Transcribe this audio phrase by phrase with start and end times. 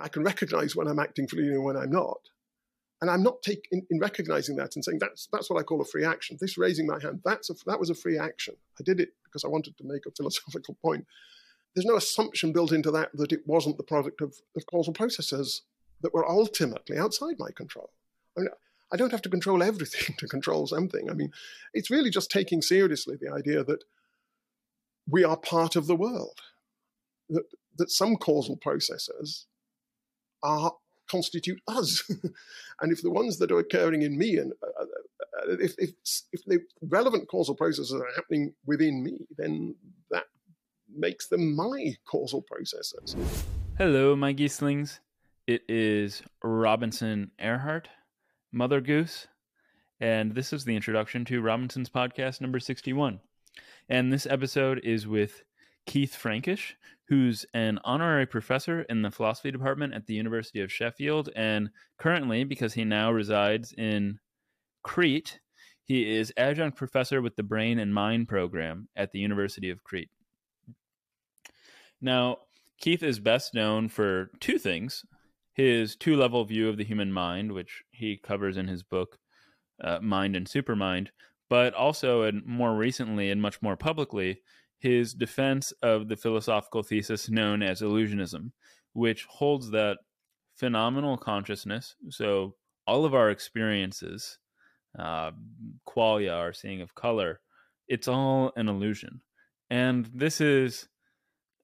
[0.00, 2.20] I can recognize when I'm acting freely and when I'm not.
[3.00, 5.80] And I'm not taking in, in, recognizing that and saying that's that's what I call
[5.80, 6.36] a free action.
[6.40, 8.56] This raising my hand, that's a, that was a free action.
[8.78, 11.06] I did it because I wanted to make a philosophical point.
[11.74, 15.62] There's no assumption built into that that it wasn't the product of, of causal processes
[16.00, 17.90] that were ultimately outside my control.
[18.36, 18.50] I mean,
[18.92, 21.08] I don't have to control everything to control something.
[21.08, 21.32] I mean,
[21.72, 23.84] it's really just taking seriously the idea that
[25.08, 26.40] we are part of the world,
[27.30, 27.44] that,
[27.76, 29.46] that some causal processes
[30.42, 30.72] are
[31.10, 32.02] constitute us.
[32.80, 35.90] and if the ones that are occurring in me and uh, uh, if, if,
[36.32, 39.74] if the relevant causal processes are happening within me, then
[40.10, 40.24] that
[40.94, 43.16] makes them my causal processes.
[43.78, 45.00] Hello, my geeslings.
[45.46, 47.86] It is Robinson Erhardt,
[48.52, 49.28] Mother Goose,
[50.00, 53.20] and this is the introduction to Robinson's podcast number 61.
[53.88, 55.44] And this episode is with
[55.86, 56.76] Keith Frankish,
[57.08, 61.30] who's an honorary professor in the philosophy department at the University of Sheffield.
[61.34, 64.18] And currently, because he now resides in
[64.82, 65.40] Crete,
[65.84, 70.10] he is adjunct professor with the Brain and Mind program at the University of Crete.
[72.00, 72.38] Now,
[72.78, 75.04] Keith is best known for two things
[75.54, 79.18] his two level view of the human mind, which he covers in his book,
[79.82, 81.08] uh, Mind and Supermind,
[81.50, 84.40] but also, and more recently and much more publicly,
[84.78, 88.52] his defense of the philosophical thesis known as illusionism,
[88.92, 89.98] which holds that
[90.56, 92.54] phenomenal consciousness, so
[92.86, 94.38] all of our experiences,
[94.98, 95.30] uh,
[95.86, 97.40] qualia, our seeing of color,
[97.86, 99.20] it's all an illusion.
[99.70, 100.88] And this is,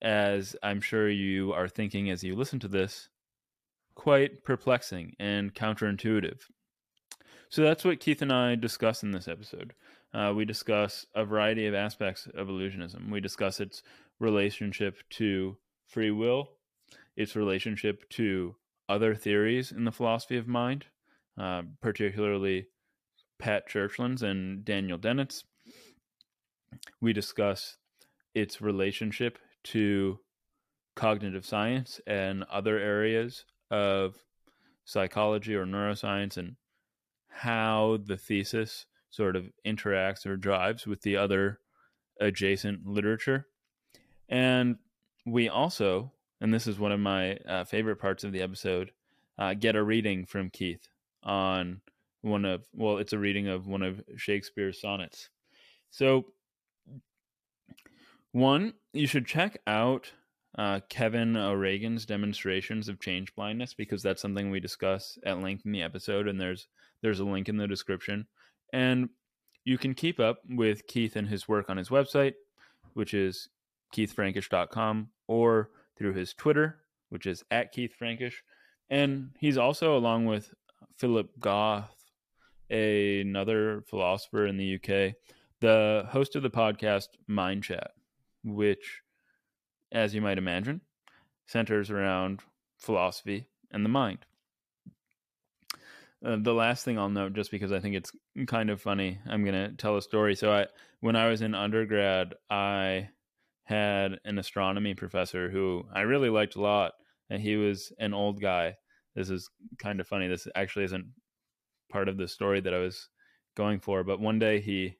[0.02, 3.08] as I'm sure you are thinking as you listen to this,
[3.94, 6.41] quite perplexing and counterintuitive.
[7.48, 9.75] So that's what Keith and I discuss in this episode.
[10.14, 13.10] Uh, we discuss a variety of aspects of illusionism.
[13.10, 13.82] We discuss its
[14.20, 15.56] relationship to
[15.88, 16.50] free will,
[17.16, 18.54] its relationship to
[18.88, 20.86] other theories in the philosophy of mind,
[21.36, 22.69] uh, particularly
[23.41, 25.44] Pat Churchland's and Daniel Dennett's.
[27.00, 27.76] We discuss
[28.34, 30.20] its relationship to
[30.94, 34.14] cognitive science and other areas of
[34.84, 36.54] psychology or neuroscience and
[37.28, 41.60] how the thesis sort of interacts or drives with the other
[42.20, 43.47] adjacent literature.
[44.28, 44.76] And
[45.25, 48.91] we also, and this is one of my uh, favorite parts of the episode,
[49.38, 50.88] uh, get a reading from Keith
[51.22, 51.80] on
[52.22, 55.28] one of, well, it's a reading of one of Shakespeare's sonnets.
[55.91, 56.26] So,
[58.32, 60.10] one, you should check out
[60.58, 65.72] uh, Kevin O'Regan's demonstrations of change blindness because that's something we discuss at length in
[65.72, 66.66] the episode, and there's
[67.02, 68.26] there's a link in the description.
[68.72, 69.08] And
[69.64, 72.34] you can keep up with Keith and his work on his website,
[72.92, 73.48] which is
[73.94, 78.42] keithfrankish.com, or through his Twitter, which is at Keith Frankish.
[78.91, 80.52] And he's also, along with
[80.98, 81.91] Philip Goff,
[82.70, 85.14] another philosopher in the UK,
[85.60, 87.88] the host of the podcast MindChat,
[88.44, 89.00] which,
[89.92, 90.81] as you might imagine,
[91.46, 92.41] centers around
[92.78, 94.26] philosophy and the mind.
[96.24, 98.12] Uh, the last thing I'll note, just because I think it's
[98.46, 100.34] kind of funny, I'm going to tell a story.
[100.34, 100.66] So, I
[101.00, 103.10] when I was in undergrad, I
[103.64, 106.92] had an astronomy professor who I really liked a lot,
[107.28, 108.76] and he was an old guy.
[109.14, 110.28] This is kind of funny.
[110.28, 111.06] This actually isn't
[111.90, 113.08] part of the story that I was
[113.54, 114.96] going for, but one day he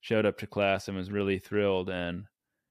[0.00, 2.24] showed up to class and was really thrilled, and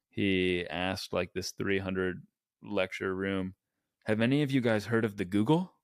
[0.10, 2.22] he asked like this 300
[2.64, 3.56] lecture room,
[4.06, 5.77] "Have any of you guys heard of the Google?"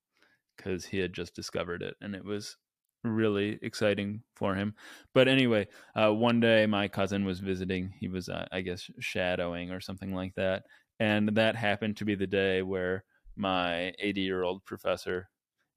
[0.57, 2.57] Because he had just discovered it and it was
[3.03, 4.73] really exciting for him.
[5.13, 7.93] But anyway, uh, one day my cousin was visiting.
[7.99, 10.63] He was, uh, I guess, shadowing or something like that.
[10.99, 13.03] And that happened to be the day where
[13.35, 15.29] my 80 year old professor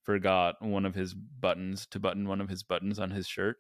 [0.03, 3.57] forgot one of his buttons to button one of his buttons on his shirt.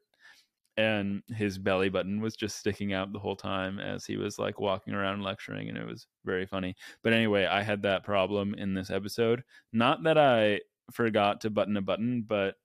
[0.78, 4.60] And his belly button was just sticking out the whole time as he was like
[4.60, 6.76] walking around lecturing, and it was very funny.
[7.02, 9.42] But anyway, I had that problem in this episode.
[9.72, 10.60] Not that I
[10.93, 12.56] forgot to button a button, but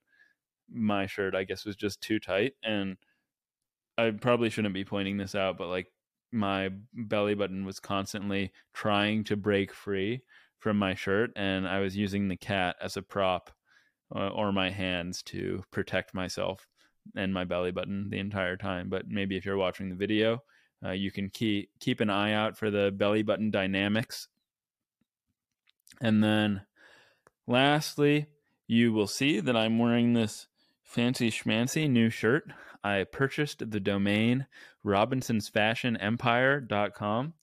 [0.74, 2.98] my shirt I guess was just too tight and
[3.98, 5.92] I probably shouldn't be pointing this out, but like
[6.32, 10.22] my belly button was constantly trying to break free
[10.60, 13.52] from my shirt and I was using the cat as a prop
[14.16, 16.68] uh, or my hands to protect myself
[17.16, 18.90] and my belly button the entire time.
[18.90, 20.44] But maybe if you're watching the video,
[20.86, 24.28] uh, you can keep keep an eye out for the belly button dynamics.
[26.02, 26.62] And then,
[27.52, 28.28] lastly,
[28.68, 30.48] you will see that I'm wearing this
[30.84, 32.52] fancy schmancy new shirt.
[32.84, 34.48] I purchased the domain
[34.86, 37.34] robinsonsfashionempire.com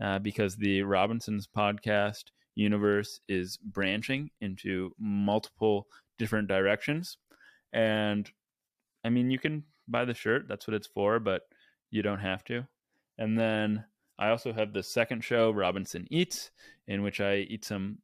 [0.00, 2.24] uh, because the Robinsons podcast
[2.54, 5.88] universe is branching into multiple
[6.18, 7.18] different directions.
[7.72, 8.30] And
[9.04, 11.42] I mean, you can buy the shirt, that's what it's for, but
[11.90, 12.66] you don't have to.
[13.18, 13.84] And then
[14.18, 16.50] I also have the second show, Robinson Eats,
[16.86, 17.98] in which I eat some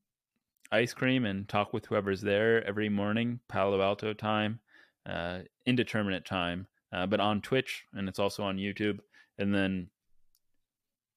[0.73, 4.61] ice cream and talk with whoever's there every morning, Palo Alto time,
[5.09, 9.01] uh, indeterminate time, uh, but on Twitch, and it's also on YouTube.
[9.39, 9.89] And then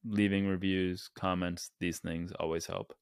[0.05, 2.93] leaving reviews, comments, these things always help.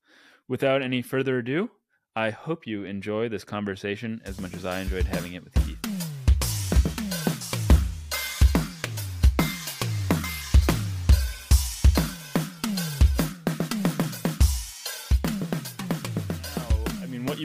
[0.48, 1.70] Without any further ado,
[2.16, 5.71] I hope you enjoy this conversation as much as I enjoyed having it with Keith.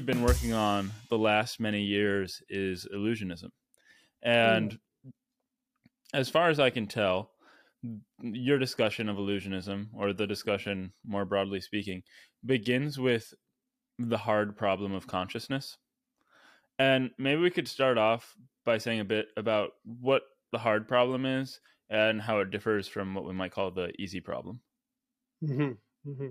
[0.06, 3.50] Now, I mean, what you've been working on the last many years is illusionism.
[4.23, 5.12] And mm.
[6.14, 7.31] as far as I can tell,
[8.20, 12.03] your discussion of illusionism, or the discussion more broadly speaking,
[12.44, 13.35] begins with
[13.99, 15.76] the hard problem of consciousness.
[16.79, 20.23] And maybe we could start off by saying a bit about what
[20.53, 24.20] the hard problem is and how it differs from what we might call the easy
[24.20, 24.61] problem.
[25.43, 26.11] Mm-hmm.
[26.11, 26.29] Mm-hmm.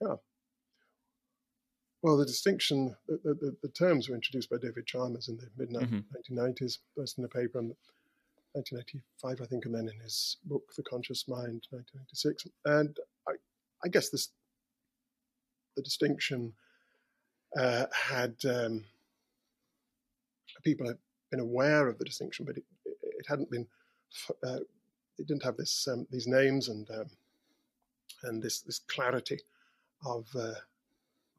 [0.00, 0.14] Yeah.
[2.02, 5.70] Well, the distinction, the, the, the, terms were introduced by David Chalmers in the mid
[5.70, 7.00] 1990s, mm-hmm.
[7.00, 7.74] first in a paper in
[8.52, 12.46] 1995, I think, and then in his book, The Conscious Mind, 1996.
[12.66, 12.96] And
[13.28, 13.32] I,
[13.84, 14.28] I guess this,
[15.76, 16.52] the distinction
[17.58, 18.84] uh, had um,
[20.62, 20.98] people had
[21.30, 23.66] been aware of the distinction, but it, it hadn't been.
[24.44, 24.58] Uh,
[25.18, 27.06] it didn't have this um, these names and um,
[28.24, 29.38] and this this clarity
[30.06, 30.54] of uh,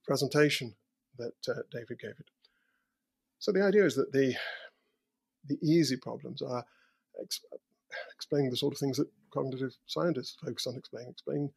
[0.10, 0.74] presentation
[1.20, 2.32] that uh, David gave it.
[3.38, 4.36] So the idea is that the
[5.46, 6.66] the easy problems are
[7.22, 7.46] ex-
[8.16, 11.52] explaining the sort of things that cognitive scientists focus on explaining, explaining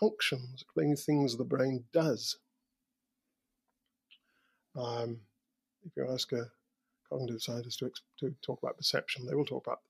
[0.00, 2.36] functions, explaining things the brain does.
[4.76, 5.20] Um,
[5.86, 6.50] if you ask a
[7.08, 9.80] cognitive scientist to, to talk about perception, they will talk about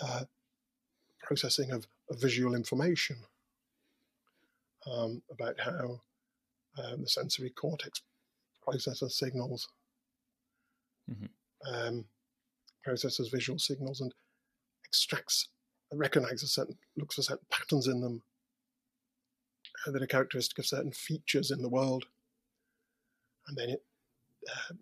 [0.00, 0.24] uh,
[1.22, 3.16] processing of, of, visual information,
[4.86, 6.00] um, about how
[6.78, 8.02] um, the sensory cortex
[8.62, 9.68] processes signals,
[11.10, 11.74] mm-hmm.
[11.74, 12.04] um,
[12.84, 14.12] processes visual signals, and
[14.84, 15.48] extracts,
[15.92, 18.22] recognizes certain, looks for certain patterns in them
[19.86, 22.04] that are characteristic of certain features in the world.
[23.48, 23.82] And then it
[24.48, 24.74] uh,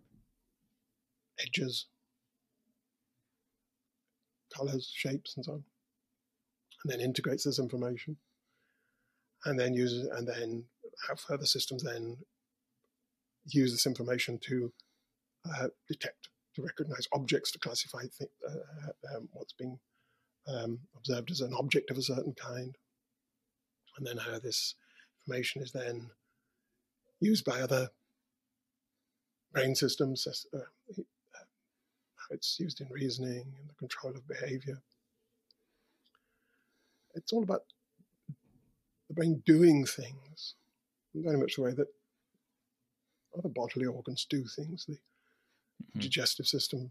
[1.40, 1.86] edges,
[4.54, 5.64] colors, shapes, and so on,
[6.82, 8.16] and then integrates this information,
[9.48, 10.64] and then uses and then
[11.08, 12.18] have further systems then
[13.46, 14.72] use this information to
[15.48, 19.78] uh, detect, to recognize objects, to classify th- uh, um, what's being
[20.46, 22.76] um, observed as an object of a certain kind,
[23.96, 24.74] and then how this
[25.20, 26.10] information is then
[27.20, 27.88] used by other
[29.52, 30.58] brain systems, uh,
[30.98, 34.82] how it's used in reasoning and the control of behavior.
[37.14, 37.62] It's all about
[39.08, 40.55] the brain doing things,
[41.15, 41.88] in very much the way that
[43.36, 44.86] other bodily organs do things.
[44.86, 46.00] The mm-hmm.
[46.00, 46.91] digestive system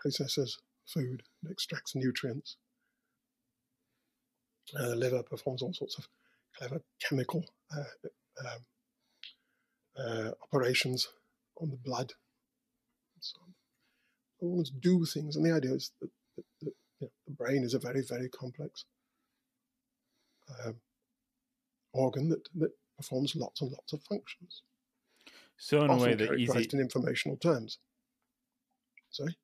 [0.00, 2.56] processes food and extracts nutrients.
[4.78, 6.08] Uh, the liver performs all sorts of
[6.56, 7.44] clever chemical
[7.76, 8.08] uh,
[8.46, 8.64] um,
[9.98, 11.08] uh, operations
[11.60, 12.12] on the blood.
[13.14, 13.54] And so on.
[14.40, 17.74] Organs do things, and the idea is that, that, that you know, the brain is
[17.74, 18.84] a very, very complex
[20.64, 20.76] um,
[21.94, 24.62] organ that, that performs lots and lots of functions.
[25.56, 27.78] So in a way that easy in informational terms.
[29.10, 29.36] Sorry.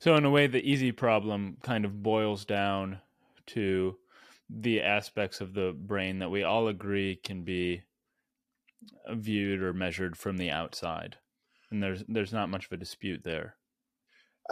[0.00, 3.00] So in a way, the easy problem kind of boils down
[3.48, 3.96] to
[4.48, 7.82] the aspects of the brain that we all agree can be
[9.10, 11.16] viewed or measured from the outside,
[11.70, 13.56] and there's there's not much of a dispute there.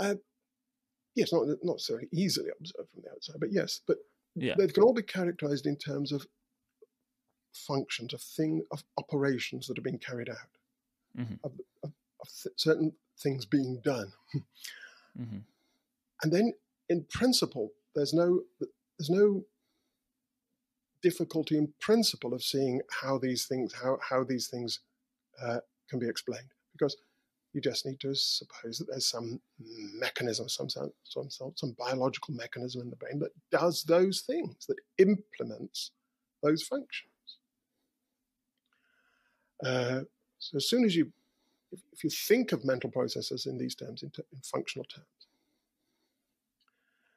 [0.00, 0.14] Uh,
[1.16, 3.96] yes, not not necessarily easily observed from the outside, but yes, but
[4.36, 4.54] yeah.
[4.56, 6.24] they can all be characterized in terms of
[7.52, 10.36] functions, of thing, of operations that are being carried out,
[11.18, 11.34] mm-hmm.
[11.44, 11.52] of,
[11.82, 14.12] of, of th- certain things being done,
[15.20, 15.38] mm-hmm.
[16.22, 16.52] and then
[16.88, 18.42] in principle, there's no
[18.98, 19.44] there's no
[21.02, 24.80] difficulty in principle of seeing how these things how how these things
[25.42, 26.96] uh, can be explained because
[27.52, 29.40] you just need to suppose that there's some
[29.94, 30.92] mechanism, some some,
[31.28, 35.92] some biological mechanism in the brain that does those things, that implements
[36.42, 37.12] those functions.
[39.64, 40.00] Uh,
[40.38, 41.12] so as soon as you,
[41.72, 45.06] if, if, you think of mental processes in these terms, in, in functional terms,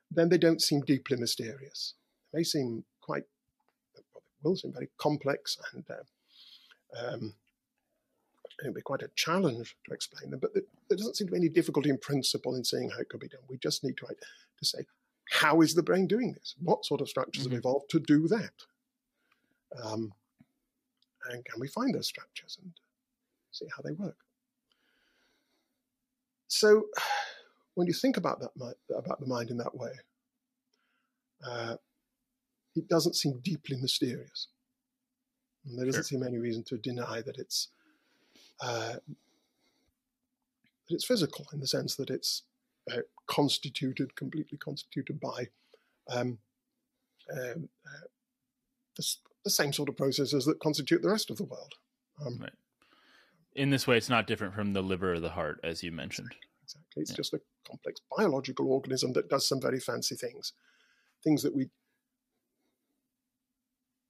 [0.09, 1.93] then they don't seem deeply mysterious.
[2.33, 3.23] They may seem quite,
[4.13, 7.33] well, they will seem very complex and uh, um,
[8.61, 11.39] it'll be quite a challenge to explain them, but there, there, doesn't seem to be
[11.39, 13.41] any difficulty in principle in seeing how it could be done.
[13.47, 14.79] We just need to, to say,
[15.29, 16.55] how is the brain doing this?
[16.61, 17.53] What sort of structures mm-hmm.
[17.53, 18.51] have evolved to do that?
[19.81, 20.13] Um,
[21.29, 22.71] and can we find those structures and
[23.51, 24.17] see how they work?
[26.47, 26.85] So,
[27.75, 29.91] when you think about that about the mind in that way,
[31.47, 31.75] uh,
[32.75, 34.47] it doesn't seem deeply mysterious.
[35.65, 36.19] And there doesn't sure.
[36.19, 37.69] seem any reason to deny that it's
[38.59, 38.93] uh,
[40.91, 42.43] that it's physical in the sense that it's
[42.91, 45.47] uh, constituted, completely constituted by
[46.09, 46.39] um,
[47.31, 48.07] um, uh,
[48.97, 51.73] the, the, same sort of processes that constitute the rest of the world.
[52.25, 52.51] Um, right.
[53.55, 56.33] In this way, it's not different from the liver or the heart, as you mentioned.
[56.63, 57.01] Exactly.
[57.01, 57.17] It's yeah.
[57.17, 60.53] just a complex biological organism that does some very fancy things,
[61.23, 61.69] things that we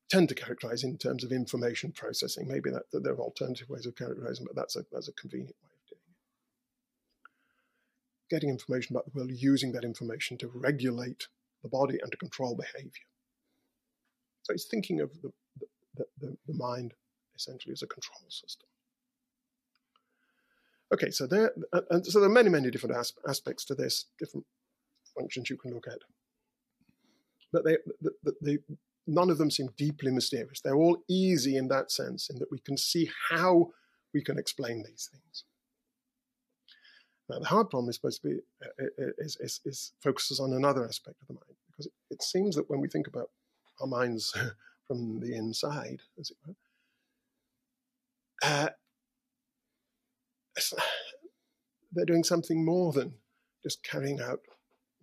[0.10, 2.48] tend to characterize in terms of information processing.
[2.48, 5.56] Maybe that, that there are alternative ways of characterizing, but that's a, that's a convenient
[5.64, 6.16] way of doing it.
[8.30, 11.28] Getting information about the world, using that information to regulate
[11.64, 13.08] the body and to control behavior.
[14.43, 15.31] So it's thinking of the,
[15.95, 16.93] the, the, the mind
[17.36, 18.67] essentially as a control system.
[20.93, 21.53] Okay, so there,
[21.89, 24.45] and so there are many, many different as, aspects to this, different
[25.17, 26.00] functions you can look at.
[27.53, 28.60] But they, the, the, the,
[29.07, 30.60] none of them seem deeply mysterious.
[30.60, 33.71] They're all easy in that sense, in that we can see how
[34.13, 35.45] we can explain these things.
[37.29, 40.51] Now, the hard problem is supposed to be uh, uh, is, is, is focuses on
[40.51, 43.29] another aspect of the mind, because it, it seems that when we think about
[43.82, 44.34] our minds
[44.88, 46.56] from the inside, as it were,
[48.44, 48.70] uh,
[51.94, 53.14] they're doing something more than
[53.64, 54.40] just carrying out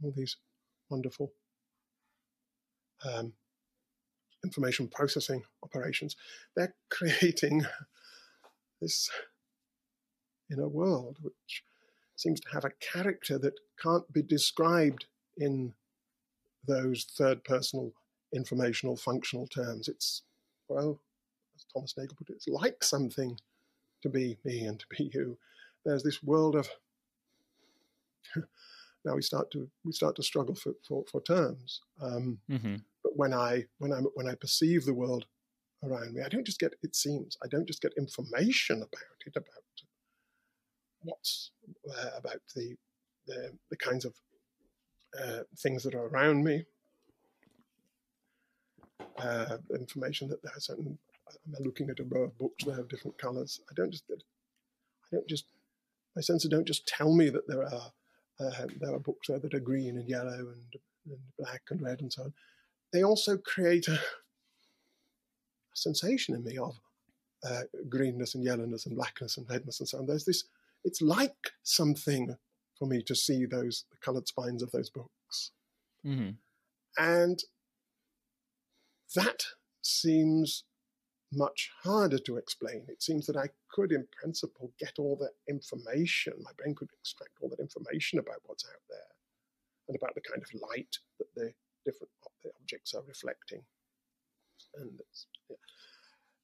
[0.03, 0.37] all these
[0.91, 1.33] wonderful
[3.05, 3.33] um,
[4.45, 6.17] information processing operations,
[6.57, 7.65] they're creating
[8.81, 9.11] this
[10.51, 11.63] inner world which
[12.17, 15.07] seems to have a character that can't be described
[15.37, 15.73] in
[16.67, 17.93] those third personal
[18.35, 19.89] informational functional terms.
[19.89, 20.23] It's,
[20.69, 21.01] well,
[21.57, 23.39] as Thomas Nagel put it, it's like something
[24.03, 25.39] to be me and to be you.
[25.85, 26.69] There's this world of
[29.05, 31.81] now we start to we start to struggle for for, for terms.
[32.01, 32.77] Um, mm-hmm.
[33.03, 35.27] But when I when I when I perceive the world
[35.83, 39.37] around me, I don't just get it seems I don't just get information about it
[39.37, 39.47] about
[41.03, 41.51] what's
[41.89, 42.77] uh, about the,
[43.27, 44.15] the the kinds of
[45.19, 46.65] uh, things that are around me.
[49.21, 50.99] Uh, information that there are certain.
[51.29, 53.61] I'm looking at a row of books that have different colours.
[53.71, 54.05] I don't just.
[54.11, 55.45] I don't just.
[56.17, 57.93] My senses don't just tell me that there are
[58.41, 62.01] uh, there are books there that are green and yellow and, and black and red
[62.01, 62.33] and so on
[62.93, 63.99] they also create a, a
[65.75, 66.81] sensation in me of
[67.45, 70.07] uh, greenness and yellowness and blackness and redness and so on.
[70.07, 70.45] There's this,
[70.85, 72.37] it's like something
[72.79, 75.53] for me to see those, the colored spines of those books.
[76.05, 76.31] Mm-hmm.
[76.97, 77.39] And
[79.15, 79.45] that
[79.83, 80.65] seems
[81.33, 82.87] much harder to explain.
[82.89, 86.35] It seems that I could, in principle, get all that information.
[86.43, 88.99] My brain could extract all that information about what's out there
[89.89, 91.53] and about the kind of light that the
[91.85, 92.11] different
[92.61, 93.63] objects are reflecting.
[94.77, 95.01] And,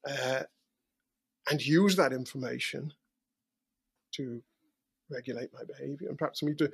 [0.07, 0.43] uh,
[1.49, 2.93] and use that information
[4.15, 4.41] to
[5.09, 6.09] regulate my behavior.
[6.09, 6.71] And perhaps me to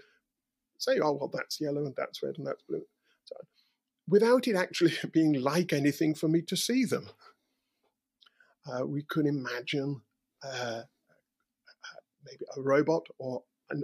[0.77, 2.83] say, oh, well, that's yellow and that's red and that's blue.
[3.25, 3.35] So,
[4.11, 7.09] without it actually being like anything for me to see them.
[8.67, 10.01] Uh, we could imagine
[10.43, 10.81] uh,
[12.23, 13.41] maybe a robot or
[13.71, 13.83] an,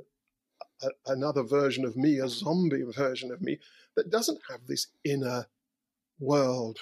[0.83, 3.57] a, another version of me, a zombie version of me,
[3.95, 5.47] that doesn't have this inner
[6.19, 6.79] world,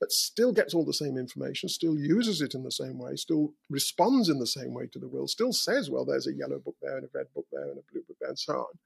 [0.00, 3.52] but still gets all the same information, still uses it in the same way, still
[3.68, 6.76] responds in the same way to the will, still says, well, there's a yellow book
[6.80, 8.78] there and a red book there and a blue book there and so on,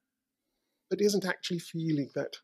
[0.91, 2.39] but isn't actually feeling that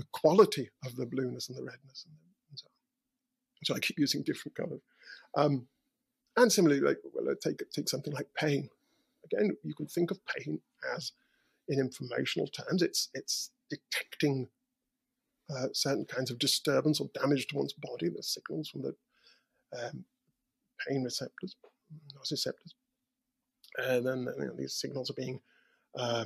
[0.00, 2.16] the quality of the blueness and the redness and,
[2.58, 2.72] so on.
[3.64, 4.80] So I keep using different colors.
[5.36, 5.66] Um,
[6.36, 8.68] and similarly, like well, take take something like pain.
[9.24, 10.60] Again, you can think of pain
[10.96, 11.12] as,
[11.68, 14.48] in informational terms, it's it's detecting
[15.50, 18.94] uh, certain kinds of disturbance or damage to one's body, the signals from the
[19.78, 20.04] um,
[20.88, 21.56] pain receptors,
[22.16, 22.72] nociceptors.
[23.78, 25.40] And then you know, these signals are being
[25.96, 26.24] uh,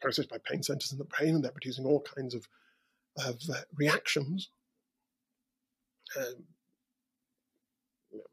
[0.00, 2.46] processed by pain centers in the brain, and they're producing all kinds of,
[3.18, 4.50] of uh, reactions,
[6.16, 6.44] um,
[8.10, 8.24] you know,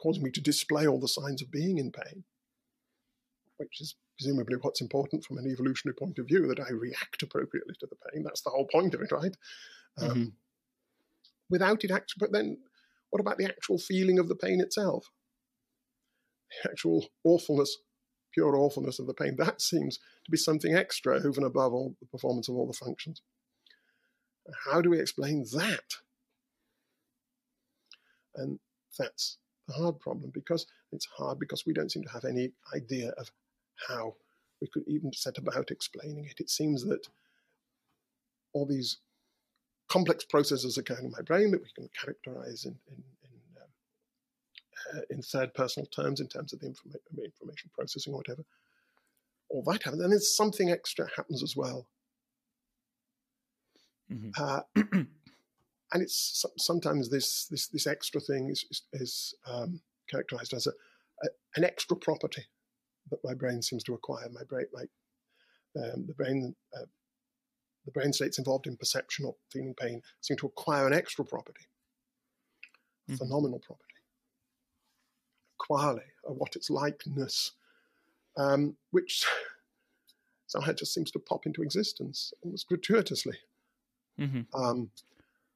[0.00, 2.24] causing me to display all the signs of being in pain,
[3.56, 7.74] which is presumably what's important from an evolutionary point of view that I react appropriately
[7.80, 8.22] to the pain.
[8.22, 9.36] That's the whole point of it, right?
[9.98, 10.24] Um, mm-hmm.
[11.50, 12.58] Without it actually, but then
[13.10, 15.10] what about the actual feeling of the pain itself?
[16.64, 17.76] The actual awfulness,
[18.32, 19.36] pure awfulness of the pain.
[19.36, 22.72] That seems to be something extra over and above all the performance of all the
[22.72, 23.22] functions.
[24.64, 25.96] How do we explain that?
[28.34, 28.58] And
[28.98, 33.10] that's the hard problem because it's hard because we don't seem to have any idea
[33.10, 33.30] of
[33.88, 34.14] how
[34.60, 36.40] we could even set about explaining it.
[36.40, 37.08] It seems that
[38.52, 38.98] all these
[39.88, 43.02] complex processes occurring in my brain that we can characterize in, in,
[44.92, 48.44] in, in third personal terms, in terms of the informa- information processing or whatever.
[49.48, 50.02] All that happens.
[50.02, 51.86] And then something extra happens as well.
[54.10, 54.30] Mm-hmm.
[54.42, 54.60] Uh,
[55.92, 60.70] and it's sometimes this, this, this extra thing is, is, is um, characterized as a,
[61.22, 62.44] a, an extra property
[63.10, 64.28] that my brain seems to acquire.
[64.32, 64.88] My brain, like
[65.76, 66.86] um, the brain, uh,
[67.84, 71.66] the brain states involved in perception or feeling pain seem to acquire an extra property,
[73.08, 73.16] mm-hmm.
[73.16, 73.91] phenomenal property,
[75.62, 77.52] quale, or what its likeness,
[78.36, 79.24] um, which
[80.46, 83.36] somehow just seems to pop into existence almost gratuitously.
[84.20, 84.60] Mm-hmm.
[84.60, 84.90] Um,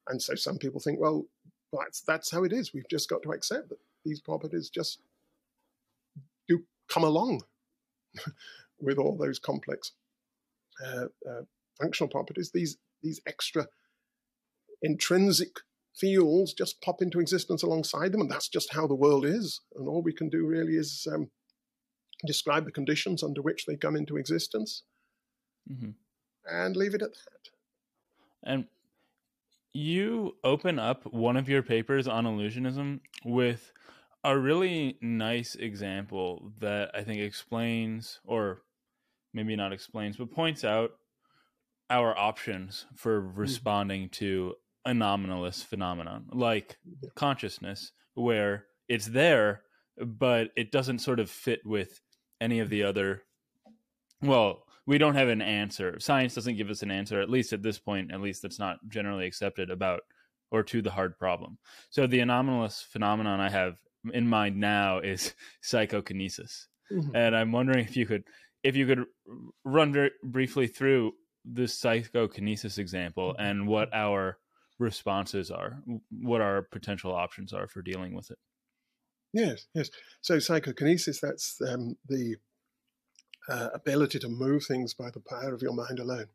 [0.09, 1.27] and so some people think, well,
[1.73, 2.73] that's that's how it is.
[2.73, 5.01] We've just got to accept that these properties just
[6.49, 7.43] do come along
[8.81, 9.93] with all those complex
[10.85, 11.43] uh, uh,
[11.81, 12.53] functional properties.
[12.53, 13.67] These these extra
[14.83, 15.57] intrinsic
[15.99, 19.61] fields just pop into existence alongside them, and that's just how the world is.
[19.75, 21.31] And all we can do really is um,
[22.27, 24.83] describe the conditions under which they come into existence,
[25.71, 25.91] mm-hmm.
[26.47, 27.51] and leave it at that.
[28.43, 28.67] And
[29.73, 33.73] you open up one of your papers on illusionism with
[34.25, 38.63] a really nice example that I think explains, or
[39.35, 40.93] maybe not explains, but points out
[41.91, 43.39] our options for mm-hmm.
[43.39, 44.55] responding to
[44.87, 46.79] anomalous phenomenon, like
[47.15, 49.63] consciousness, where it's there,
[49.99, 52.01] but it doesn't sort of fit with
[52.41, 53.23] any of the other.
[54.23, 55.99] Well, we don't have an answer.
[55.99, 58.79] Science doesn't give us an answer, at least at this point, at least that's not
[58.89, 60.01] generally accepted about
[60.51, 61.59] or to the hard problem.
[61.91, 63.77] So the anomalous phenomenon I have
[64.13, 66.69] in mind now is psychokinesis.
[66.93, 67.17] Mm-hmm.
[67.17, 68.25] And I'm wondering if you could
[68.63, 69.05] if you could
[69.65, 71.13] run very briefly through
[71.45, 73.43] this psychokinesis example mm-hmm.
[73.43, 74.39] and what our
[74.79, 78.39] responses are, what our potential options are for dealing with it.
[79.33, 79.91] Yes, yes.
[80.21, 82.37] So psychokinesis, that's um, the
[83.49, 86.27] uh, ability to move things by the power of your mind alone.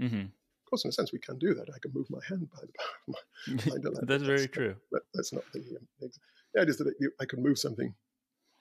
[0.00, 0.20] Mm-hmm.
[0.20, 1.68] Of course, in a sense, we can do that.
[1.74, 4.04] I can move my hand by the power of my mind alone.
[4.06, 4.76] that's very true.
[4.92, 6.10] That, that's not the, um,
[6.54, 7.94] the idea is that I can move something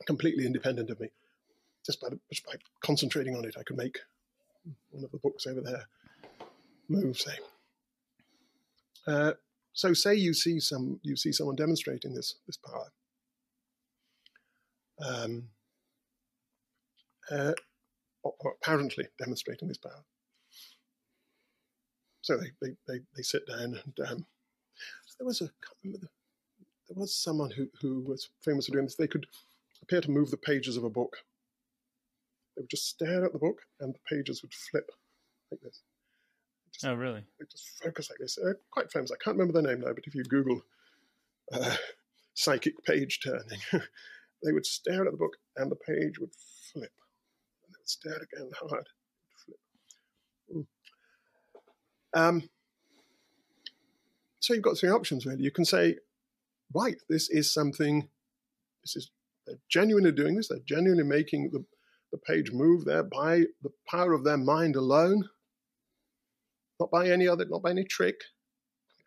[0.05, 1.09] completely independent of me
[1.85, 3.55] just by, just by concentrating on it.
[3.59, 3.99] I could make
[4.91, 5.87] one of the books over there
[6.89, 7.37] move, say.
[9.07, 9.33] Uh,
[9.73, 12.91] so, say you see some, you see someone demonstrating this this power,
[15.05, 15.49] um,
[17.31, 17.53] uh,
[18.23, 20.03] or, or, apparently demonstrating this power.
[22.21, 24.25] So they they, they, they sit down and um,
[25.17, 25.49] there was a
[25.83, 28.95] there was someone who, who was famous for doing this.
[28.95, 29.27] They could
[29.81, 31.17] appear to move the pages of a book.
[32.55, 34.89] They would just stare at the book and the pages would flip
[35.51, 35.81] like this.
[36.77, 37.23] Just, oh, really?
[37.39, 38.37] They just focus like this.
[38.41, 39.11] They're quite famous.
[39.11, 40.61] I can't remember their name now, but if you Google
[41.51, 41.75] uh,
[42.35, 43.59] psychic page turning,
[44.43, 46.29] they would stare at the book and the page would
[46.71, 46.91] flip.
[47.65, 48.89] And they would stare again hard,
[49.43, 49.59] flip.
[50.55, 50.65] Mm.
[52.13, 52.49] Um,
[54.39, 55.41] so you've got three options really.
[55.41, 55.95] You can say,
[56.75, 58.07] right, this is something,
[58.83, 59.09] this is,
[59.47, 61.65] they're genuinely doing this, they're genuinely making the,
[62.11, 65.27] the page move there by the power of their mind alone,
[66.79, 68.21] not by any other, not by any trick.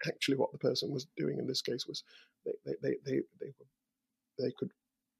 [0.06, 2.04] Actually, what the person was doing in this case was
[2.44, 3.52] they, they, they, they, they,
[4.38, 4.70] they could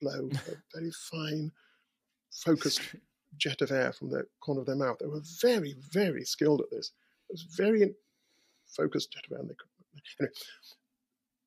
[0.00, 1.52] blow a very fine,
[2.32, 2.80] focused
[3.36, 4.96] jet of air from the corner of their mouth.
[4.98, 6.92] They were very, very skilled at this.
[7.28, 7.94] It was very
[8.66, 9.40] focused jet of air.
[9.40, 9.68] And they could,
[10.20, 10.32] anyway,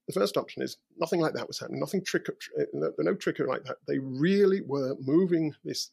[0.08, 3.48] the first option is nothing like that was happening, nothing trick, uh, no, no trickery
[3.48, 3.78] like that.
[3.88, 5.92] They really were moving this,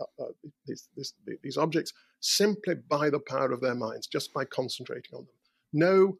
[0.00, 0.26] uh, uh,
[0.66, 5.24] this, this, these objects simply by the power of their minds, just by concentrating on
[5.24, 5.34] them.
[5.72, 6.18] No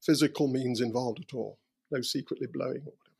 [0.00, 1.58] physical means involved at all,
[1.90, 3.12] no secretly blowing or whatever.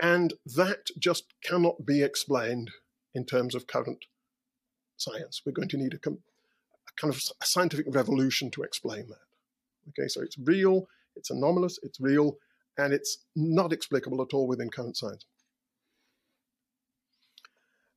[0.00, 2.70] And that just cannot be explained
[3.14, 4.06] in terms of current
[4.96, 5.42] science.
[5.44, 6.12] We're going to need a, a
[6.96, 9.90] kind of a scientific revolution to explain that.
[9.90, 12.36] Okay, so it's real, it's anomalous, it's real,
[12.78, 15.26] and it's not explicable at all within current science.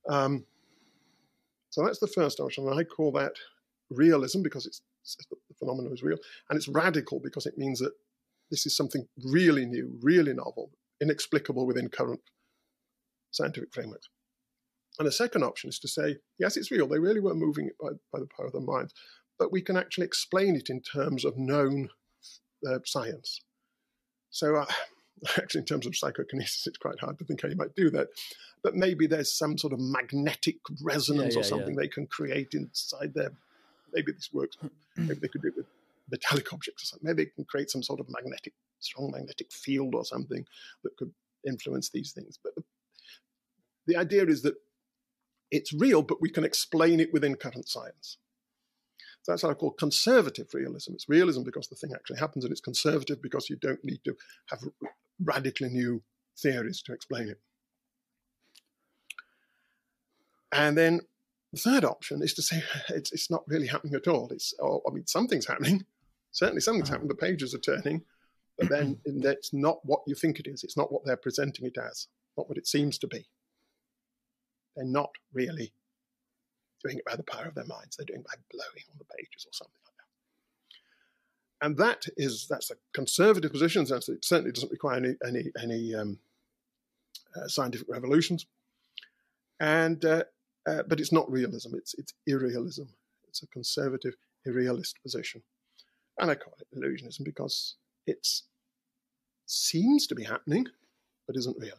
[0.09, 0.45] Um,
[1.69, 3.33] so that's the first option, and I call that
[3.89, 4.81] realism because it's,
[5.19, 6.17] the phenomenon is real,
[6.49, 7.91] and it's radical because it means that
[8.51, 12.21] this is something really new, really novel, inexplicable within current
[13.31, 14.09] scientific frameworks.
[14.97, 16.87] And the second option is to say, yes, it's real.
[16.87, 18.93] They really were moving it by, by the power of their minds,
[19.37, 21.89] but we can actually explain it in terms of known
[22.65, 23.41] uh, science.
[24.29, 24.65] So, uh,
[25.37, 28.07] actually, in terms of psychokinesis, it's quite hard to think how you might do that.
[28.63, 31.81] But maybe there's some sort of magnetic resonance yeah, yeah, or something yeah.
[31.81, 33.31] they can create inside their.
[33.93, 34.57] Maybe this works.
[34.97, 35.67] maybe they could do it with
[36.11, 37.07] metallic objects or something.
[37.07, 40.45] Maybe they can create some sort of magnetic, strong magnetic field or something
[40.83, 41.11] that could
[41.47, 42.37] influence these things.
[42.43, 42.63] But the,
[43.87, 44.55] the idea is that
[45.51, 48.17] it's real, but we can explain it within current science.
[49.25, 50.93] So that's what I call conservative realism.
[50.93, 54.15] It's realism because the thing actually happens, and it's conservative because you don't need to
[54.51, 54.59] have
[55.19, 56.03] radically new
[56.37, 57.39] theories to explain it.
[60.51, 61.01] And then
[61.53, 64.29] the third option is to say it's, it's not really happening at all.
[64.29, 65.83] It's, oh, I mean, something's happening.
[66.31, 67.07] Certainly something's happening.
[67.07, 68.03] The pages are turning,
[68.59, 70.63] but then that's not what you think it is.
[70.63, 73.27] It's not what they're presenting it as, not what it seems to be.
[74.75, 75.73] They're not really
[76.85, 77.97] doing it by the power of their minds.
[77.97, 81.65] They're doing it by blowing on the pages or something like that.
[81.65, 83.85] And that is that's a conservative position.
[83.85, 86.19] Since it certainly doesn't require any any any um,
[87.35, 88.45] uh, scientific revolutions.
[89.59, 90.23] And uh,
[90.67, 91.75] uh, but it's not realism.
[91.75, 92.89] It's it's irrealism.
[93.27, 95.41] It's a conservative irrealist position,
[96.19, 98.27] and I call it illusionism because it
[99.45, 100.67] seems to be happening,
[101.27, 101.71] but isn't really.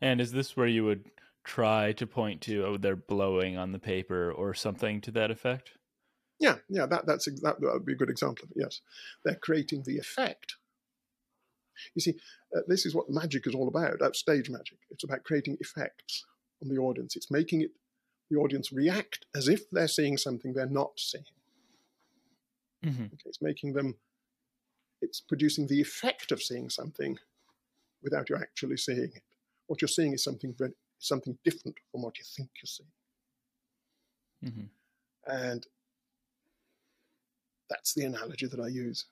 [0.00, 1.04] And is this where you would
[1.46, 5.70] try to point to oh they're blowing on the paper or something to that effect?
[6.38, 8.80] Yeah yeah that that's that, that would be a good example of it yes.
[9.24, 10.56] They're creating the effect.
[11.94, 12.14] You see
[12.56, 14.78] uh, this is what magic is all about that's stage magic.
[14.90, 16.24] It's about creating effects
[16.62, 17.16] on the audience.
[17.16, 17.70] It's making it
[18.30, 21.24] the audience react as if they're seeing something they're not seeing.
[22.84, 23.04] Mm-hmm.
[23.04, 23.96] okay, it's making them
[25.00, 27.18] it's producing the effect of seeing something
[28.02, 29.22] without you actually seeing it.
[29.66, 32.84] What you're seeing is something very something different from what you think you see.
[34.44, 35.32] Mm-hmm.
[35.32, 35.66] And
[37.68, 39.06] that's the analogy that I use.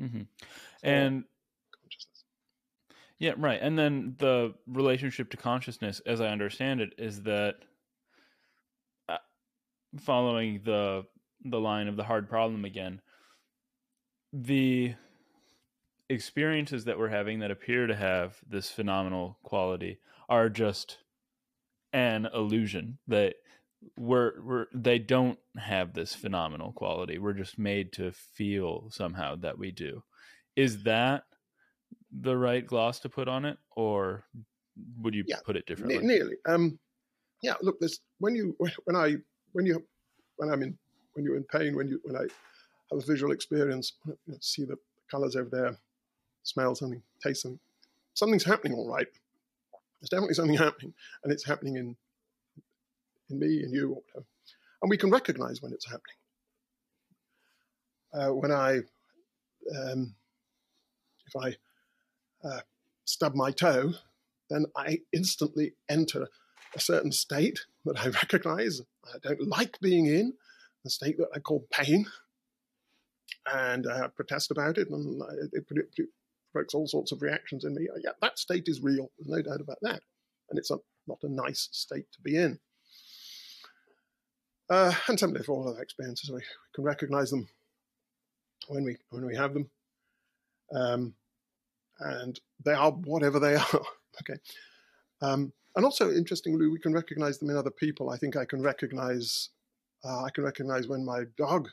[0.00, 0.22] Mm-hmm.
[0.82, 1.24] And
[3.18, 3.60] yeah, right.
[3.62, 7.56] And then the relationship to consciousness, as I understand it, is that
[9.08, 9.18] uh,
[10.00, 11.04] following the
[11.44, 13.00] the line of the hard problem again,
[14.32, 14.94] the
[16.08, 20.98] experiences that we're having that appear to have this phenomenal quality are just
[21.92, 23.34] an illusion that
[23.96, 27.18] we're, we're they don't have this phenomenal quality.
[27.18, 30.02] We're just made to feel somehow that we do.
[30.56, 31.24] Is that
[32.12, 34.24] the right gloss to put on it, or
[35.00, 35.98] would you yeah, put it differently?
[35.98, 36.36] nearly.
[36.46, 36.78] Um,
[37.42, 37.54] yeah.
[37.62, 39.16] Look, there's when you when I
[39.52, 39.82] when you
[40.36, 40.78] when I'm in
[41.14, 44.64] when you're in pain when you when I have a visual experience, you know, see
[44.64, 44.76] the
[45.10, 45.76] colors over there,
[46.42, 47.60] smell something, taste something,
[48.14, 49.08] something's happening all right.
[50.02, 51.96] There's definitely something happening, and it's happening in
[53.30, 54.02] in me and you,
[54.82, 56.16] and we can recognize when it's happening.
[58.12, 58.80] Uh, when I,
[59.74, 60.14] um,
[61.26, 61.56] if I
[62.46, 62.60] uh,
[63.04, 63.94] stub my toe,
[64.50, 66.28] then I instantly enter
[66.74, 68.82] a certain state that I recognize.
[69.06, 70.34] I don't like being in,
[70.84, 72.06] a state that I call pain,
[73.50, 75.64] and I protest about it, and it,
[76.52, 77.88] provokes all sorts of reactions in me.
[78.02, 79.10] Yeah, that state is real.
[79.18, 80.00] There's no doubt about that.
[80.50, 82.58] And it's a, not a nice state to be in.
[84.70, 86.42] Uh, and similarly for all other experiences, we, we,
[86.74, 87.46] can recognize them
[88.68, 89.68] when we when we have them,
[90.74, 91.14] um,
[92.00, 93.82] and they are whatever they are.
[94.22, 94.40] okay,
[95.20, 98.08] um, and also interestingly, we can recognize them in other people.
[98.08, 99.50] I think I can recognize
[100.04, 101.68] uh, I can recognize when my dog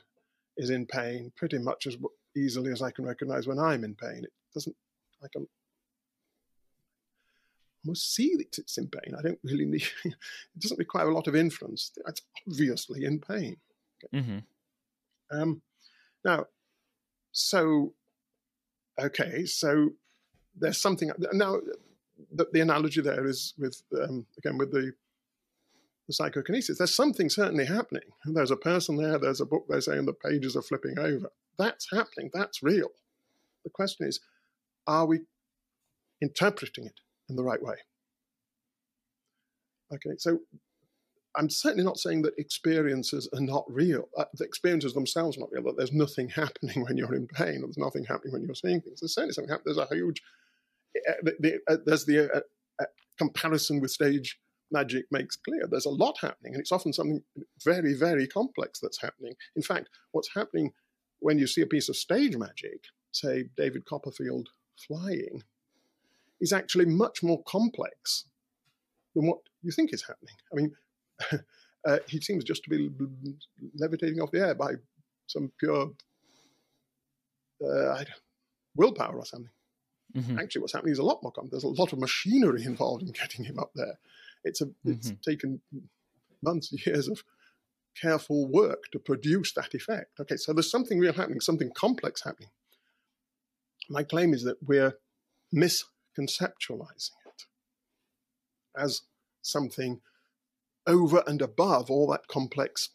[0.56, 1.96] is in pain pretty much as
[2.36, 4.24] easily as I can recognize when I'm in pain.
[4.24, 4.76] It doesn't
[5.22, 5.46] I can
[7.84, 9.14] almost see that it's in pain.
[9.18, 10.14] I don't really need it
[10.58, 11.92] doesn't require a lot of inference.
[12.06, 13.56] It's obviously in pain.
[14.04, 14.22] Okay.
[14.22, 15.38] Mm-hmm.
[15.38, 15.62] Um,
[16.24, 16.46] now,
[17.32, 17.94] so
[18.98, 19.90] okay, so
[20.56, 21.60] there's something now.
[22.32, 24.92] The, the analogy there is with um, again with the
[26.06, 26.78] the psychokinesis.
[26.78, 28.02] There's something certainly happening.
[28.24, 29.18] There's a person there.
[29.18, 31.30] There's a book there saying the pages are flipping over.
[31.56, 32.30] That's happening.
[32.34, 32.88] That's real.
[33.64, 34.20] The question is,
[34.86, 35.20] are we
[36.22, 37.76] interpreting it in the right way.
[39.92, 40.38] Okay, so
[41.36, 44.08] I'm certainly not saying that experiences are not real.
[44.16, 45.64] Uh, the experiences themselves are not real.
[45.64, 48.80] That there's nothing happening when you're in pain, or there's nothing happening when you're seeing
[48.80, 49.00] things.
[49.00, 49.74] There's certainly something happening.
[49.74, 50.22] There's a huge.
[51.08, 52.40] Uh, the, uh, there's the uh,
[52.80, 54.38] uh, comparison with stage
[54.72, 55.66] magic makes clear.
[55.68, 57.22] There's a lot happening, and it's often something
[57.64, 59.34] very, very complex that's happening.
[59.56, 60.72] In fact, what's happening
[61.20, 64.48] when you see a piece of stage magic, say David Copperfield
[64.86, 65.42] flying,
[66.40, 68.24] is actually much more complex
[69.14, 70.34] than what you think is happening.
[70.52, 70.72] I mean,
[71.86, 72.90] uh, he seems just to be
[73.74, 74.72] levitating off the air by
[75.26, 75.90] some pure
[77.66, 78.04] uh,
[78.74, 79.50] willpower or something.
[80.16, 80.38] Mm-hmm.
[80.38, 81.62] Actually, what's happening is a lot more complex.
[81.62, 83.98] There's a lot of machinery involved in getting him up there.
[84.44, 84.92] It's a, mm-hmm.
[84.92, 85.60] it's taken
[86.42, 87.22] months, years of
[88.00, 90.18] careful work to produce that effect.
[90.20, 92.50] Okay, so there's something real happening, something complex happening.
[93.88, 94.98] My claim is that we're
[95.54, 97.46] misconceptualizing it
[98.76, 99.02] as
[99.42, 100.00] something
[100.86, 102.90] over and above all that complex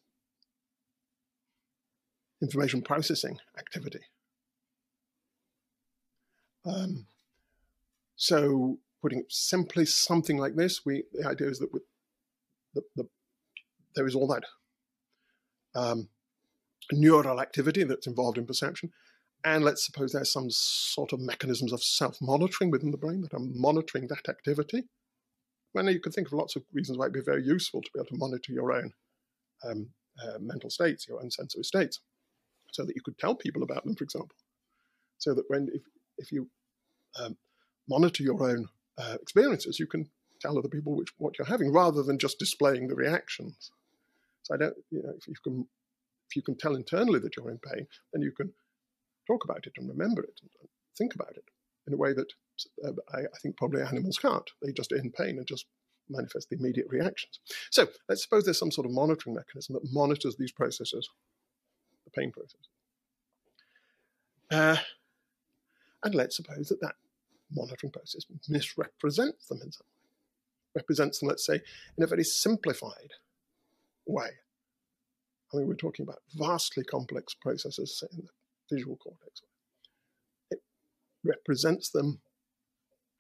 [2.41, 4.01] information processing activity.
[6.65, 7.07] Um,
[8.15, 11.71] so, putting it simply, something like this, we the idea is that
[12.73, 13.07] the, the,
[13.95, 14.43] there is all that
[15.75, 16.09] um,
[16.91, 18.91] neural activity that's involved in perception,
[19.45, 23.39] and let's suppose there's some sort of mechanisms of self-monitoring within the brain that are
[23.39, 24.85] monitoring that activity.
[25.73, 27.99] Well, you can think of lots of reasons why it'd be very useful to be
[27.99, 28.91] able to monitor your own
[29.63, 29.89] um,
[30.23, 31.99] uh, mental states, your own sensory states,
[32.71, 34.35] so that you could tell people about them, for example.
[35.19, 35.83] So that when if
[36.17, 36.49] if you
[37.19, 37.37] um,
[37.87, 40.09] monitor your own uh, experiences, you can
[40.41, 43.71] tell other people which what you're having, rather than just displaying the reactions.
[44.43, 45.67] So I don't, you know, if you can
[46.29, 48.51] if you can tell internally that you're in pain, then you can
[49.27, 51.45] talk about it and remember it and think about it
[51.87, 52.31] in a way that
[52.83, 54.49] uh, I, I, think probably animals can't.
[54.61, 55.65] They just in pain and just
[56.09, 57.39] manifest the immediate reactions.
[57.69, 61.09] So let's suppose there's some sort of monitoring mechanism that monitors these processes,
[62.05, 62.61] the pain process.
[64.51, 64.77] Uh,
[66.03, 66.95] and let's suppose that that
[67.51, 71.59] monitoring process misrepresents them in some way, represents them, let's say,
[71.97, 73.11] in a very simplified
[74.05, 74.29] way.
[75.53, 78.29] I mean, we're talking about vastly complex processes in the
[78.71, 79.41] visual cortex
[80.51, 80.61] It
[81.23, 82.21] represents them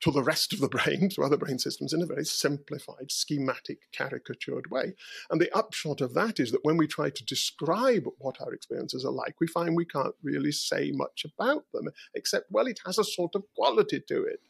[0.01, 3.79] to the rest of the brain, to other brain systems, in a very simplified, schematic,
[3.91, 4.93] caricatured way.
[5.31, 9.03] And the upshot of that is that when we try to describe what our experiences
[9.03, 12.99] are like, we find we can't really say much about them, except, well, it has
[12.99, 14.41] a sort of quality to it.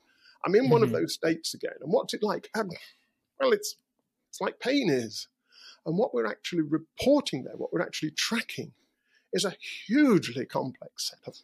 [0.45, 0.71] I'm in mm-hmm.
[0.71, 0.97] one of mm-hmm.
[0.97, 1.77] those states again.
[1.81, 2.49] And what's it like?
[2.53, 2.71] Um,
[3.39, 3.75] well, it's,
[4.29, 5.27] it's like pain is.
[5.85, 8.73] And what we're actually reporting there, what we're actually tracking,
[9.35, 9.53] is a
[9.85, 11.35] hugely complex set of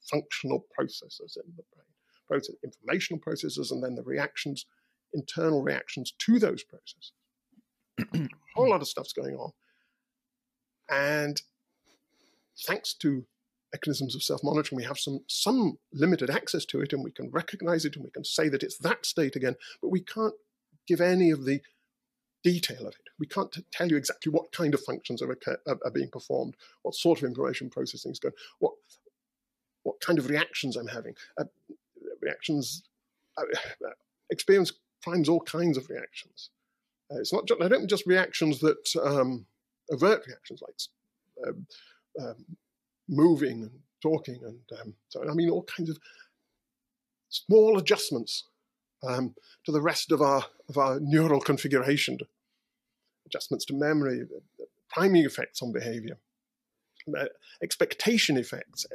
[0.00, 1.92] functional processes in the brain,
[2.28, 4.64] process, informational processes, and then the reactions,
[5.12, 7.12] internal reactions to those processes.
[7.98, 9.50] a whole lot of stuff's going on.
[10.88, 11.42] And
[12.64, 13.26] thanks to
[13.72, 17.84] mechanisms of self-monitoring, we have some some limited access to it, and we can recognize
[17.84, 19.56] it, and we can say that it's that state again.
[19.82, 20.34] But we can't
[20.86, 21.60] give any of the
[22.44, 23.05] detail of it.
[23.18, 26.56] We can't t- tell you exactly what kind of functions are, are, are, being performed,
[26.82, 28.74] what sort of information processing is going, what
[29.82, 31.14] what kind of reactions I'm having.
[31.38, 31.44] Uh,
[32.20, 32.82] reactions,
[33.38, 33.44] uh,
[34.30, 36.50] experience primes all kinds of reactions.
[37.10, 39.46] Uh, it's not just, I don't just reactions that um,
[39.92, 41.66] overt reactions like um,
[42.20, 42.44] um,
[43.08, 43.70] moving and
[44.02, 45.98] talking and um, so I mean all kinds of
[47.28, 48.44] small adjustments
[49.06, 52.18] um, to the rest of our of our neural configuration,
[53.26, 54.22] adjustments to memory,
[54.88, 56.18] priming effects on behavior,
[57.18, 57.26] uh,
[57.62, 58.86] expectation effects,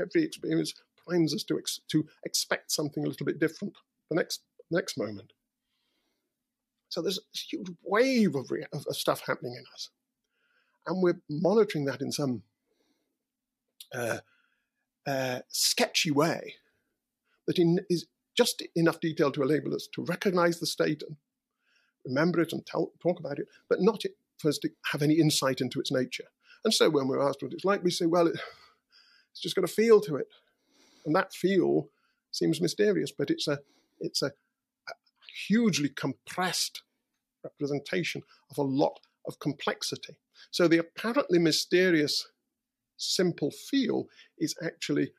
[0.00, 0.74] every experience
[1.06, 3.74] primes us to, ex- to expect something a little bit different
[4.08, 5.32] the next next moment.
[6.88, 9.90] So there's a huge wave of, re- of, stuff happening in us,
[10.86, 12.42] and we're monitoring that in some
[13.94, 14.18] uh,
[15.06, 16.54] uh, sketchy way
[17.46, 21.16] that in, is just enough detail to enable us to recognize the state and
[22.04, 24.02] remember it and tell, talk about it, but not
[24.38, 26.24] for us to have any insight into its nature.
[26.64, 28.38] And so when we're asked what it's like, we say, well, it,
[29.32, 30.26] it's just got a feel to it,
[31.04, 31.88] and that feel
[32.30, 33.58] seems mysterious, but it's a
[34.00, 34.92] it's a, a
[35.48, 36.82] hugely compressed
[37.44, 40.16] representation of a lot of complexity.
[40.50, 42.26] So the apparently mysterious,
[42.96, 44.06] simple feel
[44.38, 45.12] is actually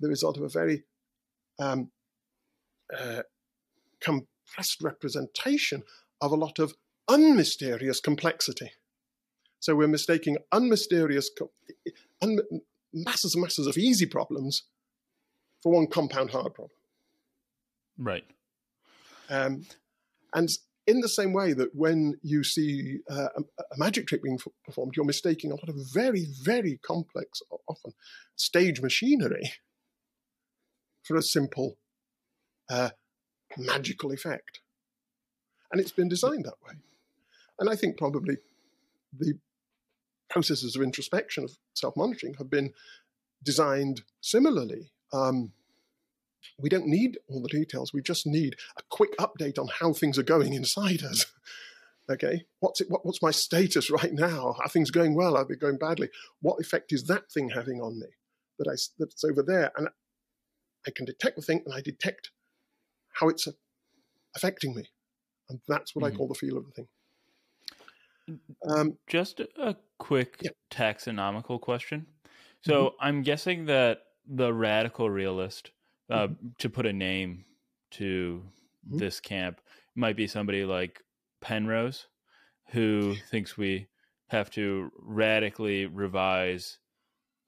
[0.00, 0.84] the result of a very
[1.58, 1.90] um,
[2.96, 3.22] uh,
[4.00, 5.82] compressed representation
[6.20, 6.74] of a lot of
[7.08, 8.72] unmysterious complexity.
[9.58, 11.28] So we're mistaking unmysterious,
[12.22, 12.38] un,
[12.92, 14.62] masses and masses of easy problems
[15.62, 16.70] for one compound hard problem.
[17.98, 18.24] Right.
[19.28, 19.66] Um,
[20.34, 20.48] and
[20.86, 24.94] in the same way that when you see uh, a, a, magic trick being performed,
[24.96, 27.92] you're mistaking a lot of very, very complex, often
[28.34, 29.52] stage machinery
[31.02, 31.76] for a simple
[32.68, 32.90] uh,
[33.56, 34.60] magical effect.
[35.72, 36.74] And it's been designed that way.
[37.58, 38.38] And I think probably
[39.16, 39.34] the
[40.28, 42.72] processes of introspection, of self monitoring, have been
[43.42, 44.90] designed similarly.
[45.12, 45.52] Um,
[46.58, 47.92] we don't need all the details.
[47.92, 51.26] We just need a quick update on how things are going inside us.
[52.10, 52.90] okay, what's it?
[52.90, 54.56] What, what's my status right now?
[54.62, 55.36] Are things going well?
[55.36, 56.08] Are they going badly?
[56.40, 58.06] What effect is that thing having on me?
[58.58, 59.88] That I that's over there, and
[60.86, 62.30] I can detect the thing, and I detect
[63.14, 63.48] how it's
[64.34, 64.88] affecting me,
[65.50, 66.14] and that's what mm-hmm.
[66.14, 66.88] I call the feel of the thing.
[68.68, 70.50] Um, Just a quick yeah.
[70.70, 72.06] taxonomical question.
[72.62, 73.06] So mm-hmm.
[73.06, 75.72] I'm guessing that the radical realist,
[76.10, 76.48] uh, mm-hmm.
[76.58, 77.44] to put a name
[77.92, 78.42] to
[78.86, 78.98] mm-hmm.
[78.98, 79.60] this camp,
[79.94, 81.02] might be somebody like
[81.40, 82.06] Penrose,
[82.70, 83.88] who thinks we
[84.28, 86.78] have to radically revise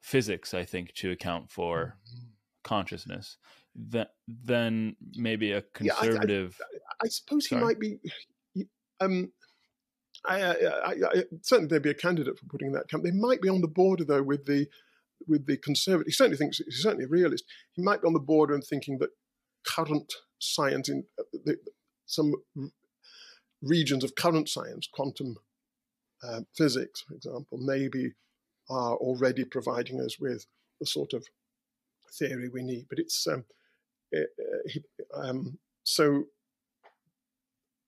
[0.00, 2.26] physics, I think, to account for mm-hmm.
[2.64, 3.36] consciousness.
[3.74, 6.58] That then maybe a conservative.
[6.60, 7.60] Yeah, I, I, I, suppose Sorry?
[7.60, 7.98] he might be.
[9.00, 9.32] Um,
[10.24, 10.54] I, I,
[10.90, 13.02] I, certainly they'd be a candidate for putting that camp.
[13.02, 14.66] They might be on the border though with the
[15.26, 16.06] with the conservative.
[16.06, 17.44] He certainly thinks he's certainly a realist.
[17.72, 19.10] He might be on the border and thinking that
[19.66, 21.56] current science in uh, the,
[22.06, 22.34] some
[23.62, 25.36] regions of current science, quantum
[26.22, 28.12] uh, physics, for example, maybe
[28.68, 30.46] are already providing us with
[30.80, 31.26] the sort of
[32.18, 32.86] theory we need.
[32.88, 33.42] But it's um, uh,
[34.66, 34.82] he,
[35.14, 36.24] um, so.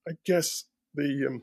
[0.07, 1.43] I guess the um,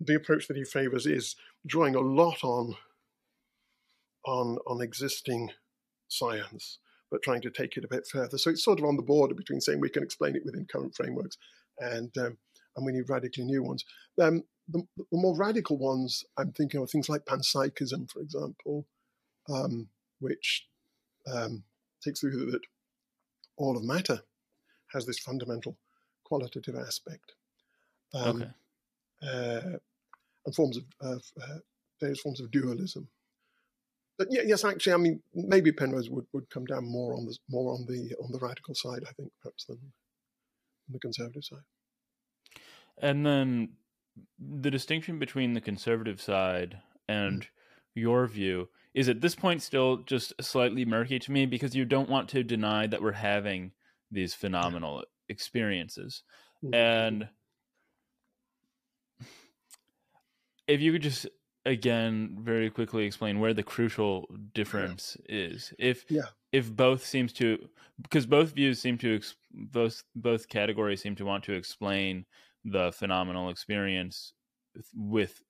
[0.00, 2.74] the approach that he favors is drawing a lot on
[4.26, 5.50] on on existing
[6.08, 6.78] science,
[7.10, 8.38] but trying to take it a bit further.
[8.38, 10.94] So it's sort of on the border between saying we can explain it within current
[10.94, 11.36] frameworks
[11.78, 12.38] and um,
[12.76, 13.84] and we need radically new ones.
[14.20, 18.86] Um, the, the, more radical ones, I'm thinking of things like panpsychism, for example,
[19.52, 19.88] um,
[20.20, 20.66] which
[21.30, 21.64] um,
[22.02, 22.60] takes the view that
[23.56, 24.20] all of matter
[24.92, 25.76] has this fundamental
[26.24, 27.32] qualitative aspect.
[28.14, 28.50] Um, okay.
[29.22, 29.78] Uh,
[30.44, 31.58] and forms of, of uh,
[32.00, 33.08] various forms of dualism.
[34.18, 37.36] But yeah, yes, actually, I mean, maybe Penrose would, would come down more on the
[37.48, 39.78] more on the on the radical side, I think, perhaps than
[40.88, 41.64] the conservative side.
[42.98, 43.70] And then
[44.38, 47.46] the distinction between the conservative side and mm.
[47.94, 52.08] Your view is at this point still just slightly murky to me because you don't
[52.08, 53.72] want to deny that we're having
[54.10, 56.22] these phenomenal experiences.
[56.64, 56.74] Mm.
[56.74, 57.28] And
[60.66, 61.26] if you could just
[61.64, 65.36] again very quickly explain where the crucial difference yeah.
[65.36, 66.22] is if yeah.
[66.50, 67.68] if both seems to
[68.02, 69.20] because both views seem to
[69.52, 72.24] both both categories seem to want to explain
[72.64, 74.32] the phenomenal experience
[74.94, 75.40] with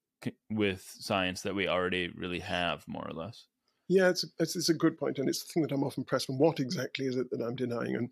[0.50, 3.46] with science that we already really have more or less.
[3.88, 6.30] Yeah it's, it's, it's a good point and it's the thing that i'm often pressed
[6.30, 7.96] on what exactly is it that i'm denying?
[7.96, 8.10] And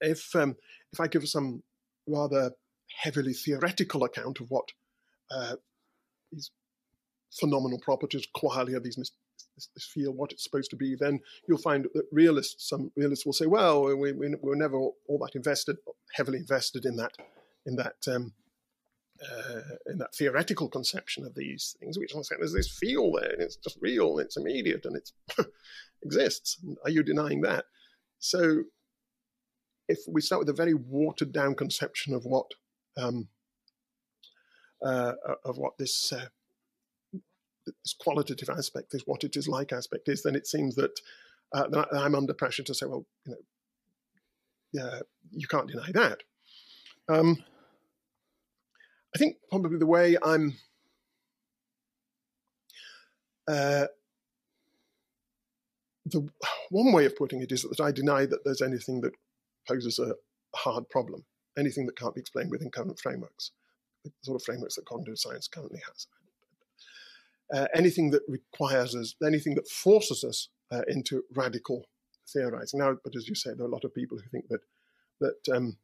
[0.00, 0.56] if um,
[0.92, 1.62] if i give some
[2.06, 2.52] rather
[2.96, 4.68] heavily theoretical account of what
[5.30, 5.56] uh,
[6.30, 6.50] these
[7.32, 9.12] phenomenal properties, qualia, these this,
[9.74, 13.32] this field, what it's supposed to be, then you'll find that realists, some realists will
[13.32, 15.76] say, well, we, we, were never all that invested,
[16.14, 17.12] heavily invested in that,
[17.66, 18.32] in that, um,
[19.30, 23.30] uh, in that theoretical conception of these things, which I'm saying there's this feel there,
[23.30, 25.10] and it's just real, and it's immediate, and it
[26.02, 26.58] exists.
[26.84, 27.66] Are you denying that?
[28.18, 28.64] So,
[29.88, 32.52] if we start with a very watered down conception of what
[32.96, 33.28] um,
[34.84, 35.12] uh,
[35.44, 36.26] of what this uh,
[37.66, 40.98] this qualitative aspect is, what it is like aspect is, then it seems that,
[41.52, 43.38] uh, that I'm under pressure to say, well, you know,
[44.72, 46.22] yeah, you can't deny that.
[47.08, 47.44] Um,
[49.14, 50.56] I think probably the way I'm
[53.46, 53.86] uh,
[56.06, 56.28] the
[56.70, 59.12] one way of putting it is that I deny that there's anything that
[59.68, 60.14] poses a
[60.54, 61.24] hard problem,
[61.58, 63.52] anything that can't be explained within current frameworks
[64.04, 66.06] the sort of frameworks that cognitive science currently has.
[67.52, 71.84] Uh, anything that requires us, anything that forces us uh, into radical
[72.26, 72.80] theorizing.
[72.80, 74.60] Now, but as you say, there are a lot of people who think that
[75.20, 75.76] that um,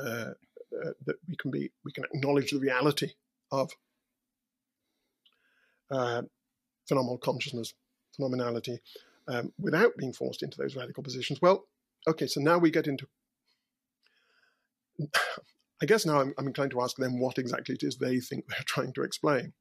[0.00, 0.32] uh,
[0.72, 3.10] uh that we can be we can acknowledge the reality
[3.50, 3.70] of
[5.90, 6.22] uh,
[6.86, 7.72] phenomenal consciousness,
[8.18, 8.78] phenomenality,
[9.26, 11.40] um, without being forced into those radical positions.
[11.40, 11.64] Well,
[12.06, 13.06] okay, so now we get into
[15.82, 18.46] I guess now I'm, I'm inclined to ask them what exactly it is they think
[18.48, 19.52] they're trying to explain.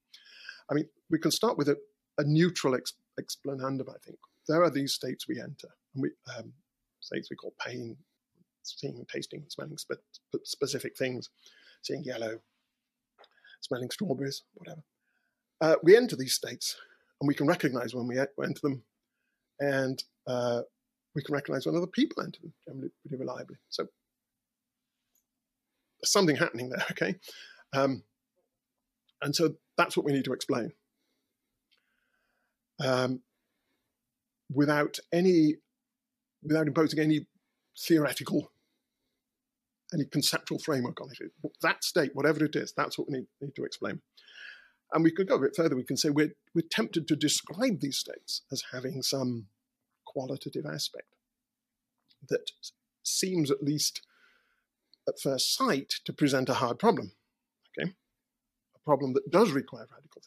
[0.69, 1.77] I mean, we can start with a,
[2.17, 4.17] a neutral ex, explanandum, I think.
[4.47, 6.53] There are these states we enter, and we, um,
[7.01, 7.97] states we call pain,
[8.75, 9.93] seeing, tasting, smelling spe-
[10.43, 11.29] specific things,
[11.81, 12.39] seeing yellow,
[13.61, 14.83] smelling strawberries, whatever.
[15.61, 16.77] Uh, we enter these states
[17.19, 18.83] and we can recognize when we enter them
[19.59, 20.61] and uh,
[21.15, 23.57] we can recognize when other people enter them generally pretty reliably.
[23.69, 23.87] So
[26.03, 27.15] something happening there, okay?
[27.73, 28.03] Um,
[29.21, 30.71] and so that's what we need to explain.
[32.79, 33.21] Um,
[34.53, 35.55] without any,
[36.43, 37.25] without imposing any
[37.79, 38.51] theoretical,
[39.93, 41.31] any conceptual framework on it.
[41.61, 44.01] That state, whatever it is, that's what we need, need to explain.
[44.93, 45.75] And we could go a bit further.
[45.75, 49.47] We can say we're, we're tempted to describe these states as having some
[50.05, 51.07] qualitative aspect
[52.29, 52.51] that
[53.03, 54.01] seems, at least
[55.07, 57.11] at first sight, to present a hard problem.
[57.77, 57.91] Okay,
[58.75, 60.21] a problem that does require radical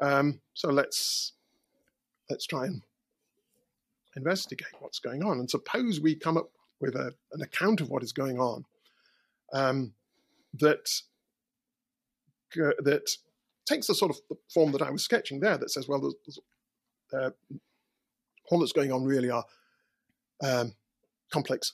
[0.00, 0.12] theory.
[0.12, 1.32] Um, so let's
[2.28, 2.82] let's try and
[4.16, 5.38] investigate what's going on.
[5.38, 6.50] And suppose we come up
[6.80, 8.64] with a, an account of what is going on
[9.52, 9.92] um,
[10.54, 10.88] that
[12.54, 13.10] that
[13.66, 15.58] takes the sort of form that I was sketching there.
[15.58, 16.38] That says, well, there's,
[17.12, 17.30] uh,
[18.50, 19.44] all that's going on really are
[20.42, 20.74] um,
[21.32, 21.72] complex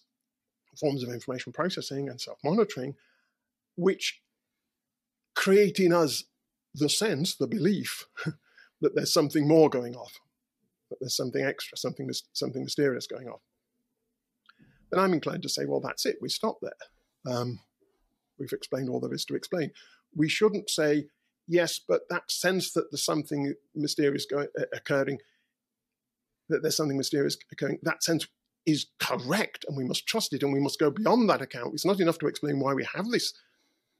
[0.78, 2.94] forms of information processing and self-monitoring,
[3.76, 4.22] which
[5.34, 6.24] create in us
[6.74, 8.06] the sense, the belief
[8.80, 10.20] that there's something more going off,
[10.88, 13.38] that there's something extra, something something mysterious going on.
[14.90, 16.16] Then I'm inclined to say, well, that's it.
[16.20, 17.32] We stop there.
[17.32, 17.60] Um,
[18.38, 19.70] we've explained all there is to explain.
[20.14, 21.06] We shouldn't say,
[21.46, 25.18] yes, but that sense that there's something mysterious uh, occurring,
[26.48, 28.26] that there's something mysterious occurring, that sense
[28.66, 31.74] is correct and we must trust it and we must go beyond that account.
[31.74, 33.32] It's not enough to explain why we have this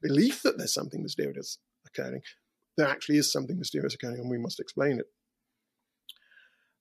[0.01, 2.21] belief that there's something mysterious occurring.
[2.77, 5.07] There actually is something mysterious occurring and we must explain it.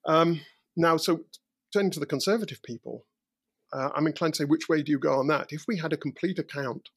[0.06, 0.40] Um,
[0.76, 1.24] now, so
[1.72, 3.04] turning to the conservative people,
[3.72, 5.48] uh, I'm inclined to say, which way do you go on that?
[5.50, 6.88] If we had a complete account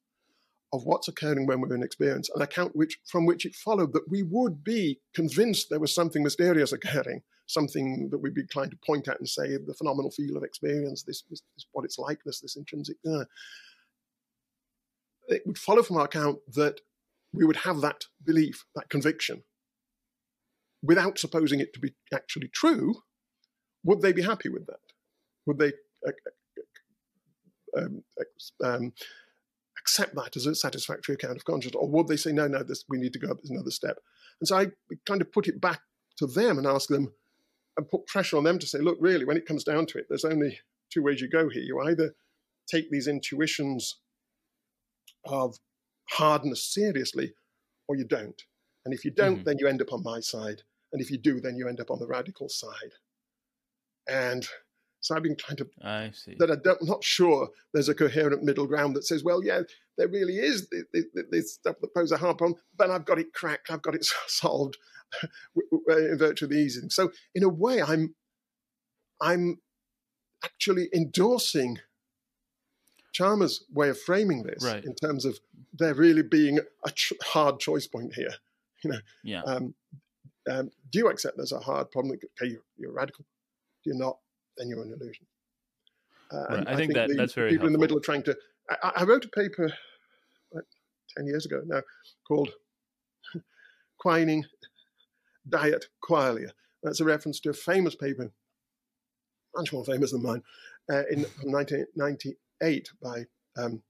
[0.72, 4.10] of what's occurring when we're in experience, an account which from which it followed that
[4.10, 8.78] we would be convinced there was something mysterious occurring, something that we'd be inclined to
[8.84, 12.18] point at and say the phenomenal feel of experience, this, this, this what it's like,
[12.24, 12.96] this, this intrinsic.
[13.06, 13.24] Uh,
[15.28, 16.80] it would follow from our account that
[17.32, 19.44] we would have that belief, that conviction,
[20.82, 22.96] without supposing it to be actually true.
[23.84, 24.80] Would they be happy with that?
[25.46, 25.72] Would they
[26.06, 26.12] uh,
[27.76, 28.04] um,
[28.62, 28.92] um,
[29.78, 32.84] accept that as a satisfactory account of consciousness, or would they say, no, no, this,
[32.88, 33.98] we need to go up another step?
[34.40, 34.66] And so I
[35.06, 35.80] kind of put it back
[36.18, 37.12] to them and ask them
[37.76, 40.06] and put pressure on them to say, look, really, when it comes down to it,
[40.08, 40.58] there's only
[40.92, 41.62] two ways you go here.
[41.62, 42.14] You either
[42.70, 43.98] take these intuitions
[45.26, 45.56] of
[46.10, 47.34] hardness seriously,
[47.88, 48.40] or you don't.
[48.84, 49.44] And if you don't, mm-hmm.
[49.44, 50.62] then you end up on my side.
[50.92, 52.92] And if you do, then you end up on the radical side.
[54.08, 54.46] And
[55.04, 55.68] so I've been trying to.
[55.82, 56.34] I see.
[56.38, 59.60] That I am not sure there's a coherent middle ground that says, well, yeah,
[59.98, 63.34] there really is this, this stuff that poses a hard problem, but I've got it
[63.34, 64.78] cracked, I've got it solved
[65.62, 66.88] in virtue of the easing.
[66.88, 68.14] So in a way, I'm,
[69.20, 69.60] I'm
[70.42, 71.80] actually endorsing
[73.12, 74.82] Chalmers' way of framing this right.
[74.82, 75.38] in terms of
[75.74, 78.32] there really being a ch- hard choice point here.
[78.82, 79.40] You know, yeah.
[79.44, 79.74] Um,
[80.50, 82.18] um, do you accept there's a hard problem?
[82.38, 83.24] Okay, you're, you're radical.
[83.82, 84.18] Do you not?
[84.56, 85.26] Then you're an illusion.
[86.32, 86.68] Uh, right.
[86.68, 87.66] I, I, think, think that the, that's very people helpful.
[87.68, 88.36] in the middle are trying to.
[88.70, 89.72] I, I wrote a paper
[90.52, 90.64] like
[91.16, 91.82] ten years ago now
[92.26, 92.50] called
[93.98, 94.44] "Quining
[95.48, 96.50] Diet Qualia."
[96.82, 98.30] That's a reference to a famous paper,
[99.56, 100.42] much more famous than mine,
[100.90, 103.24] uh, in 1998 by
[103.56, 103.82] um,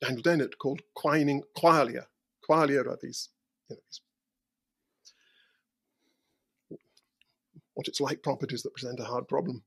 [0.00, 2.06] Daniel Dennett called "Quining Qualia."
[2.48, 3.30] Qualia are these,
[3.68, 4.00] you know, these
[7.76, 9.62] what it's like properties that present a hard problem.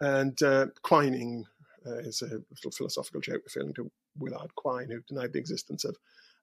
[0.00, 1.44] And uh, quining
[1.86, 5.96] uh, is a little philosophical joke referring to Willard Quine, who denied the existence of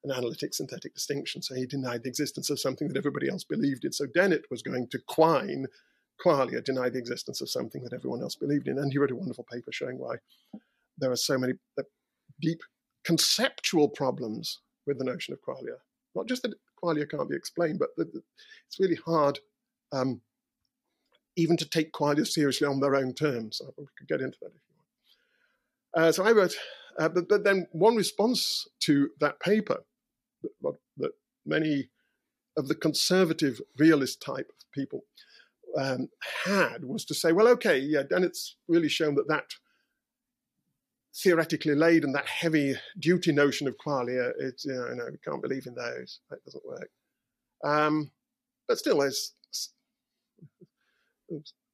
[0.04, 1.42] an analytic synthetic distinction.
[1.42, 3.92] So he denied the existence of something that everybody else believed in.
[3.92, 5.68] So Dennett was going to quine
[6.24, 8.78] qualia, deny the existence of something that everyone else believed in.
[8.78, 10.16] And he wrote a wonderful paper showing why
[10.98, 11.84] there are so many uh,
[12.42, 12.62] deep
[13.04, 15.78] conceptual problems with the notion of qualia.
[16.16, 18.08] Not just that qualia can't be explained, but that
[18.68, 19.40] it's really hard
[19.92, 20.22] um,
[21.36, 23.58] even to take qualia seriously on their own terms.
[23.58, 24.76] So we could get into that if you
[25.94, 26.08] want.
[26.08, 26.56] Uh, so I wrote,
[27.00, 29.84] uh, but, but, then one response to that paper
[30.42, 31.12] that, that,
[31.46, 31.90] many
[32.58, 35.04] of the conservative realist type of people
[35.78, 36.10] um,
[36.46, 39.54] had was to say, well, okay, yeah, and it's really shown that that
[41.16, 45.42] theoretically laid and that heavy duty notion of qualia, it's, you know, no, we can't
[45.42, 46.20] believe in those.
[46.30, 46.90] That doesn't work.
[47.64, 48.12] Um,
[48.68, 49.34] but still, there's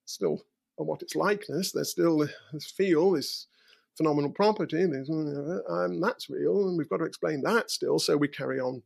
[0.05, 0.43] still
[0.75, 1.71] what its likeness.
[1.71, 3.47] There's still this feel, this
[3.97, 7.99] phenomenal property, and that's real, and we've got to explain that still.
[7.99, 8.81] So we carry on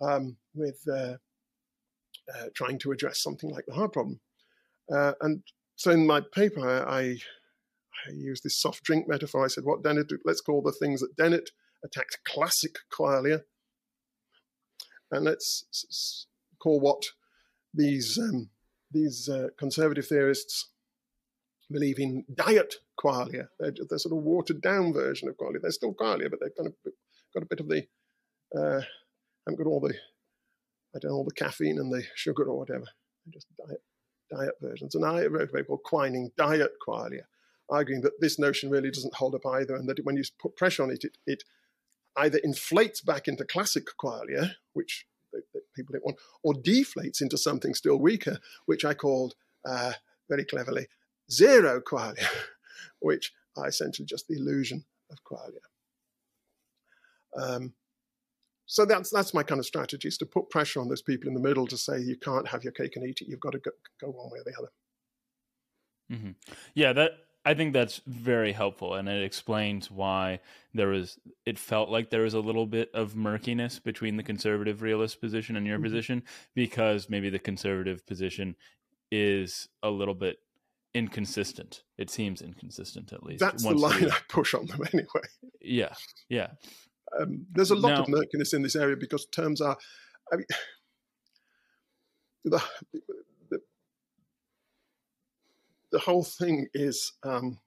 [0.00, 1.16] um, with uh,
[2.34, 4.20] uh, trying to address something like the hard problem.
[4.92, 5.42] Uh, and
[5.76, 7.16] so in my paper, I,
[8.06, 9.44] I used this soft drink metaphor.
[9.44, 11.50] I said, what Dennett, let's call the things that Dennett
[11.84, 13.42] attacked classic qualia.
[15.10, 16.26] And let's
[16.62, 17.02] call what
[17.74, 18.50] these, um,
[18.90, 20.68] these uh, conservative theorists
[21.70, 23.48] believe in diet qualia.
[23.58, 25.60] They're, they're, sort of watered down version of qualia.
[25.62, 26.74] They're still qualia, but they've kind of
[27.34, 27.86] got a bit of the,
[28.56, 28.82] uh,
[29.46, 29.94] haven't got all the,
[30.94, 32.86] I don't know, all the caffeine and the sugar or whatever.
[33.24, 33.82] They're just diet,
[34.30, 34.94] diet versions.
[34.94, 37.22] And I wrote a paper called Quining Diet Qualia,
[37.68, 40.82] arguing that this notion really doesn't hold up either, and that when you put pressure
[40.82, 41.44] on it, it, it
[42.16, 45.06] either inflates back into classic qualia, which
[45.74, 49.92] people don't want, or deflates into something still weaker, which I called uh,
[50.28, 50.86] very cleverly
[51.30, 52.26] zero qualia,
[53.00, 55.60] which are essentially just the illusion of qualia.
[57.36, 57.74] Um,
[58.66, 61.34] so that's that's my kind of strategy is to put pressure on those people in
[61.34, 63.28] the middle to say you can't have your cake and eat it.
[63.28, 64.68] You've got to go, go one way or the other.
[66.12, 66.54] Mm-hmm.
[66.74, 67.10] Yeah, that
[67.44, 70.40] I think that's very helpful, and it explains why
[70.74, 71.18] there was.
[71.46, 75.56] It felt like there was a little bit of murkiness between the conservative realist position
[75.56, 75.84] and your mm-hmm.
[75.84, 76.22] position,
[76.54, 78.56] because maybe the conservative position
[79.10, 80.38] is a little bit
[80.92, 81.82] inconsistent.
[81.96, 83.40] It seems inconsistent, at least.
[83.40, 85.26] That's the line I push on them anyway.
[85.62, 85.94] Yeah,
[86.28, 86.48] yeah.
[87.18, 89.78] Um, there's a lot now, of murkiness in this area because terms are.
[90.30, 90.46] I mean,
[92.44, 92.62] the,
[95.92, 97.58] the whole thing is um,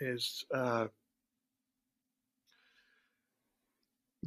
[0.00, 0.86] is uh,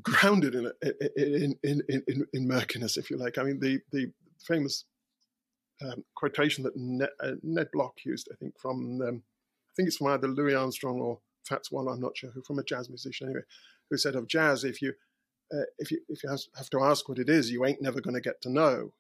[0.01, 0.71] grounded in,
[1.17, 3.37] in, in, in, in murkiness, if you like.
[3.37, 4.11] I mean, the, the
[4.47, 4.85] famous
[5.81, 9.97] um, quotation that Ned, uh, Ned, Block used, I think, from, um, I think it's
[9.97, 13.27] from either Louis Armstrong or Fats Waller, I'm not sure who, from a jazz musician
[13.27, 13.43] anyway,
[13.89, 14.93] who said of jazz, if you,
[15.53, 18.15] uh, if you, if you have to ask what it is, you ain't never going
[18.15, 18.91] to get to know.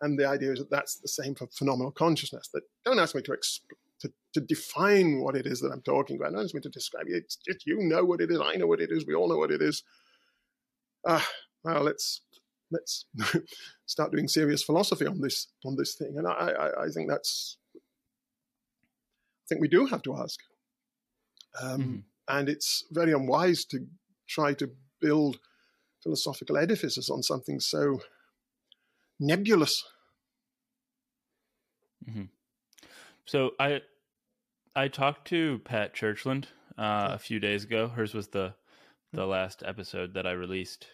[0.00, 2.48] And the idea is that that's the same for phenomenal consciousness.
[2.52, 3.60] That don't ask me to, exp-
[4.00, 6.32] to, to define what it is that I'm talking about.
[6.32, 7.16] Don't ask me to describe it.
[7.16, 8.40] It's just you know what it is.
[8.42, 9.06] I know what it is.
[9.06, 9.82] We all know what it is.
[11.06, 11.26] Ah,
[11.64, 12.22] well, let's
[12.70, 13.06] let's
[13.86, 16.14] start doing serious philosophy on this on this thing.
[16.16, 20.40] And I, I, I think that's I think we do have to ask.
[21.60, 21.96] Um, mm-hmm.
[22.28, 23.86] And it's very unwise to
[24.28, 24.70] try to
[25.00, 25.40] build
[26.02, 28.00] philosophical edifices on something so
[29.20, 29.84] nebulous.
[32.08, 32.24] Mm-hmm.
[33.26, 33.82] So I
[34.74, 36.46] I talked to Pat Churchland
[36.78, 37.88] uh, a few days ago.
[37.88, 38.54] Hers was the
[39.12, 40.86] the last episode that I released,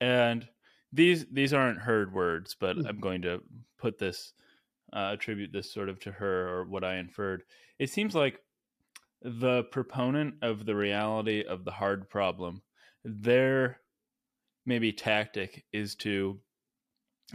[0.00, 0.48] and
[0.92, 2.86] these these aren't heard words, but mm-hmm.
[2.86, 3.42] I'm going to
[3.78, 4.32] put this
[4.92, 7.42] uh, attribute this sort of to her or what I inferred.
[7.78, 8.38] It seems like
[9.22, 12.62] the proponent of the reality of the hard problem,
[13.04, 13.80] their
[14.66, 16.38] maybe tactic is to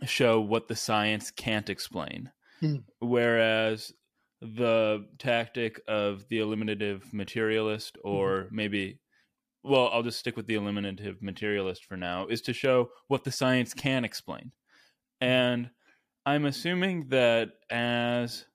[0.06, 2.32] show what the science can't explain.
[2.62, 2.84] Mm.
[3.00, 3.94] Whereas
[4.42, 8.48] the tactic of the eliminative materialist, or mm.
[8.52, 9.00] maybe,
[9.64, 13.32] well, I'll just stick with the eliminative materialist for now, is to show what the
[13.32, 14.52] science can explain.
[15.22, 15.70] And
[16.26, 18.46] I'm assuming that as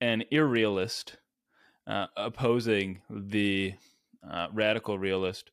[0.00, 1.16] an irrealist
[1.86, 3.74] uh, opposing the
[4.28, 5.50] uh, radical realist,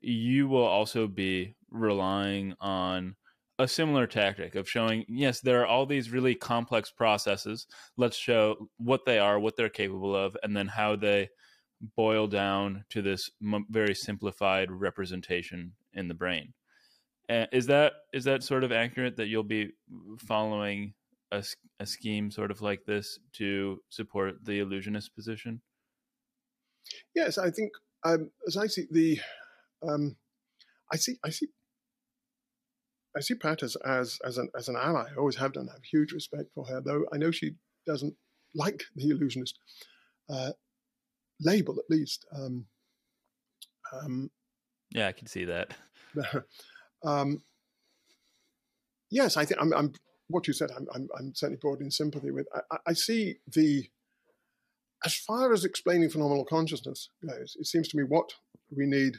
[0.00, 3.16] you will also be relying on
[3.58, 7.66] a similar tactic of showing yes there are all these really complex processes.
[7.96, 11.30] Let's show what they are what they're capable of and then how they
[11.96, 13.30] boil down to this
[13.68, 16.54] very simplified representation in the brain.
[17.28, 19.70] Uh, is that is that sort of accurate that you'll be
[20.18, 20.94] following
[21.30, 21.44] a,
[21.78, 25.60] a scheme sort of like this to support the illusionist position?
[27.14, 27.72] Yes i think
[28.04, 29.20] um, as i see the
[29.86, 30.16] um,
[30.92, 31.48] i see i see
[33.18, 35.06] I see Pat as as as an as an ally.
[35.10, 35.68] I always have done.
[35.68, 38.14] I have huge respect for her, though I know she doesn't
[38.54, 39.58] like the illusionist
[40.30, 40.52] uh,
[41.40, 42.24] label, at least.
[42.32, 42.66] Um,
[43.92, 44.30] um,
[44.90, 45.74] yeah, I can see that.
[47.04, 47.42] um,
[49.10, 49.92] yes, I think I'm, I'm,
[50.28, 50.70] what you said.
[50.76, 52.46] I'm, I'm, I'm certainly brought in sympathy with.
[52.70, 53.88] I, I, see the
[55.04, 57.56] as far as explaining phenomenal consciousness goes.
[57.58, 58.30] It seems to me what
[58.70, 59.16] we need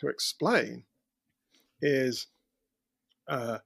[0.00, 0.84] to explain
[1.80, 2.26] is
[3.30, 3.58] uh,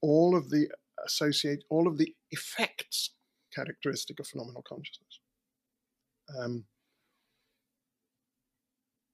[0.00, 0.68] all of the
[1.06, 3.10] associate all of the effects
[3.54, 5.20] characteristic of phenomenal consciousness,
[6.38, 6.64] um,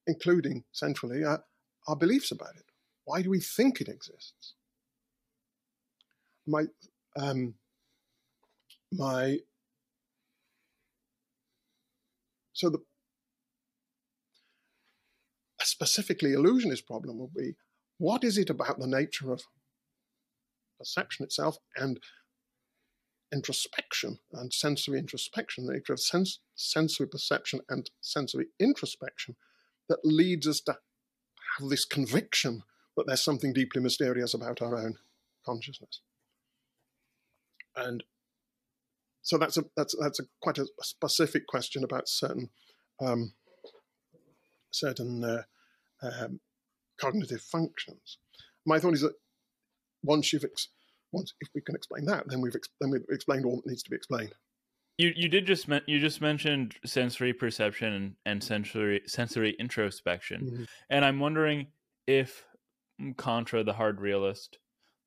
[0.06, 1.42] including centrally our,
[1.88, 2.66] our beliefs about it.
[3.04, 4.54] Why do we think it exists?
[6.46, 6.64] My
[7.16, 7.54] um,
[8.92, 9.38] my
[12.52, 12.78] so the
[15.60, 17.56] a specifically illusionist problem will be
[17.98, 19.42] what is it about the nature of
[20.78, 22.00] perception itself and
[23.32, 29.36] introspection and sensory introspection, the nature of sens- sensory perception and sensory introspection
[29.88, 30.78] that leads us to
[31.58, 32.62] have this conviction
[32.96, 34.96] that there's something deeply mysterious about our own
[35.44, 36.00] consciousness.
[37.74, 38.04] And
[39.22, 42.50] so that's a that's that's a quite a specific question about certain
[43.00, 43.32] um,
[44.70, 45.42] certain uh,
[46.00, 46.40] um,
[47.00, 48.18] cognitive functions.
[48.64, 49.14] My thought is that
[50.02, 50.68] once you've ex-
[51.12, 53.82] once if we can explain that, then we've ex- then we've explained all that needs
[53.82, 54.34] to be explained.
[54.98, 60.40] You you did just men- you just mentioned sensory perception and, and sensory sensory introspection,
[60.40, 60.64] mm-hmm.
[60.90, 61.68] and I'm wondering
[62.06, 62.44] if
[63.16, 64.58] contra the hard realist,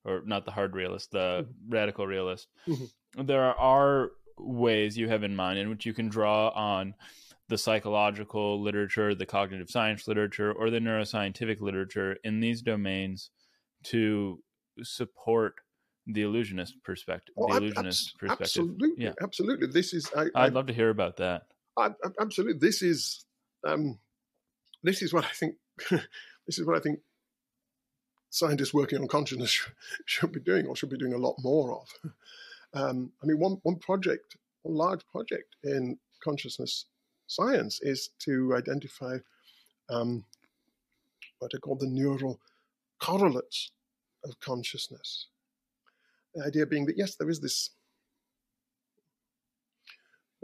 [0.05, 1.73] or not the hard realist, the mm-hmm.
[1.73, 3.25] radical realist, mm-hmm.
[3.25, 6.93] there are ways you have in mind in which you can draw on
[7.49, 13.31] the psychological literature, the cognitive science literature, or the neuroscientific literature in these domains
[13.83, 14.39] to
[14.83, 15.55] support
[16.05, 17.33] the illusionist perspective.
[17.37, 18.45] Oh, the illusionist ab- perspective.
[18.45, 19.13] Absolutely, yeah.
[19.21, 19.67] absolutely.
[19.67, 20.09] This is.
[20.15, 21.43] I, would love to hear about that.
[21.77, 21.89] I,
[22.21, 23.25] absolutely, this is.
[23.67, 23.99] Um,
[24.83, 25.55] this is what I think.
[25.89, 26.99] this is what I think.
[28.31, 29.73] Scientists working on consciousness should,
[30.05, 32.11] should be doing, or should be doing a lot more of.
[32.71, 36.85] Um, I mean, one one project, one large project in consciousness
[37.29, 39.17] science is to identify
[39.89, 40.25] um,
[41.39, 42.39] what are called the neural
[42.99, 43.71] correlates
[44.23, 45.27] of consciousness.
[46.35, 47.71] The idea being that yes, there is this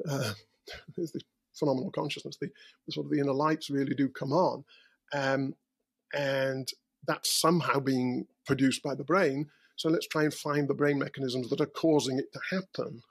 [0.10, 0.34] uh,
[0.96, 1.24] there's this
[1.54, 2.38] phenomenal consciousness.
[2.40, 2.50] The,
[2.86, 4.64] the, sort of the inner lights really do come on,
[5.14, 5.54] um,
[6.14, 6.68] and
[7.08, 9.48] that's somehow being produced by the brain.
[9.78, 13.02] So let's try and find the brain mechanisms that are causing it to happen.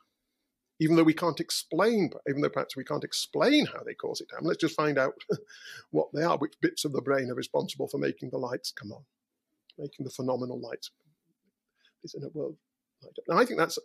[0.85, 4.29] Even though we can't explain, even though perhaps we can't explain how they cause it
[4.29, 5.15] to happen, let's just find out
[5.91, 8.93] what they are, which bits of the brain are responsible for making the lights come
[8.93, 9.05] on,
[9.79, 10.91] making the phenomenal lights.
[12.05, 12.59] Is in a world
[13.29, 13.79] now, I think that's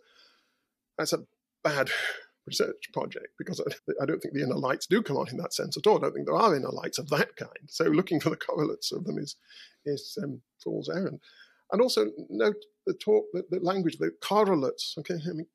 [0.98, 1.24] that's a
[1.62, 1.90] bad
[2.46, 5.52] research project because I, I, don't think the inner lights do come on in that
[5.52, 5.98] sense at all.
[5.98, 7.68] I don't think there are inner lights of that kind.
[7.68, 9.36] So looking for the correlates of them is
[9.84, 11.20] is um, fool's errand.
[11.72, 14.96] And also note the talk, the, the, language, the correlates.
[14.98, 15.46] Okay, I mean,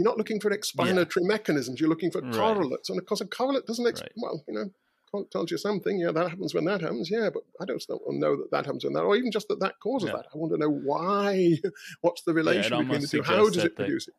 [0.00, 1.28] you're not looking for explanatory yeah.
[1.28, 1.78] mechanisms.
[1.78, 2.32] You're looking for right.
[2.32, 3.84] correlates, and of course, a correlate doesn't.
[3.84, 4.12] Exp- right.
[4.16, 5.98] Well, you know, tells you something.
[5.98, 7.10] Yeah, that happens when that happens.
[7.10, 9.74] Yeah, but I don't know that that happens when that, or even just that that
[9.78, 10.16] causes yeah.
[10.16, 10.26] that.
[10.34, 11.58] I want to know why.
[12.00, 13.22] What's the relation yeah, between the two?
[13.22, 14.14] How does it produce it?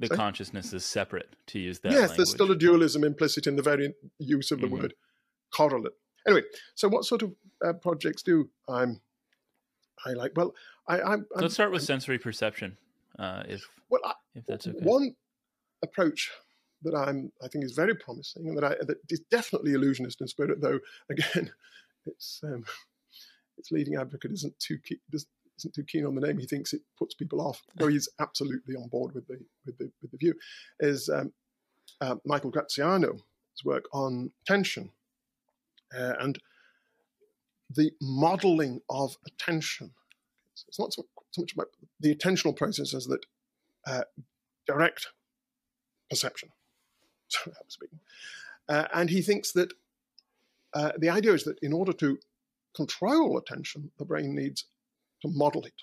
[0.00, 1.92] The so, consciousness is separate, to use that.
[1.92, 2.16] Yes, language.
[2.16, 4.82] there's still a dualism implicit in the very use of the mm-hmm.
[4.82, 4.94] word
[5.52, 5.92] correlate.
[6.26, 6.42] Anyway,
[6.74, 7.32] so what sort of
[7.64, 9.00] uh, projects do I'm
[10.04, 10.32] I like?
[10.34, 10.56] Well,
[10.88, 12.76] I, I'm, I'm let's start with I'm, sensory perception,
[13.18, 14.78] uh, if well, I, if that's okay.
[14.80, 15.14] One
[15.82, 16.30] approach
[16.82, 20.28] that I'm I think is very promising and that I that is definitely illusionist in
[20.28, 20.80] spirit, though
[21.10, 21.50] again,
[22.06, 22.64] it's um,
[23.58, 26.38] its leading advocate isn't too keen, isn't too keen on the name.
[26.38, 29.90] He thinks it puts people off, though he's absolutely on board with the with the
[30.02, 30.34] with the view.
[30.80, 31.32] Is um,
[32.00, 33.22] uh, Michael Graziano's
[33.64, 34.90] work on attention
[35.96, 36.38] uh, and
[37.70, 39.92] the modeling of attention.
[40.68, 41.68] It's not so, so much about
[41.98, 43.24] the attentional processes that
[43.86, 44.02] uh,
[44.66, 45.08] direct
[46.10, 46.50] perception.
[47.28, 48.00] so speaking.
[48.68, 49.72] Uh, and he thinks that
[50.72, 52.18] uh, the idea is that in order to
[52.74, 54.64] control attention, the brain needs
[55.22, 55.74] to model it.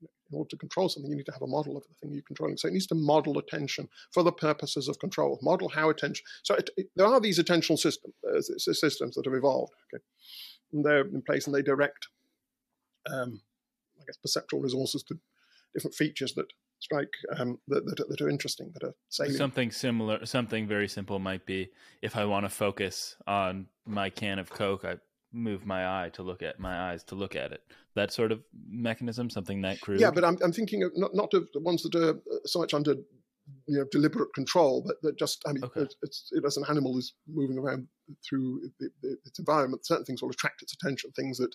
[0.00, 2.22] In order to control something, you need to have a model of the thing you're
[2.22, 2.56] controlling.
[2.56, 5.38] So it needs to model attention for the purposes of control.
[5.42, 6.24] Model how attention.
[6.42, 9.74] So it, it, there are these attentional systems, uh, systems that have evolved.
[9.92, 10.02] Okay,
[10.72, 12.08] and they're in place and they direct,
[13.10, 13.42] um,
[14.00, 15.18] I guess, perceptual resources to
[15.74, 16.46] different features that
[16.82, 19.38] strike um, that, that, that, are interesting, that are salient.
[19.38, 21.70] Something similar, something very simple might be
[22.02, 24.96] if I want to focus on my can of Coke, I
[25.32, 27.62] move my eye to look at my eyes to look at it.
[27.94, 30.00] That sort of mechanism, something that crude.
[30.00, 32.58] Yeah, but I'm, I'm thinking of not, not of the ones that are uh, so
[32.58, 32.94] much under
[33.66, 35.86] you know deliberate control, but that just I mean, okay.
[36.02, 37.86] it's, it, as an animal is moving around
[38.28, 38.70] through
[39.24, 41.12] its environment, certain things will attract its attention.
[41.12, 41.54] Things that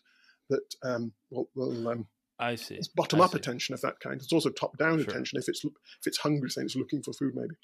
[0.50, 2.08] that um, will, will um,
[2.40, 2.76] I see.
[2.76, 4.22] It's bottom up attention of that kind.
[4.22, 5.10] It's also top down sure.
[5.10, 7.34] attention if it's if it's hungry, saying it's looking for food.
[7.36, 7.56] Maybe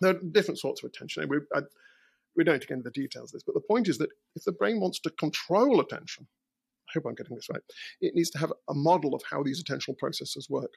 [0.00, 1.28] there are different sorts of attention.
[1.28, 1.60] We I,
[2.36, 4.52] we don't get into the details of this, but the point is that if the
[4.52, 6.26] brain wants to control attention,
[6.88, 7.62] I hope I'm getting this right.
[8.00, 10.74] It needs to have a model of how these attentional processes work,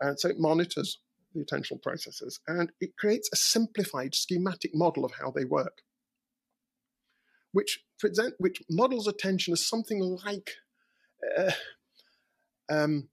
[0.00, 0.98] and so it monitors
[1.34, 5.82] the attentional processes and it creates a simplified schematic model of how they work,
[7.52, 10.52] which present which models attention as something like.
[11.36, 11.50] Uh,
[12.70, 13.08] um,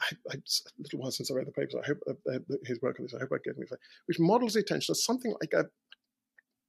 [0.00, 1.74] I, I, a little while since I read the papers.
[1.82, 3.14] I hope uh, uh his work on this.
[3.14, 3.70] I hope I get it.
[4.06, 5.66] Which models the attention as something like a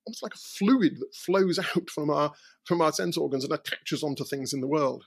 [0.06, 2.32] almost like a fluid that flows out from our
[2.66, 5.06] from our sense organs and attaches onto things in the world,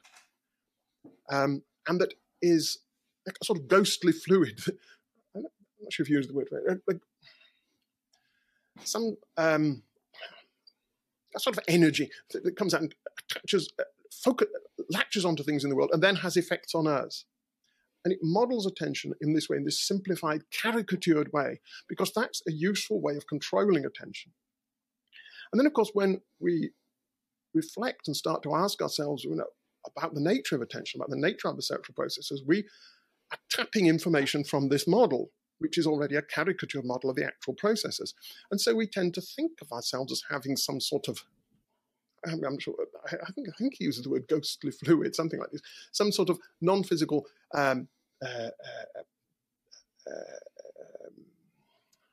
[1.30, 2.78] um, and that is
[3.26, 4.60] like a sort of ghostly fluid.
[5.34, 6.48] I'm not sure if you use the word.
[6.86, 7.00] Like
[8.84, 9.82] some um,
[11.34, 12.94] a sort of energy that, that comes out and
[13.30, 14.48] attaches, uh, focus,
[14.90, 17.24] latches onto things in the world, and then has effects on us.
[18.04, 22.52] And it models attention in this way, in this simplified, caricatured way, because that's a
[22.52, 24.32] useful way of controlling attention.
[25.52, 26.70] And then, of course, when we
[27.54, 29.44] reflect and start to ask ourselves you know,
[29.96, 32.64] about the nature of attention, about the nature of the perceptual processes, we
[33.32, 37.54] are tapping information from this model, which is already a caricature model of the actual
[37.54, 38.14] processes.
[38.50, 41.24] And so we tend to think of ourselves as having some sort of
[42.26, 42.74] I'm sure
[43.06, 45.62] I think I think he uses the word ghostly fluid, something like this,
[45.92, 47.88] some sort of non-physical um,
[48.22, 49.00] uh, uh,
[50.06, 51.14] uh, um,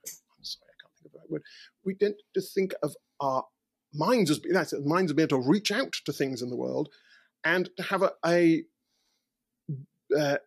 [0.06, 1.44] I'm sorry, I can't think of the right word.
[1.84, 3.46] We tend to think of our
[3.94, 6.90] minds as that's it, minds being able to reach out to things in the world
[7.44, 8.64] and to have a, a
[10.18, 10.38] uh,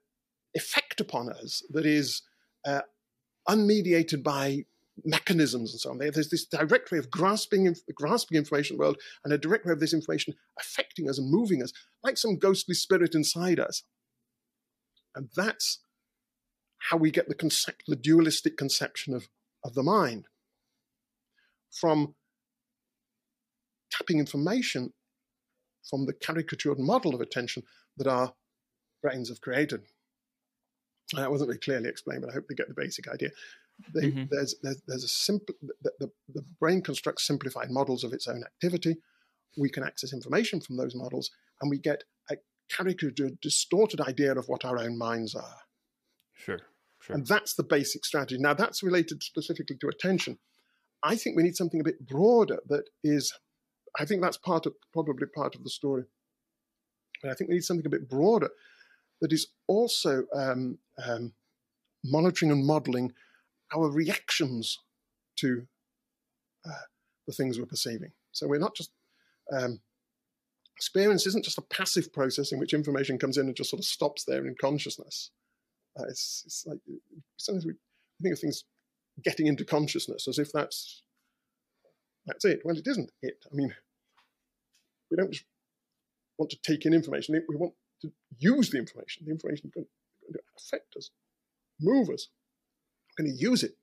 [0.54, 2.22] effect upon us that is
[2.64, 2.82] uh,
[3.48, 4.64] unmediated by
[5.04, 5.98] mechanisms and so on.
[5.98, 9.94] There's this direct way of grasping grasping information world and a direct way of this
[9.94, 11.72] information affecting us and moving us
[12.02, 13.82] like some ghostly spirit inside us.
[15.14, 15.80] And that's
[16.88, 19.28] how we get the concept, the dualistic conception of,
[19.64, 20.26] of the mind.
[21.70, 22.14] From
[23.90, 24.92] tapping information
[25.88, 27.62] from the caricatured model of attention
[27.96, 28.34] that our
[29.02, 29.82] brains have created.
[31.14, 33.30] That wasn't very clearly explained, but I hope they get the basic idea.
[33.94, 34.24] They, mm-hmm.
[34.30, 38.42] there's, there's, there's a simple the, the, the brain constructs simplified models of its own
[38.44, 38.96] activity.
[39.56, 42.36] We can access information from those models, and we get a
[42.70, 45.58] caricatured, distorted idea of what our own minds are.
[46.34, 46.60] Sure,
[47.00, 47.16] sure.
[47.16, 48.38] And that's the basic strategy.
[48.38, 50.38] Now, that's related specifically to attention.
[51.02, 53.32] I think we need something a bit broader that is
[53.98, 56.04] I think that's part of probably part of the story.
[57.22, 58.50] And I think we need something a bit broader
[59.20, 61.32] that is also um, um,
[62.04, 63.12] monitoring and modeling
[63.74, 64.78] our reactions
[65.36, 65.66] to
[66.66, 66.86] uh,
[67.26, 68.12] the things we're perceiving.
[68.32, 68.90] So we're not just
[69.52, 69.80] um,
[70.76, 73.84] experience isn't just a passive process in which information comes in and just sort of
[73.84, 75.30] stops there in consciousness.
[75.98, 76.78] Uh, it's, it's, like
[77.36, 77.72] sometimes we
[78.22, 78.64] think of things
[79.22, 81.02] getting into consciousness as if that's
[82.26, 82.60] that's it.
[82.64, 83.44] Well, it isn't it.
[83.50, 83.74] I mean,
[85.10, 85.44] we don't just
[86.38, 87.40] want to take in information.
[87.48, 89.24] We want to use the information.
[89.26, 89.84] The information to
[90.56, 91.10] affect us,
[91.80, 92.28] move us.
[93.20, 93.76] Going to use it.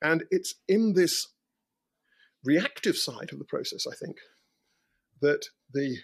[0.00, 1.26] And it's in this
[2.44, 4.18] reactive side of the process, I think,
[5.20, 5.98] that the,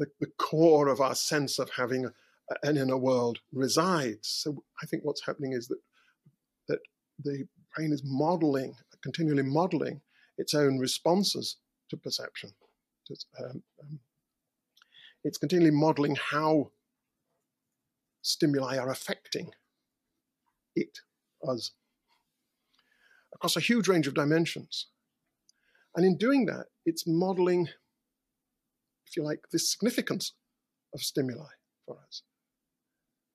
[0.00, 2.10] the, the core of our sense of having
[2.64, 4.28] an inner world resides.
[4.28, 5.78] So I think what's happening is that
[6.68, 6.80] that
[7.22, 7.44] the
[7.76, 10.00] brain is modeling, continually modeling
[10.36, 11.56] its own responses
[11.90, 12.50] to perception.
[13.38, 14.00] Um, um,
[15.22, 16.72] it's continually modeling how
[18.22, 19.52] stimuli are affecting
[20.74, 20.98] it,
[21.46, 21.72] us,
[23.34, 24.86] across a huge range of dimensions.
[25.96, 27.68] And in doing that, it's modeling,
[29.06, 30.32] if you like, the significance
[30.94, 31.52] of stimuli
[31.86, 32.22] for us.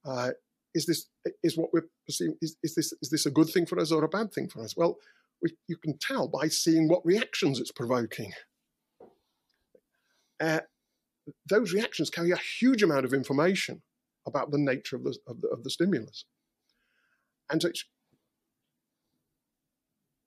[0.06, 0.32] Uh,
[0.74, 1.08] is this
[1.44, 2.36] is what we're perceiving?
[2.42, 4.64] Is, is this is this a good thing for us or a bad thing for
[4.64, 4.76] us?
[4.78, 4.98] Well,
[5.42, 8.32] we, you can tell by seeing what reactions it's provoking.
[10.40, 10.62] Uh,
[11.50, 13.82] those reactions carry a huge amount of information
[14.26, 16.26] about the nature of the, of the, of the stimulus.
[17.50, 17.86] And so it's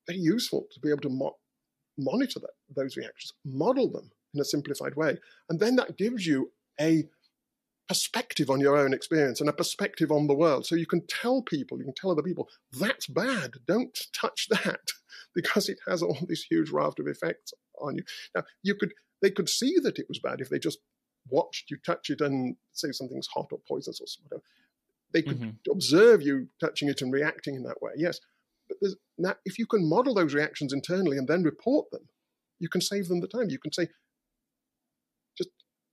[0.07, 1.37] very useful to be able to mo-
[1.99, 5.19] monitor that, those reactions, model them in a simplified way.
[5.49, 7.05] And then that gives you a
[7.89, 10.65] perspective on your own experience and a perspective on the world.
[10.65, 12.49] So you can tell people, you can tell other people,
[12.79, 13.55] that's bad.
[13.67, 14.93] Don't touch that
[15.35, 18.05] because it has all this huge raft of effects on you.
[18.35, 20.79] Now, you could they could see that it was bad if they just
[21.29, 24.43] watched you touch it and say something's hot or poisonous or whatever.
[25.13, 25.71] They could mm-hmm.
[25.71, 28.21] observe you touching it and reacting in that way, yes.
[28.69, 32.09] But now, if you can model those reactions internally and then report them,
[32.59, 33.51] you can save them the time.
[33.51, 33.89] You can say,
[35.37, 35.51] just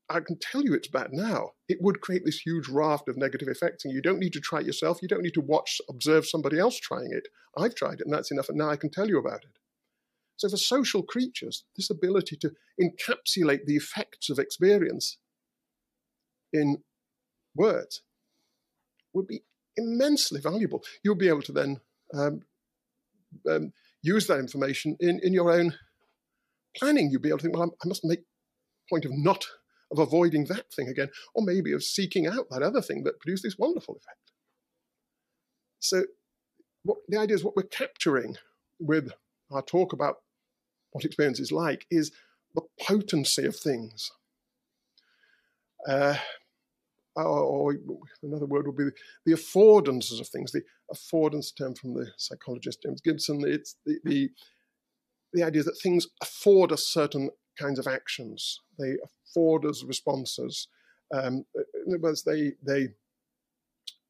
[0.09, 1.51] I can tell you it's bad now.
[1.67, 4.59] It would create this huge raft of negative effects, and you don't need to try
[4.59, 4.99] it yourself.
[5.01, 7.27] You don't need to watch, observe somebody else trying it.
[7.57, 9.57] I've tried it, and that's enough, and now I can tell you about it.
[10.35, 15.17] So, for social creatures, this ability to encapsulate the effects of experience
[16.53, 16.83] in
[17.55, 18.03] words
[19.17, 19.43] would be
[19.75, 20.83] immensely valuable.
[21.03, 21.81] You'll be able to then
[22.13, 22.41] um,
[23.49, 25.73] um, use that information in, in your own
[26.75, 27.09] planning.
[27.11, 28.21] You'll be able to think, well, I must make
[28.89, 29.45] point of not
[29.91, 33.43] of avoiding that thing again, or maybe of seeking out that other thing that produced
[33.43, 34.31] this wonderful effect.
[35.79, 36.03] So,
[36.83, 38.35] what, the idea is what we're capturing
[38.79, 39.11] with
[39.51, 40.17] our talk about
[40.91, 42.11] what experience is like is
[42.55, 44.11] the potency of things.
[45.87, 46.17] Uh,
[47.23, 47.75] or,
[48.23, 48.89] another word would be
[49.25, 50.51] the affordances of things.
[50.51, 50.63] The
[50.93, 53.41] affordance term from the psychologist James Gibson.
[53.45, 54.29] It's the, the
[55.33, 58.61] the idea that things afford us certain kinds of actions.
[58.79, 60.67] They afford us responses.
[61.13, 62.89] Um, in other words, they they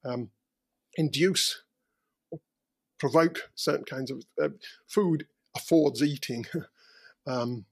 [0.05, 0.29] um,
[0.95, 1.63] induce
[2.31, 2.39] or
[2.99, 4.49] provoke certain kinds of uh,
[4.87, 6.45] food affords eating,
[7.27, 7.65] um,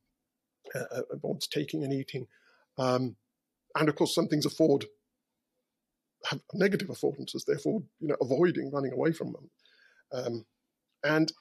[0.74, 2.28] uh, uh, affords taking and eating,
[2.78, 3.16] um,
[3.76, 4.86] and of course some things afford
[6.30, 9.50] have negative affordances, therefore you know avoiding running away from them.
[10.12, 10.46] Um,
[11.04, 11.32] and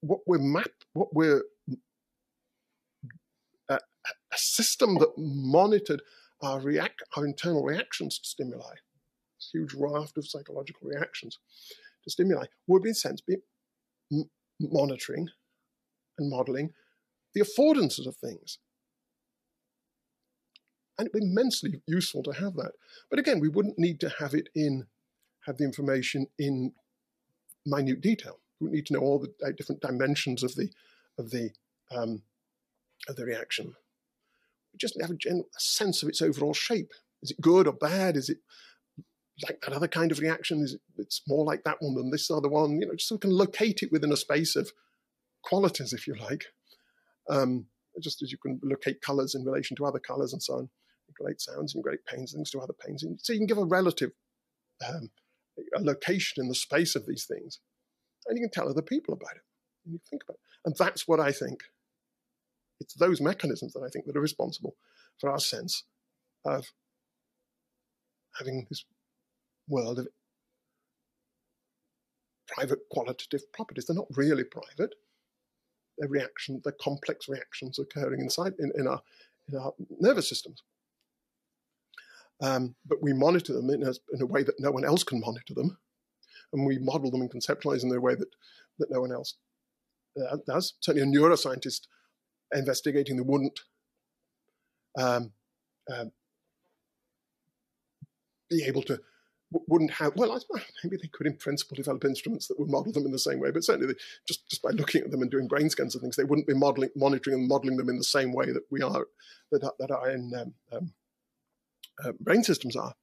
[0.00, 1.42] what we're map, what we're
[3.68, 6.02] a, a system that monitored
[6.42, 8.74] our react, our internal reactions to stimuli,
[9.38, 11.38] this huge raft of psychological reactions
[12.04, 13.36] to stimuli, would in sense be
[14.60, 15.28] monitoring
[16.18, 16.70] and modeling
[17.34, 18.58] the affordances of things.
[20.98, 22.72] And it'd be immensely useful to have that.
[23.10, 24.86] But again, we wouldn't need to have it in,
[25.46, 26.72] have the information in
[27.64, 28.38] minute detail.
[28.60, 30.68] We would need to know all the different dimensions of the
[31.18, 31.50] of the
[31.90, 32.22] um,
[33.08, 33.74] of the reaction.
[34.72, 36.92] We just have a, general, a sense of its overall shape.
[37.22, 38.16] Is it good or bad?
[38.16, 38.38] Is it
[39.46, 40.60] like that other kind of reaction?
[40.60, 42.80] Is it it's more like that one than this other one?
[42.80, 44.72] You know, just so we can locate it within a space of
[45.42, 46.44] qualities, if you like.
[47.28, 47.66] Um,
[48.00, 50.70] just as you can locate colors in relation to other colors and so on.
[51.18, 53.02] Great sounds and great pains, things to other pains.
[53.02, 54.12] And so you can give a relative
[54.88, 55.10] um,
[55.76, 57.60] a location in the space of these things
[58.26, 59.42] and you can tell other people about it.
[59.84, 60.40] And you think about it.
[60.64, 61.62] And that's what I think.
[62.80, 64.74] It's those mechanisms that I think that are responsible
[65.20, 65.84] for our sense
[66.44, 66.66] of
[68.38, 68.84] having this
[69.68, 70.08] world of
[72.48, 73.86] private qualitative properties.
[73.86, 74.94] They're not really private.
[75.98, 79.02] They're reaction, they're complex reactions occurring inside in, in our
[79.48, 80.62] in our nervous systems.
[82.42, 85.20] Um, but we monitor them in a, in a way that no one else can
[85.20, 85.78] monitor them
[86.52, 88.28] and we model them and conceptualize in a way that,
[88.78, 89.36] that no one else
[90.20, 90.74] uh, does.
[90.80, 91.82] Certainly, a neuroscientist
[92.52, 93.60] investigating them wouldn't
[94.98, 95.32] um,
[95.90, 96.04] uh,
[98.50, 99.00] be able to
[99.68, 100.40] wouldn't have well
[100.82, 103.50] maybe they could in principle develop instruments that would model them in the same way
[103.50, 106.16] but certainly they, just just by looking at them and doing brain scans and things
[106.16, 109.04] they wouldn't be modeling monitoring and modeling them in the same way that we are
[109.50, 110.92] that, that are in um, um,
[112.04, 112.94] uh, brain systems are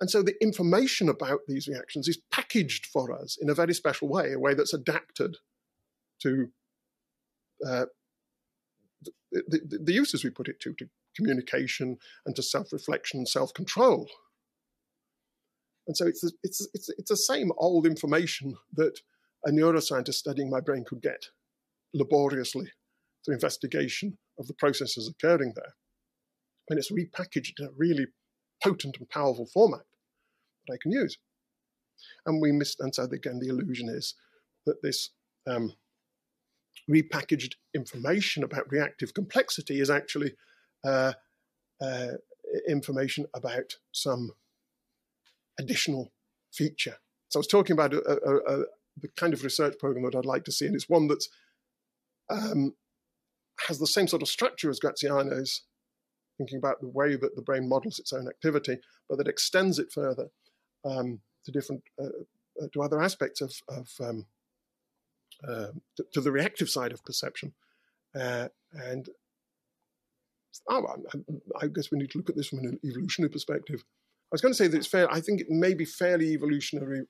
[0.00, 4.08] and so the information about these reactions is packaged for us in a very special
[4.08, 5.36] way, a way that's adapted
[6.22, 6.48] to
[7.66, 7.86] uh,
[9.32, 10.86] the, the, the, uses we put it to, to
[11.16, 11.96] communication
[12.26, 14.08] and to self-reflection and self-control.
[15.86, 18.98] And so it's the, it's, it's, it's the same old information that
[19.46, 21.26] a neuroscientist studying my brain could get
[21.92, 22.72] laboriously
[23.24, 25.74] through investigation of the processes occurring there.
[26.68, 28.06] And it's repackaged in a really
[28.62, 29.82] potent and powerful format
[30.66, 31.18] that I can use.
[32.26, 34.14] And we missed, and so again, the illusion is
[34.66, 35.10] that this
[35.46, 35.74] um,
[36.90, 40.34] repackaged information about reactive complexity is actually
[40.84, 41.12] uh,
[41.80, 42.12] uh,
[42.68, 44.32] information about some
[45.58, 46.12] additional
[46.52, 46.96] feature.
[47.28, 48.64] So I was talking about a, a, a,
[49.00, 51.24] the kind of research program that I'd like to see, and it's one that
[52.30, 52.74] um,
[53.66, 55.62] has the same sort of structure as Graziano's
[56.38, 58.78] thinking about the way that the brain models its own activity,
[59.08, 60.28] but that extends it further
[60.84, 62.24] um, to different uh,
[62.62, 64.26] uh, to other aspects of, of um,
[65.46, 67.52] uh, to, to, the reactive side of perception,
[68.18, 69.08] uh, and
[70.68, 73.84] oh, I, I guess we need to look at this from an evolutionary perspective.
[74.32, 75.10] I was going to say that it's fair.
[75.12, 77.02] I think it may be fairly evolutionary,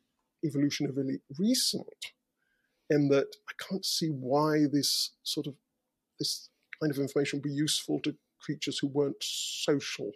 [0.45, 1.87] evolutionarily recent,
[2.91, 5.55] in that I can't see why this sort of
[6.19, 6.49] this
[6.81, 8.15] kind of information would be useful to
[8.45, 10.11] creatures who weren't social,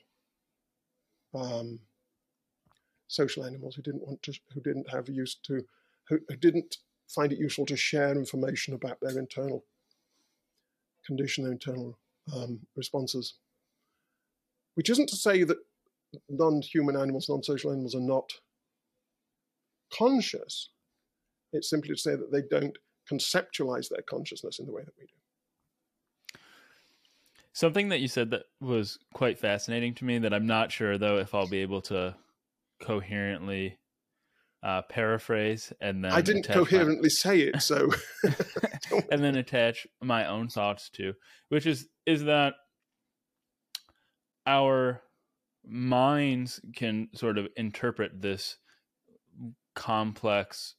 [1.34, 1.78] um,
[3.06, 5.62] social animals who didn't want to, who didn't have use to,
[6.08, 6.76] who, who didn't
[7.08, 9.64] find it useful to share information about their internal
[11.06, 11.98] condition, their internal
[12.34, 13.34] um, responses.
[14.74, 15.58] Which isn't to say that
[16.28, 18.30] non-human animals, non-social animals are not
[19.92, 20.70] conscious.
[21.52, 22.76] It's simply to say that they don't
[23.10, 25.17] conceptualize their consciousness in the way that we do.
[27.52, 31.18] Something that you said that was quite fascinating to me that I'm not sure though
[31.18, 32.14] if I'll be able to
[32.80, 33.78] coherently
[34.62, 37.08] uh, paraphrase and then I didn't coherently my...
[37.08, 37.90] say it, so
[39.10, 41.14] and then attach my own thoughts to,
[41.48, 42.54] which is is that
[44.46, 45.02] our
[45.64, 48.56] minds can sort of interpret this
[49.74, 50.74] complex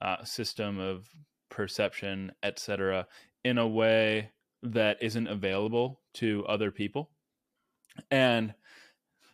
[0.00, 1.08] uh, system of
[1.50, 3.06] perception, etc.,
[3.44, 4.30] in a way
[4.62, 7.10] that isn't available to other people.
[8.10, 8.54] And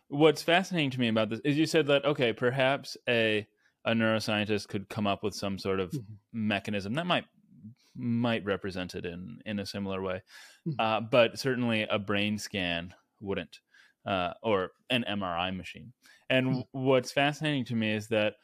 [0.07, 3.47] what's fascinating to me about this is you said that okay, perhaps a
[3.85, 6.13] a neuroscientist could come up with some sort of mm-hmm.
[6.31, 7.25] mechanism that might
[7.95, 10.21] might represent it in in a similar way,
[10.67, 10.79] mm-hmm.
[10.79, 13.59] uh, but certainly a brain scan wouldn't,
[14.05, 15.93] uh, or an MRI machine.
[16.29, 16.61] And mm-hmm.
[16.71, 18.35] what's fascinating to me is that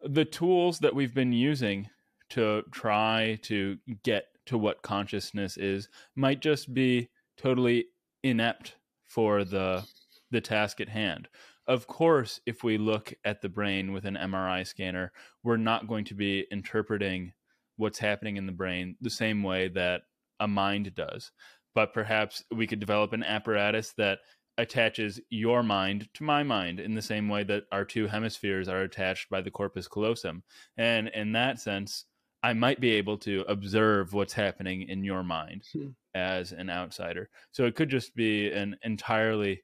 [0.00, 1.88] the tools that we've been using
[2.30, 7.86] to try to get to what consciousness is might just be totally
[8.22, 8.74] inept
[9.06, 9.86] for the
[10.30, 11.28] the task at hand.
[11.66, 16.04] Of course, if we look at the brain with an MRI scanner, we're not going
[16.06, 17.32] to be interpreting
[17.76, 20.02] what's happening in the brain the same way that
[20.40, 21.30] a mind does.
[21.74, 24.18] But perhaps we could develop an apparatus that
[24.58, 28.82] attaches your mind to my mind in the same way that our two hemispheres are
[28.82, 30.42] attached by the corpus callosum.
[30.76, 32.04] And in that sense,
[32.42, 35.88] I might be able to observe what's happening in your mind hmm.
[36.14, 37.28] as an outsider.
[37.50, 39.62] So it could just be an entirely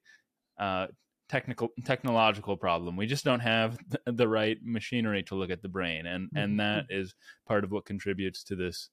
[0.58, 0.88] uh,
[1.28, 2.96] technical technological problem.
[2.96, 6.36] We just don't have the right machinery to look at the brain, and mm-hmm.
[6.36, 7.14] and that is
[7.46, 8.90] part of what contributes to this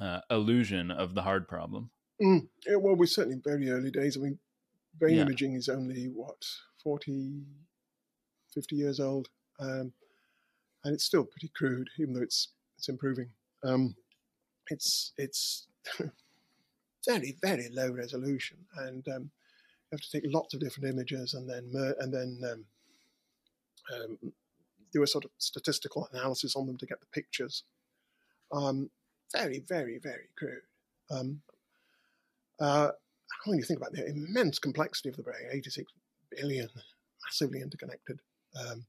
[0.00, 1.90] uh, illusion of the hard problem.
[2.22, 2.48] Mm.
[2.66, 4.16] Yeah, well, we're certainly very early days.
[4.16, 4.38] I mean,
[4.98, 5.22] brain yeah.
[5.22, 6.46] imaging is only what
[6.82, 7.42] 40,
[8.54, 9.28] 50 years old,
[9.60, 9.92] um,
[10.84, 13.30] and it's still pretty crude, even though it's it's improving.
[13.64, 13.94] Um,
[14.68, 15.66] it's it's
[17.06, 19.30] very very low resolution, and um,
[19.90, 21.70] you have to take lots of different images and then
[22.00, 22.64] and then um,
[23.94, 24.32] um,
[24.92, 27.64] do a sort of statistical analysis on them to get the pictures.
[28.52, 28.90] Um,
[29.32, 30.62] very very very crude.
[31.10, 31.40] Um,
[32.60, 32.90] uh,
[33.44, 35.92] when you think about the immense complexity of the brain, 86
[36.30, 36.68] billion,
[37.24, 38.20] massively interconnected.
[38.58, 38.86] Um,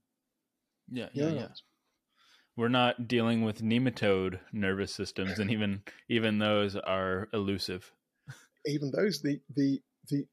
[0.89, 1.47] yeah, yeah, yeah
[2.57, 7.93] we're not dealing with nematode nervous systems, and even even those are elusive.
[8.65, 9.79] Even those, the the
[10.09, 10.25] the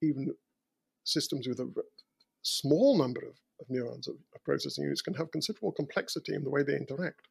[0.00, 0.32] even
[1.04, 1.68] systems with a
[2.42, 6.50] small number of, of neurons of, of, processing units can have considerable complexity in the
[6.50, 7.28] way they interact.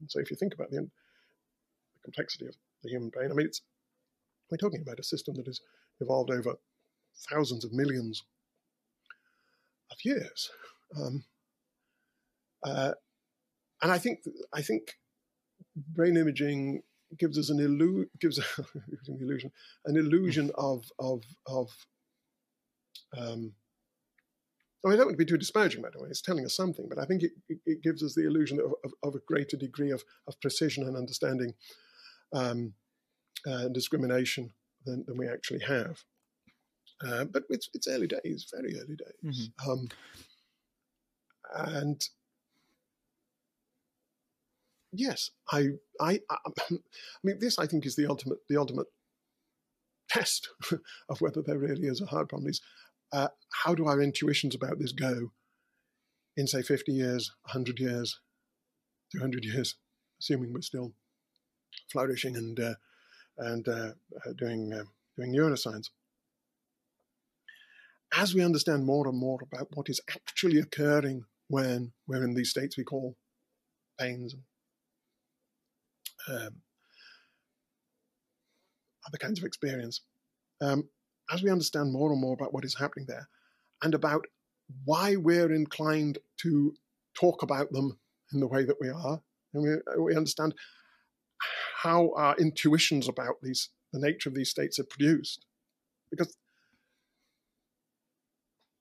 [0.00, 3.46] And so, if you think about the, the complexity of the human brain, I mean,
[3.46, 3.62] it's
[4.50, 5.60] we're talking about a system that has
[6.00, 6.54] evolved over
[7.30, 8.22] thousands of millions
[9.90, 10.50] of years.
[10.96, 11.24] Um,
[12.64, 12.92] uh,
[13.82, 14.20] and I think
[14.52, 14.94] I think
[15.76, 16.82] brain imaging
[17.18, 18.38] gives us an illusion gives
[19.08, 19.50] an illusion
[19.86, 21.70] an illusion of of of
[23.16, 23.52] um,
[24.84, 26.08] I, mean, I don't want to be too disparaging by the way.
[26.10, 28.74] It's telling us something, but I think it, it, it gives us the illusion of,
[28.84, 31.54] of, of, a greater degree of, of precision and understanding
[32.32, 32.74] um,
[33.46, 34.52] uh, and discrimination
[34.84, 36.04] than, than we actually have.
[37.04, 39.50] Uh, but it's, it's early days, very early days.
[39.64, 39.70] Mm-hmm.
[39.70, 39.88] Um,
[41.54, 42.08] and
[44.92, 45.68] yes, I,
[46.00, 46.36] I, I,
[46.70, 46.76] I
[47.22, 48.86] mean, this I think is the ultimate, the ultimate
[50.08, 50.48] test
[51.08, 52.48] of whether there really is a hard problem.
[52.48, 52.60] Is
[53.12, 53.28] uh,
[53.64, 55.32] how do our intuitions about this go
[56.36, 58.20] in say 50 years, 100 years,
[59.12, 59.76] 200 years,
[60.20, 60.92] assuming we're still
[61.90, 62.74] flourishing and uh,
[63.38, 63.92] and uh,
[64.26, 64.84] uh doing uh,
[65.16, 65.88] doing neuroscience.
[68.16, 72.50] As we understand more and more about what is actually occurring when we're in these
[72.50, 73.16] states we call
[73.98, 74.42] pains and
[76.28, 76.62] um,
[79.06, 80.02] other kinds of experience.
[80.60, 80.88] Um,
[81.30, 83.28] as we understand more and more about what is happening there
[83.82, 84.26] and about
[84.84, 86.74] why we're inclined to
[87.14, 87.98] talk about them
[88.32, 89.22] in the way that we are,
[89.54, 90.54] and we, we understand
[91.82, 95.46] how our intuitions about these, the nature of these states are produced.
[96.10, 96.36] Because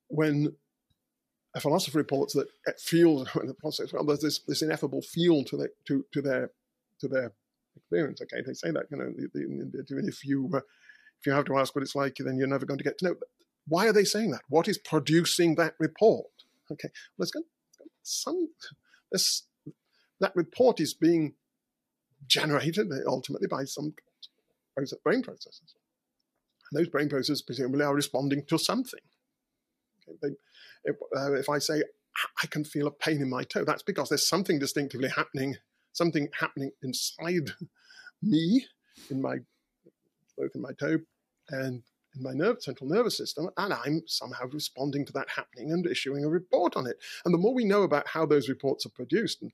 [0.08, 0.56] when
[1.56, 5.44] a philosopher reports that it feels, when the philosopher well, there's this, this ineffable feel
[5.46, 6.52] to, the, to, to their
[7.00, 7.34] to their
[7.76, 8.22] experience.
[8.22, 10.58] Okay, they say that you know, if you uh,
[11.20, 13.06] if you have to ask what it's like, then you're never going to get to
[13.06, 13.16] know.
[13.68, 14.42] Why are they saying that?
[14.50, 16.28] What is producing that report?
[16.72, 17.42] Okay, let's go.
[18.04, 18.50] Some
[19.12, 19.44] this
[20.20, 21.34] that report is being
[22.28, 23.94] generated ultimately by some
[25.04, 25.76] brain processes,
[26.72, 29.00] and those brain processes presumably are responding to something.
[30.08, 31.84] Okay, they, if, uh, if I say
[32.44, 35.58] I can feel a pain in my toe, that's because there's something distinctively happening
[35.98, 37.52] something happening inside
[38.22, 38.66] me,
[39.10, 39.38] in my
[40.38, 41.00] both in my toe
[41.50, 41.82] and
[42.16, 46.24] in my nerve, central nervous system, and I'm somehow responding to that happening and issuing
[46.24, 46.98] a report on it.
[47.26, 49.52] And the more we know about how those reports are produced and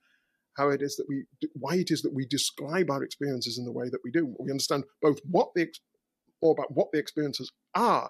[0.57, 3.71] how it is that we, why it is that we describe our experiences in the
[3.71, 5.67] way that we do, we understand both what the,
[6.41, 8.09] or about what the experiences are,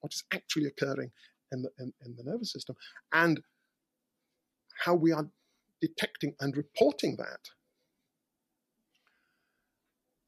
[0.00, 1.10] what is actually occurring
[1.52, 2.76] in the, in, in the nervous system,
[3.12, 3.40] and
[4.84, 5.28] how we are
[5.80, 7.40] detecting and reporting that,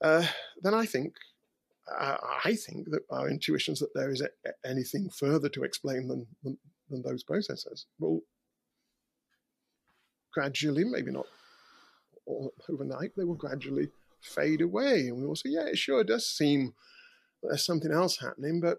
[0.03, 0.27] uh,
[0.63, 1.15] then I think
[1.89, 4.29] I think that our intuitions that there is a,
[4.65, 7.87] anything further to explain than, than, than those processes.
[7.99, 8.21] Will
[10.33, 11.27] gradually, maybe not
[12.69, 13.89] overnight, they will gradually
[14.21, 16.75] fade away, and we will say, yeah, it sure does seem
[17.43, 18.79] there's something else happening, but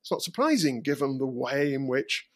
[0.00, 2.28] it's not surprising given the way in which,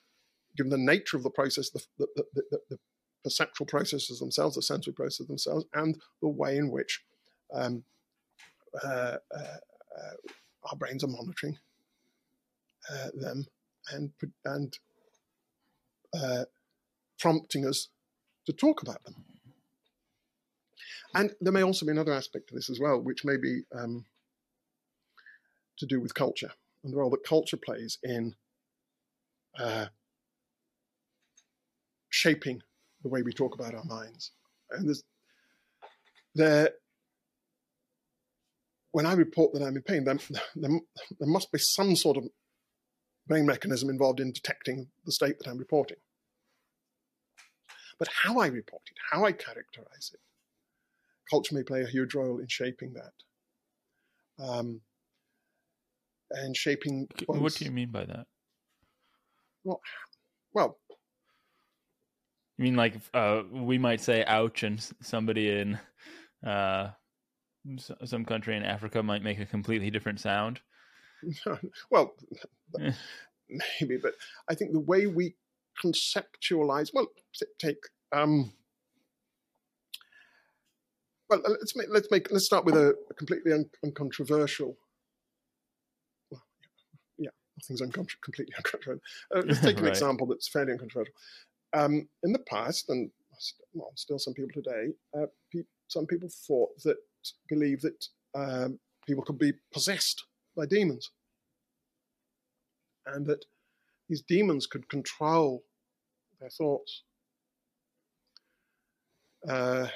[0.57, 2.79] given the nature of the process, the, the, the, the
[3.23, 7.03] perceptual processes themselves, the sensory processes themselves, and the way in which
[7.55, 7.85] um,
[8.83, 9.59] uh, uh,
[9.99, 10.15] uh,
[10.65, 11.59] our brains are monitoring
[12.91, 13.47] uh, them
[13.93, 14.13] and
[14.45, 14.79] and
[16.15, 16.45] uh,
[17.19, 17.89] prompting us
[18.47, 19.15] to talk about them.
[21.15, 24.07] And there may also be another aspect to this as well, which may be um,
[25.79, 26.53] to do with culture
[26.83, 28.35] and the role that culture plays in
[29.59, 29.87] uh,
[32.09, 32.63] shaping
[33.03, 34.33] the way we talk about our minds.
[34.71, 35.03] And there's,
[36.35, 36.71] there,
[38.93, 40.19] when I report that I'm in pain, there,
[40.55, 40.71] there,
[41.19, 42.25] there must be some sort of
[43.27, 45.99] brain mechanism involved in detecting the state that I'm reporting.
[47.99, 50.21] But how I report it, how I characterize it,
[51.31, 54.45] culture may play a huge role in shaping that.
[54.45, 54.81] Um,
[56.31, 57.09] and shaping.
[57.27, 58.27] What do you mean by that?
[59.65, 59.81] Well,
[60.53, 60.79] well.
[62.59, 65.79] You mean like uh, we might say "ouch" and somebody in
[66.47, 66.91] uh,
[68.05, 70.61] some country in Africa might make a completely different sound?
[71.91, 72.15] well,
[73.81, 74.15] maybe, but
[74.51, 75.35] I think the way we
[75.83, 77.07] conceptualize, well,
[77.59, 77.79] take
[78.13, 78.53] um,
[81.31, 84.77] well, let's make let's make let's start with a, a completely un- uncontroversial
[87.57, 89.03] nothing's uncon- completely uncontroversial.
[89.35, 89.91] Uh, let's take an right.
[89.91, 91.15] example that's fairly uncontroversial.
[91.75, 93.11] Um, in the past, and
[93.73, 96.97] well, still some people today, uh, pe- some people thought that,
[97.49, 98.05] believe that
[98.35, 100.25] um, people could be possessed
[100.57, 101.11] by demons.
[103.07, 103.45] And that
[104.09, 105.65] these demons could control
[106.41, 107.03] their thoughts
[109.49, 109.87] uh,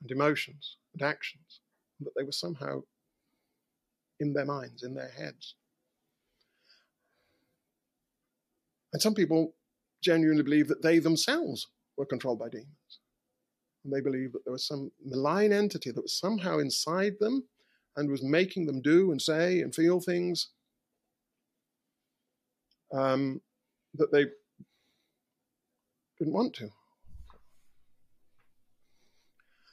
[0.00, 1.60] and emotions and actions,
[1.98, 2.82] and that they were somehow
[4.20, 5.54] in their minds, in their heads.
[8.92, 9.55] And some people
[10.06, 12.92] genuinely believe that they themselves were controlled by demons.
[13.84, 17.44] And they believe that there was some malign entity that was somehow inside them
[17.96, 20.48] and was making them do and say and feel things
[22.92, 23.40] um,
[23.94, 24.26] that they
[26.18, 26.68] didn't want to.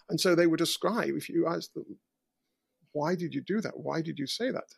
[0.10, 1.98] And so they would describe, if you ask them,
[2.92, 3.80] why did you do that?
[3.80, 4.70] Why did you say that?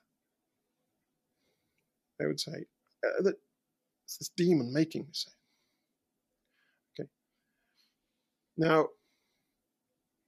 [2.19, 2.65] They would say,
[3.05, 3.35] uh, that
[4.05, 5.31] it's this demon making me say.
[6.93, 7.09] Okay.
[8.57, 8.87] Now,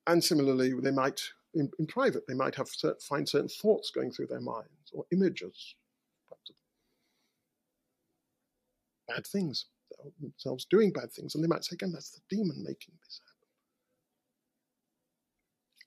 [0.06, 1.22] and similarly, they might,
[1.54, 2.70] in, in private, they might have
[3.02, 5.76] find certain thoughts going through their minds or images,
[9.08, 9.66] bad things,
[10.20, 13.22] themselves doing bad things, and they might say, again, that's the demon making this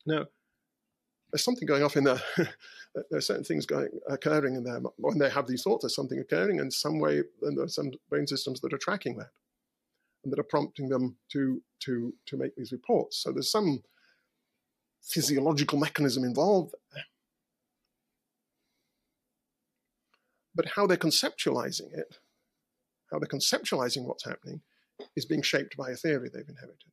[0.07, 0.21] happen.
[0.21, 0.27] Now,
[1.31, 2.21] there's something going off in there.
[2.37, 5.85] there are certain things going occurring in there when they have these thoughts.
[5.85, 9.17] There's something occurring in some way, and there are some brain systems that are tracking
[9.19, 9.31] that
[10.23, 13.23] and that are prompting them to to to make these reports.
[13.23, 13.83] So there's some
[15.03, 17.05] physiological mechanism involved there.
[20.55, 22.19] But how they're conceptualizing it,
[23.11, 24.61] how they're conceptualizing what's happening,
[25.17, 26.91] is being shaped by a theory they've inherited.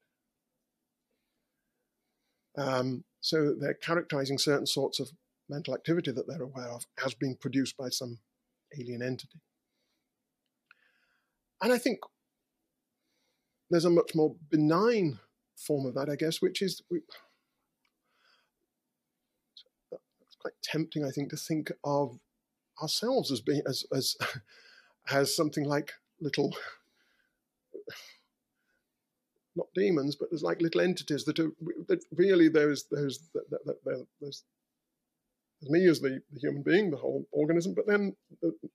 [2.57, 5.11] Um, so they're characterizing certain sorts of
[5.49, 8.19] mental activity that they're aware of as being produced by some
[8.79, 9.41] alien entity.
[11.61, 11.99] And I think
[13.69, 15.19] there's a much more benign
[15.55, 17.01] form of that, I guess, which is we,
[19.91, 22.19] it's quite tempting, I think, to think of
[22.81, 24.15] ourselves as being as as
[25.11, 26.55] as something like little
[29.57, 31.51] not demons, but there's like little entities that are
[31.87, 33.29] that really there's there's
[33.83, 34.43] there's, there's
[35.63, 38.69] me as the, the, human being, the whole organism, but then the, the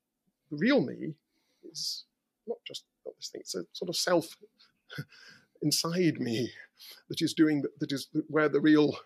[0.51, 1.15] real me
[1.71, 2.05] is
[2.49, 4.37] not just not this thing; it's a sort of self
[5.63, 6.51] inside me
[7.09, 8.97] that is doing that is where the real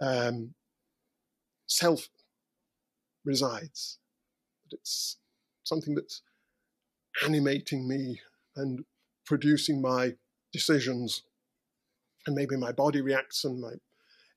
[0.00, 0.54] um,
[1.66, 2.08] self
[3.24, 3.98] resides.
[4.70, 5.16] That it's
[5.62, 6.22] something that's
[7.24, 8.20] animating me
[8.56, 8.84] and
[9.24, 10.14] producing my
[10.52, 11.22] decisions,
[12.26, 13.72] and maybe my body reacts and my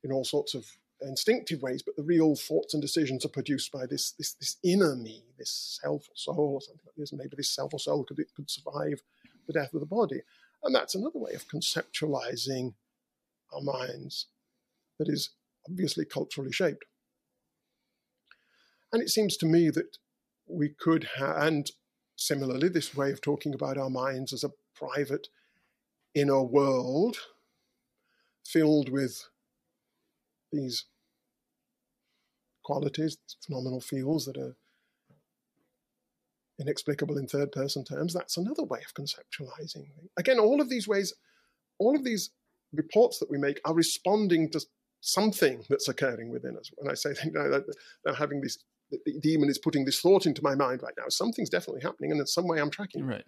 [0.03, 0.65] in all sorts of
[1.01, 4.95] instinctive ways, but the real thoughts and decisions are produced by this this this inner
[4.95, 7.13] me, this self or soul or something like this.
[7.13, 9.01] Maybe this self or soul could could survive
[9.47, 10.21] the death of the body.
[10.63, 12.73] And that's another way of conceptualizing
[13.53, 14.27] our minds
[14.97, 15.31] that is
[15.69, 16.85] obviously culturally shaped.
[18.91, 19.97] And it seems to me that
[20.47, 21.69] we could have, and
[22.15, 25.27] similarly, this way of talking about our minds as a private
[26.13, 27.17] inner world
[28.45, 29.27] filled with
[30.51, 30.85] these
[32.63, 34.55] qualities, phenomenal fields that are
[36.59, 39.85] inexplicable in third person terms, that's another way of conceptualizing.
[40.17, 41.13] Again, all of these ways,
[41.79, 42.29] all of these
[42.73, 44.61] reports that we make are responding to
[45.01, 46.71] something that's occurring within us.
[46.77, 48.57] When I say that they're having this,
[48.91, 52.19] the demon is putting this thought into my mind right now, something's definitely happening, and
[52.19, 53.05] in some way I'm tracking.
[53.05, 53.25] Right.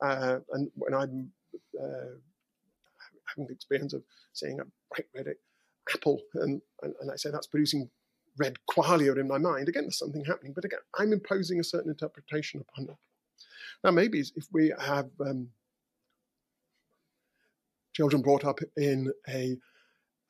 [0.00, 1.32] Uh, and when I'm
[1.80, 2.16] uh,
[3.26, 4.02] having the experience of
[4.32, 5.34] seeing a bright red
[5.94, 7.90] apple, and, and, and I say that's producing
[8.38, 10.52] red qualia in my mind, again, there's something happening.
[10.52, 12.96] But again, I'm imposing a certain interpretation upon it.
[13.84, 15.48] Now, maybe if we have um,
[17.94, 19.56] children brought up in a,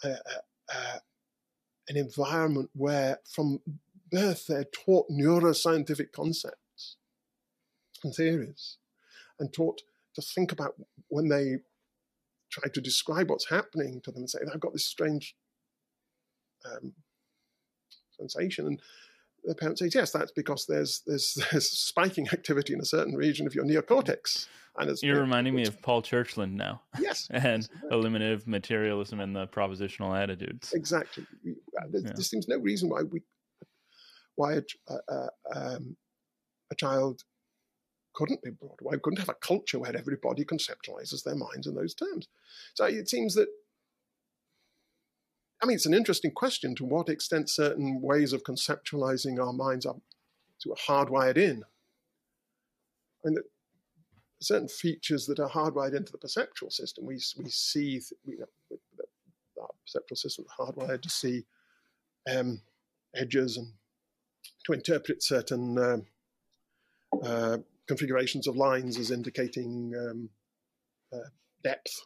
[0.04, 1.00] a, a,
[1.88, 3.60] an environment where from
[4.10, 6.96] birth they're taught neuroscientific concepts
[8.04, 8.78] and theories
[9.38, 9.82] and taught
[10.14, 10.74] to think about
[11.08, 11.56] when they
[12.50, 15.34] try to describe what's happening to them and say, I've got this strange
[16.64, 16.94] um,
[18.18, 18.66] sensation.
[18.66, 18.80] And
[19.44, 23.47] the parent says, yes, that's because there's, there's, there's spiking activity in a certain region
[23.47, 24.47] of your neocortex.
[24.78, 26.82] And it's, You're reminding me of Paul Churchland now.
[26.98, 27.28] Yes.
[27.30, 27.88] and exactly.
[27.90, 30.72] eliminative materialism and the propositional attitudes.
[30.74, 31.26] Exactly.
[31.47, 32.12] Uh, there, yeah.
[32.14, 33.22] there seems no reason why we,
[34.34, 34.62] why a,
[35.09, 35.97] uh, um,
[36.70, 37.22] a child
[38.16, 41.74] couldn't be brought why we couldn't have a culture where everybody conceptualizes their minds in
[41.74, 42.26] those terms.
[42.74, 43.48] So it seems that
[45.62, 49.86] I mean, it's an interesting question to what extent certain ways of conceptualizing our minds
[49.86, 49.96] are
[50.58, 51.64] sort of hardwired in.
[53.24, 53.38] Mean,
[54.40, 57.06] certain features that are hardwired into the perceptual system.
[57.06, 58.38] We, we see, we,
[59.60, 61.44] our perceptual system hardwired to see
[62.30, 62.60] um,
[63.14, 63.72] edges and
[64.66, 65.98] to interpret certain uh,
[67.24, 67.58] uh,
[67.88, 70.28] configurations of lines as indicating um,
[71.12, 71.28] uh,
[71.64, 72.02] depth,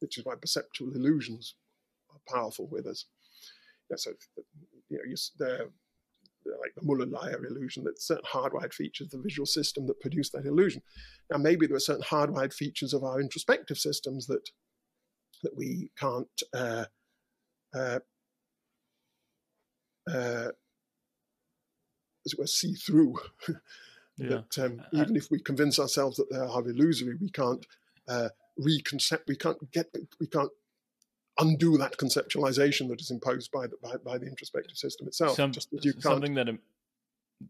[0.00, 1.54] which is why perceptual illusions
[2.32, 3.06] powerful with us.
[3.90, 4.12] Yeah, so
[4.88, 5.70] you know, you, the,
[6.60, 10.46] like the Muller-Lyer illusion, that certain hardwired features of the visual system that produce that
[10.46, 10.82] illusion.
[11.30, 14.50] Now, maybe there are certain hardwired features of our introspective systems that
[15.42, 16.86] that we can't uh,
[17.74, 17.98] uh,
[20.10, 20.50] uh,
[22.24, 23.16] as it were, see through.
[24.16, 24.28] yeah.
[24.28, 27.64] that um, even if we convince ourselves that they are illusory, we can't
[28.08, 28.28] uh,
[28.58, 30.50] reconcept, we can't get, we can't
[31.38, 35.36] undo that conceptualization that is imposed by the, by, by the introspective system itself.
[35.36, 35.52] Some,
[35.98, 36.48] something that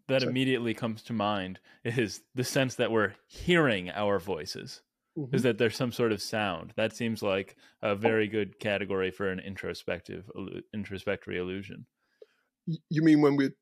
[0.09, 4.83] that so, immediately comes to mind is the sense that we're hearing our voices.
[5.17, 5.35] Mm-hmm.
[5.35, 9.31] Is that there's some sort of sound that seems like a very good category for
[9.31, 10.31] an introspective
[10.75, 11.87] introspectory illusion.
[12.67, 13.55] You mean when we're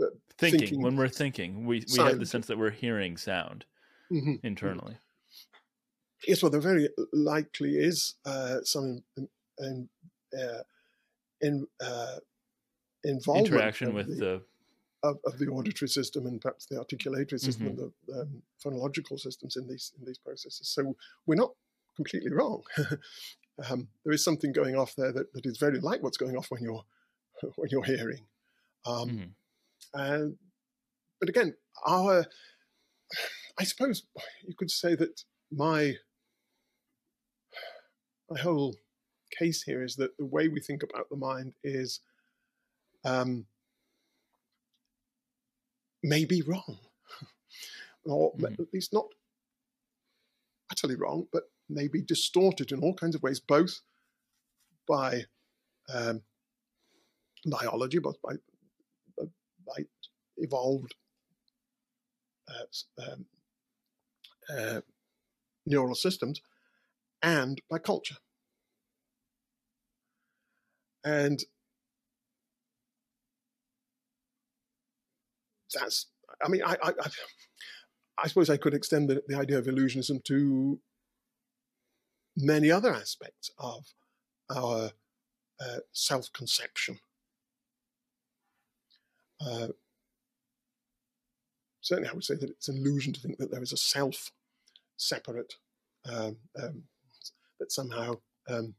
[0.00, 0.06] uh,
[0.38, 3.64] thinking, thinking, when we're thinking, we we have the sense that we're hearing sound
[4.12, 4.34] mm-hmm.
[4.44, 4.96] internally.
[6.28, 9.02] Yes, well, there very likely is uh, some
[9.58, 9.88] and
[10.36, 10.62] uh,
[11.40, 12.16] in uh,
[13.04, 14.42] involvement interaction with the, the
[15.02, 17.80] of, of, the auditory system and perhaps the articulatory system mm-hmm.
[17.80, 20.68] and the um, phonological systems in these in these processes.
[20.68, 21.52] So we're not
[21.96, 22.62] completely wrong.
[23.68, 26.50] um, there is something going off there that, that is very like what's going off
[26.50, 26.84] when you're
[27.56, 28.26] when you're hearing.
[28.86, 30.00] Um, mm-hmm.
[30.00, 30.36] and,
[31.20, 31.54] but again,
[31.86, 32.26] our
[33.58, 34.04] I suppose
[34.46, 35.22] you could say that
[35.52, 35.94] my
[38.30, 38.74] my whole
[39.38, 42.00] case here is that the way we think about the mind is
[43.04, 43.46] um,
[46.02, 46.78] maybe wrong,
[48.04, 48.52] or mm.
[48.52, 49.06] at least not
[50.70, 53.80] utterly wrong, but maybe distorted in all kinds of ways, both
[54.86, 55.24] by
[55.92, 56.22] um,
[57.46, 58.34] biology, both by,
[59.18, 59.84] by
[60.38, 60.94] evolved
[62.48, 63.26] uh, um,
[64.56, 64.80] uh,
[65.66, 66.40] neural systems,
[67.22, 68.16] and by culture.
[71.04, 71.42] And
[75.74, 76.06] that's,
[76.42, 76.92] I mean, I, I,
[78.18, 80.78] I suppose I could extend the, the idea of illusionism to
[82.36, 83.84] many other aspects of
[84.54, 84.90] our
[85.60, 86.98] uh, self conception.
[89.44, 89.68] Uh,
[91.80, 94.30] certainly, I would say that it's an illusion to think that there is a self
[94.96, 95.54] separate,
[96.10, 96.84] um, um,
[97.58, 98.14] that somehow
[98.48, 98.74] um,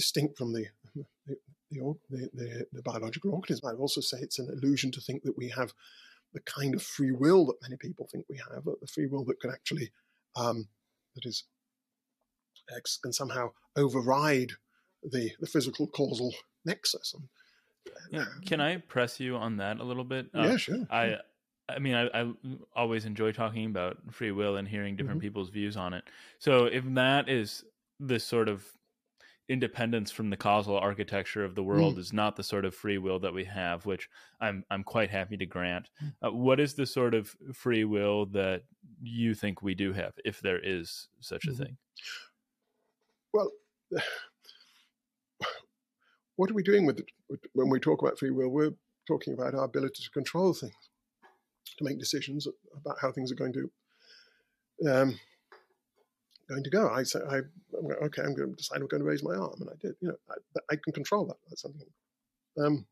[0.00, 0.66] distinct from the
[0.96, 1.04] the,
[1.70, 3.68] the, the, the biological organism.
[3.68, 5.72] I would also say it's an illusion to think that we have
[6.32, 9.40] the kind of free will that many people think we have, the free will that
[9.40, 9.90] can actually
[10.36, 10.68] um,
[11.14, 11.44] that is
[13.02, 14.52] can somehow override
[15.02, 16.32] the the physical causal
[16.64, 17.14] nexus.
[17.14, 17.28] And,
[18.10, 18.24] yeah.
[18.46, 20.26] Can I press you on that a little bit?
[20.32, 20.86] Uh, sure.
[20.90, 21.16] I
[21.68, 22.32] I mean, I, I,
[22.74, 25.26] always enjoy talking about free will and hearing different mm-hmm.
[25.26, 26.04] people's views on it.
[26.38, 27.64] So, if that is
[28.00, 28.64] this sort of
[29.50, 31.98] independence from the causal architecture of the world mm.
[31.98, 34.08] is not the sort of free will that we have, which
[34.40, 35.90] I'm I'm quite happy to grant.
[36.02, 36.12] Mm.
[36.22, 38.62] Uh, what is the sort of free will that
[39.02, 41.58] you think we do have, if there is such a mm.
[41.58, 41.76] thing?
[43.34, 43.50] Well,
[46.36, 47.10] what are we doing with it
[47.52, 48.50] when we talk about free will?
[48.50, 48.74] We're
[49.08, 50.72] talking about our ability to control things,
[51.76, 52.46] to make decisions
[52.76, 53.70] about how things are going to
[54.88, 55.18] um,
[56.50, 56.88] going to go.
[56.88, 57.40] I say, I,
[58.04, 59.94] okay, I'm going to decide I'm going to raise my arm, and I did.
[60.00, 61.36] You know, I, I can control that.
[61.48, 61.86] That's something.
[62.58, 62.86] Um,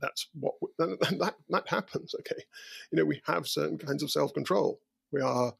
[0.00, 2.14] that's what that, that that happens.
[2.20, 2.42] Okay,
[2.92, 4.80] you know, we have certain kinds of self control.
[5.10, 5.54] We are,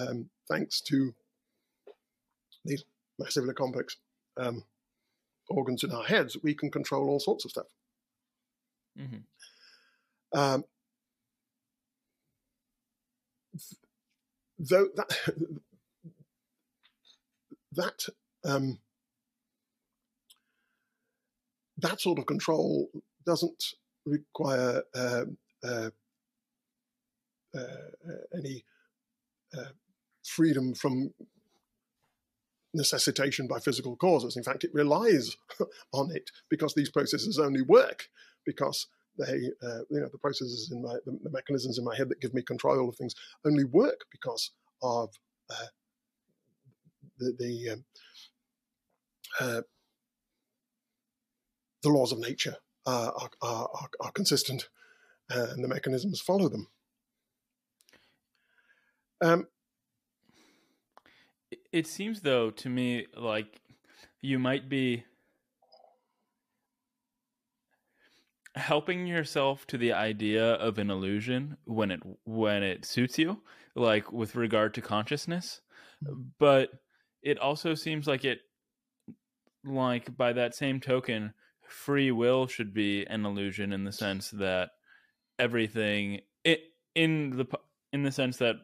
[0.00, 1.14] um, thanks to
[2.64, 2.84] these
[3.18, 3.96] massively complex
[4.36, 4.64] um,
[5.48, 7.66] organs in our heads, we can control all sorts of stuff.
[8.98, 10.38] Mm-hmm.
[10.38, 10.64] Um,
[14.58, 15.08] though that
[17.78, 18.04] that
[18.44, 18.78] um,
[21.78, 22.88] that sort of control
[23.24, 23.64] doesn't
[24.04, 25.24] require uh,
[25.64, 25.90] uh,
[27.54, 27.66] uh,
[28.36, 28.64] any
[29.56, 29.72] uh,
[30.24, 31.12] freedom from
[32.74, 34.36] necessitation by physical causes.
[34.36, 35.36] In fact, it relies
[35.92, 38.08] on it because these processes only work
[38.44, 38.88] because
[39.18, 42.34] they, uh, you know, the processes in my, the, mechanisms in my head that give
[42.34, 43.14] me control of things
[43.44, 44.50] only work because
[44.82, 45.10] of
[45.50, 45.66] uh,
[47.18, 47.84] the the, um,
[49.40, 49.60] uh,
[51.82, 54.68] the laws of nature are, are, are, are consistent
[55.30, 56.68] uh, and the mechanisms follow them.
[59.20, 59.46] Um,
[61.72, 63.60] it seems, though, to me like
[64.20, 65.04] you might be
[68.54, 73.42] helping yourself to the idea of an illusion when it when it suits you,
[73.74, 75.60] like with regard to consciousness,
[76.04, 76.22] hmm.
[76.38, 76.70] but
[77.22, 78.40] it also seems like it
[79.64, 81.32] like by that same token
[81.66, 84.70] free will should be an illusion in the sense that
[85.38, 86.60] everything it
[86.94, 87.46] in the
[87.92, 88.56] in the sense that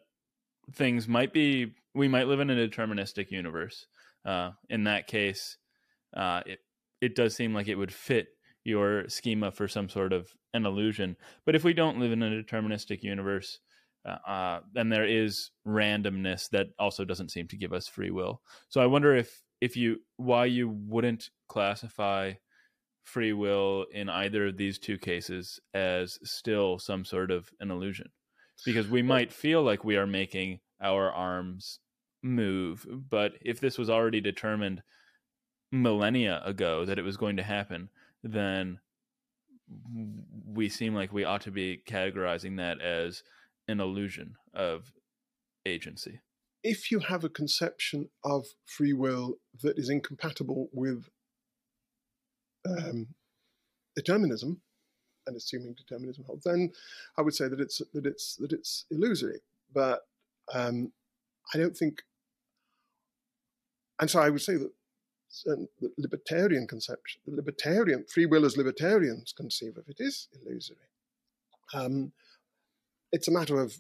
[0.73, 3.87] things might be we might live in a deterministic universe.
[4.25, 5.59] Uh, in that case
[6.17, 6.61] uh, it
[7.01, 8.29] it does seem like it would fit
[8.65, 11.17] your schema for some sort of an illusion.
[11.45, 13.59] But if we don't live in a deterministic universe
[14.05, 18.43] uh, and there is randomness that also doesn't seem to give us free will.
[18.69, 22.35] So I wonder if if you why you wouldn't classify
[23.05, 28.11] free will in either of these two cases as still some sort of an illusion
[28.65, 31.81] because we might feel like we are making our arms
[32.23, 34.83] move but if this was already determined
[35.71, 37.91] millennia ago that it was going to happen
[38.23, 38.79] then
[40.47, 43.23] we seem like we ought to be categorizing that as
[43.69, 44.93] an illusion of
[45.67, 46.21] agency.
[46.63, 51.09] If you have a conception of free will that is incompatible with
[52.67, 53.09] um,
[53.95, 54.61] determinism,
[55.27, 56.71] and assuming determinism holds, then
[57.17, 59.41] I would say that it's that it's that it's illusory.
[59.73, 60.03] But
[60.53, 60.93] um,
[61.53, 62.03] I don't think,
[64.01, 64.71] and so I would say that
[65.45, 70.77] the libertarian conception, the libertarian free will as libertarians conceive of it, is illusory.
[71.73, 72.13] Um,
[73.15, 73.75] it's a matter of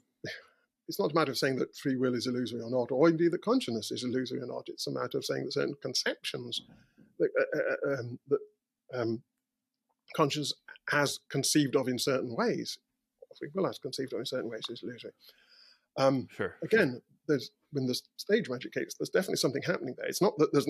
[0.86, 3.32] it's not a matter of saying that free will is illusory or not, or indeed
[3.32, 4.64] that consciousness is illusory or not.
[4.68, 6.60] It's a matter of saying that certain conceptions
[7.18, 8.38] that, uh, uh, uh um, that
[8.92, 9.22] um,
[10.14, 10.52] consciousness
[10.90, 12.78] has conceived of in certain ways,
[13.38, 15.12] free will has conceived of in certain ways, is illusory.
[15.96, 16.56] Um, sure.
[16.62, 20.06] Again, there's when the stage magic case, there's definitely something happening there.
[20.06, 20.66] It's not that there's,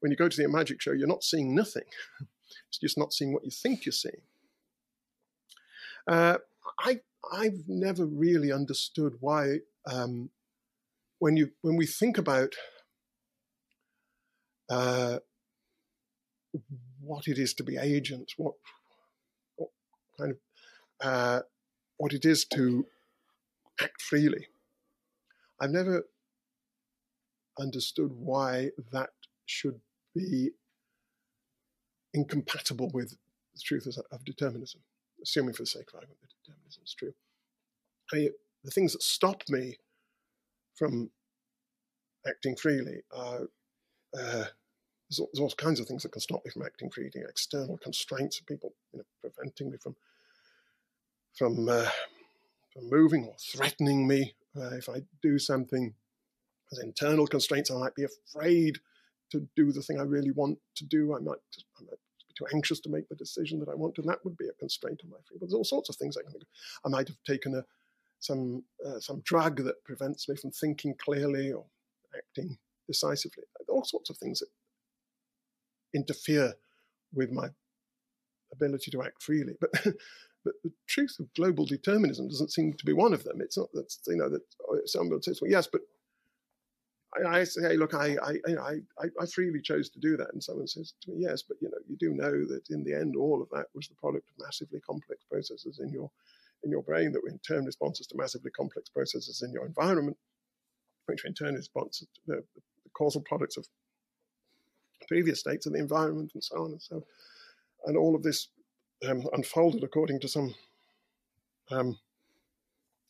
[0.00, 1.82] when you go to the magic show, you're not seeing nothing.
[2.68, 4.22] it's just not seeing what you think you're seeing.
[6.06, 6.38] Uh,
[6.78, 7.00] I
[7.32, 9.58] I've never really understood why
[9.90, 10.30] um,
[11.18, 12.54] when you when we think about
[14.70, 15.18] uh,
[17.00, 18.54] what it is to be agents, what,
[19.56, 19.70] what
[20.18, 20.38] kind of
[21.00, 21.40] uh,
[21.96, 22.86] what it is to
[23.80, 24.46] act freely.
[25.60, 26.04] I've never
[27.58, 29.10] understood why that
[29.46, 29.80] should
[30.14, 30.50] be
[32.14, 34.80] incompatible with the truth of determinism
[35.22, 37.14] assuming for the sake of argument that determinism is true.
[38.12, 38.30] I
[38.64, 39.76] the things that stop me
[40.74, 41.10] from
[42.26, 43.48] acting freely are
[44.18, 44.44] uh,
[45.10, 47.10] there's, all, kinds of things that can stop me from acting freely.
[47.26, 49.96] External constraints of people, you know, preventing me from
[51.34, 51.88] from uh,
[52.72, 55.94] from moving or threatening me Uh, if I do something
[56.72, 58.78] as internal constraints, I might be afraid
[59.30, 61.14] to do the thing I really want to do.
[61.14, 61.38] I might,
[61.78, 62.00] I might
[62.38, 64.02] too anxious to make the decision that I want to.
[64.02, 65.46] And that would be a constraint on my free will.
[65.46, 66.48] There's all sorts of things I can think of.
[66.84, 67.64] I might have taken a
[68.20, 71.66] some uh, some drug that prevents me from thinking clearly or
[72.16, 73.44] acting decisively.
[73.68, 74.48] All sorts of things that
[75.94, 76.54] interfere
[77.12, 77.48] with my
[78.52, 79.54] ability to act freely.
[79.60, 79.70] But
[80.44, 83.40] but the truth of global determinism doesn't seem to be one of them.
[83.40, 85.82] It's not that you know that oh, someone says, "Well, yes, but."
[87.16, 90.42] I, I say, hey, look, I, I, I, I freely chose to do that, and
[90.42, 93.16] someone says to me, yes, but you know, you do know that in the end,
[93.16, 96.10] all of that was the product of massively complex processes in your
[96.64, 100.16] in your brain that were in turn responses to massively complex processes in your environment,
[101.06, 103.66] which in turn responds to the, the causal products of
[105.06, 106.96] previous states of the environment and so on and so.
[106.96, 107.02] On.
[107.86, 108.48] And all of this
[109.08, 110.54] um, unfolded according to some
[111.70, 111.96] um,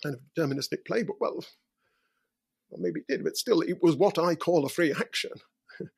[0.03, 1.17] kind of deterministic playbook.
[1.21, 1.45] Well,
[2.71, 5.33] well, maybe it did, but still, it was what I call a free action.
[5.81, 5.89] you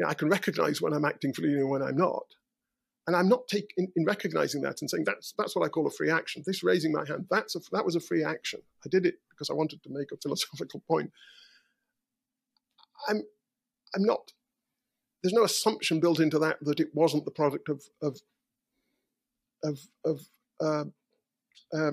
[0.00, 2.26] know, I can recognize when I'm acting freely and when I'm not.
[3.06, 5.88] And I'm not taking in, in, recognizing that and saying that's that's what I call
[5.88, 6.44] a free action.
[6.46, 8.60] This raising my hand, that's a, that was a free action.
[8.86, 11.10] I did it because I wanted to make a philosophical point.
[13.08, 13.22] I'm
[13.94, 14.32] I'm not.
[15.22, 18.20] There's no assumption built into that that it wasn't the product of of
[19.64, 20.20] of of
[20.60, 20.84] uh,
[21.76, 21.92] uh,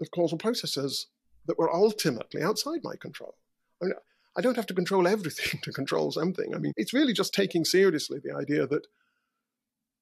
[0.00, 1.06] of causal processes
[1.46, 3.34] that were ultimately outside my control.
[3.82, 3.94] I mean,
[4.36, 6.54] I don't have to control everything to control something.
[6.54, 8.86] I mean, it's really just taking seriously the idea that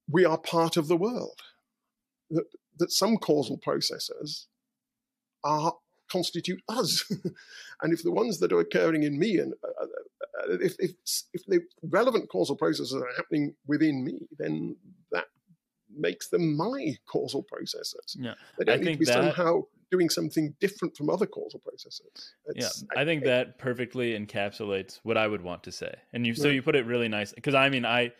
[0.08, 1.40] we are part of the world.
[2.30, 2.44] That,
[2.78, 4.48] that some causal processes
[5.44, 5.74] are
[6.10, 7.04] constitute us,
[7.82, 10.92] and if the ones that are occurring in me and uh, uh, if, if
[11.32, 14.76] if the relevant causal processes are happening within me, then
[15.12, 15.26] that
[15.94, 18.16] makes them my causal processes.
[18.18, 19.34] Yeah, they don't I need to be that...
[19.34, 19.62] somehow
[19.94, 22.34] doing something different from other causal processes.
[22.46, 25.94] It's, yeah, I, I think I, that perfectly encapsulates what I would want to say,
[26.12, 28.12] and you so you put it really nice because I mean I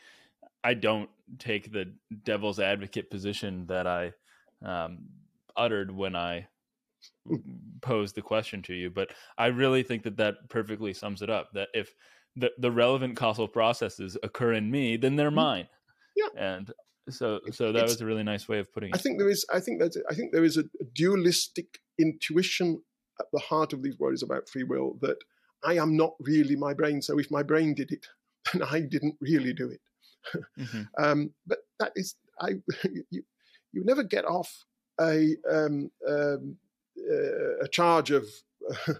[0.63, 1.93] I don't take the
[2.25, 4.13] devil's advocate position that I
[4.65, 4.99] um,
[5.57, 6.47] uttered when I
[7.83, 11.53] posed the question to you, but I really think that that perfectly sums it up.
[11.55, 11.95] That if
[12.37, 15.37] the the relevant causal processes occur in me, then they're mm-hmm.
[15.37, 15.69] mine.
[16.17, 16.73] Yeah, and
[17.11, 18.97] so so that it's, was a really nice way of putting it.
[18.97, 19.45] I think there is.
[19.53, 20.65] I think that I think there is a
[20.95, 22.83] dualistic intuition
[23.21, 25.19] at the heart of these worries about free will that
[25.63, 27.03] I am not really my brain.
[27.03, 28.07] So if my brain did it,
[28.53, 29.81] then I didn't really do it
[30.59, 30.83] mm-hmm.
[31.03, 32.51] um, but that is, I
[33.11, 33.23] you
[33.73, 34.65] you never get off
[35.01, 36.57] a um, um,
[36.99, 38.27] uh, a charge of
[38.71, 38.95] uh,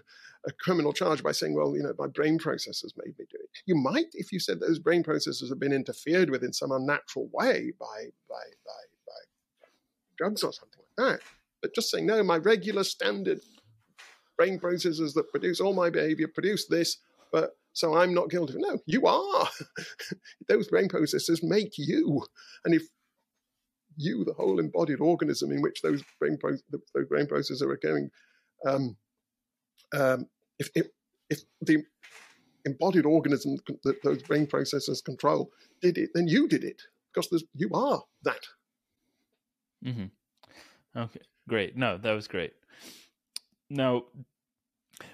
[0.47, 3.44] a criminal charge by saying, well, you know, my brain processes made me do it.
[3.65, 7.29] You might, if you said those brain processes have been interfered with in some unnatural
[7.33, 9.67] way by by by, by
[10.17, 11.19] drugs or something like that.
[11.61, 13.39] But just saying, no, my regular standard
[14.37, 16.97] brain processes that produce all my behavior produce this,
[17.31, 18.55] but so I'm not guilty.
[18.57, 19.49] No, you are.
[20.47, 22.23] Those brain processes make you.
[22.63, 22.83] And if
[23.97, 26.57] you, the whole embodied organism in which those brain, pro-
[26.93, 28.09] those brain processes are occurring,
[28.65, 28.95] um,
[29.93, 30.27] um,
[30.59, 30.87] if, if,
[31.29, 31.83] if the
[32.65, 35.51] embodied organism that those brain processes control
[35.81, 36.81] did it, then you did it
[37.13, 38.41] because you are that.
[39.85, 40.99] Mm-hmm.
[40.99, 41.77] Okay, great.
[41.77, 42.53] No, that was great.
[43.69, 44.05] Now,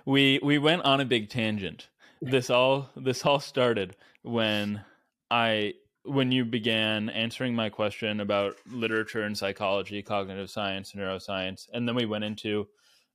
[0.06, 1.90] we we went on a big tangent
[2.22, 4.84] this all this all started when
[5.30, 5.74] I
[6.04, 11.96] when you began answering my question about literature and psychology, cognitive science, neuroscience, and then
[11.96, 12.68] we went into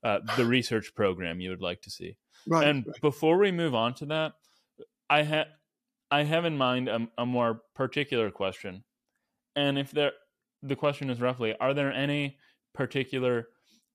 [0.04, 2.16] uh, the research program you would like to see.
[2.46, 2.66] Right.
[2.66, 3.00] And right.
[3.00, 4.34] before we move on to that,
[5.10, 5.46] I have
[6.10, 8.84] I have in mind a, a more particular question,
[9.54, 10.12] and if there
[10.62, 12.38] the question is roughly, are there any
[12.74, 13.48] particular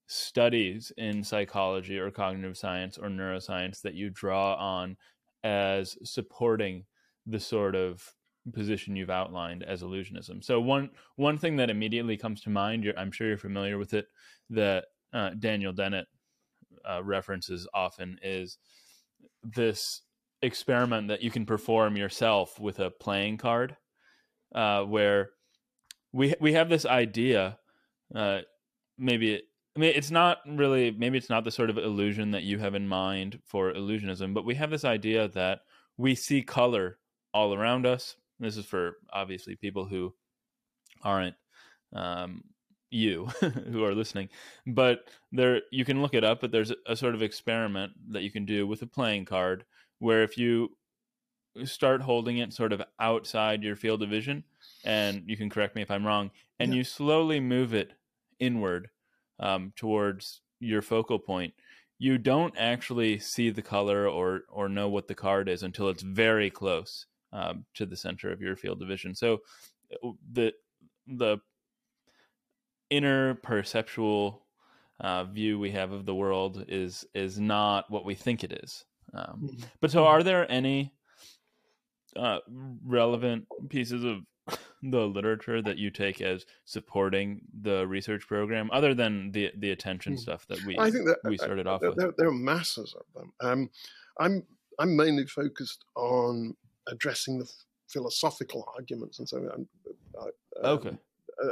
[0.06, 4.96] studies in psychology or cognitive science or neuroscience that you draw on
[5.44, 6.84] as supporting
[7.26, 8.04] the sort of
[8.52, 10.42] position you've outlined as illusionism.
[10.42, 14.06] So one one thing that immediately comes to mind, I'm sure you're familiar with it,
[14.50, 16.06] that uh, Daniel Dennett
[16.88, 18.58] uh, references often is
[19.42, 20.02] this
[20.42, 23.76] experiment that you can perform yourself with a playing card,
[24.54, 25.30] uh, where
[26.12, 27.58] we we have this idea,
[28.14, 28.40] uh,
[28.98, 29.44] maybe it,
[29.76, 32.74] I mean, it's not really, maybe it's not the sort of illusion that you have
[32.74, 35.60] in mind for illusionism, but we have this idea that
[35.96, 36.98] we see color
[37.32, 38.16] all around us.
[38.38, 40.12] This is for obviously people who
[41.02, 41.36] aren't
[41.94, 42.42] um,
[42.92, 43.26] you
[43.70, 44.28] who are listening,
[44.66, 46.40] but there you can look it up.
[46.40, 49.64] But there's a, sort of experiment that you can do with a playing card
[49.98, 50.76] where if you
[51.64, 54.44] start holding it sort of outside your field of vision,
[54.84, 56.78] and you can correct me if I'm wrong, and yeah.
[56.78, 57.92] you slowly move it
[58.38, 58.90] inward
[59.38, 61.54] um, towards your focal point,
[61.98, 66.02] you don't actually see the color or or know what the card is until it's
[66.02, 69.14] very close um, to the center of your field of vision.
[69.14, 69.40] So
[70.04, 70.52] uh, the
[71.06, 71.38] the
[72.92, 74.42] inner perceptual
[75.00, 78.84] uh, view we have of the world is is not what we think it is.
[79.14, 79.62] Um, mm-hmm.
[79.80, 80.92] But so, are there any
[82.16, 82.38] uh,
[82.84, 84.18] relevant pieces of
[84.82, 90.14] the literature that you take as supporting the research program, other than the the attention
[90.14, 90.18] mm.
[90.18, 91.98] stuff that we I think that, we started off there, with?
[91.98, 93.32] There, there, are masses of them.
[93.40, 93.70] Um,
[94.20, 94.44] I'm
[94.78, 96.54] I'm mainly focused on
[96.88, 97.50] addressing the
[97.88, 99.68] philosophical arguments, and so um,
[100.18, 100.96] uh, okay.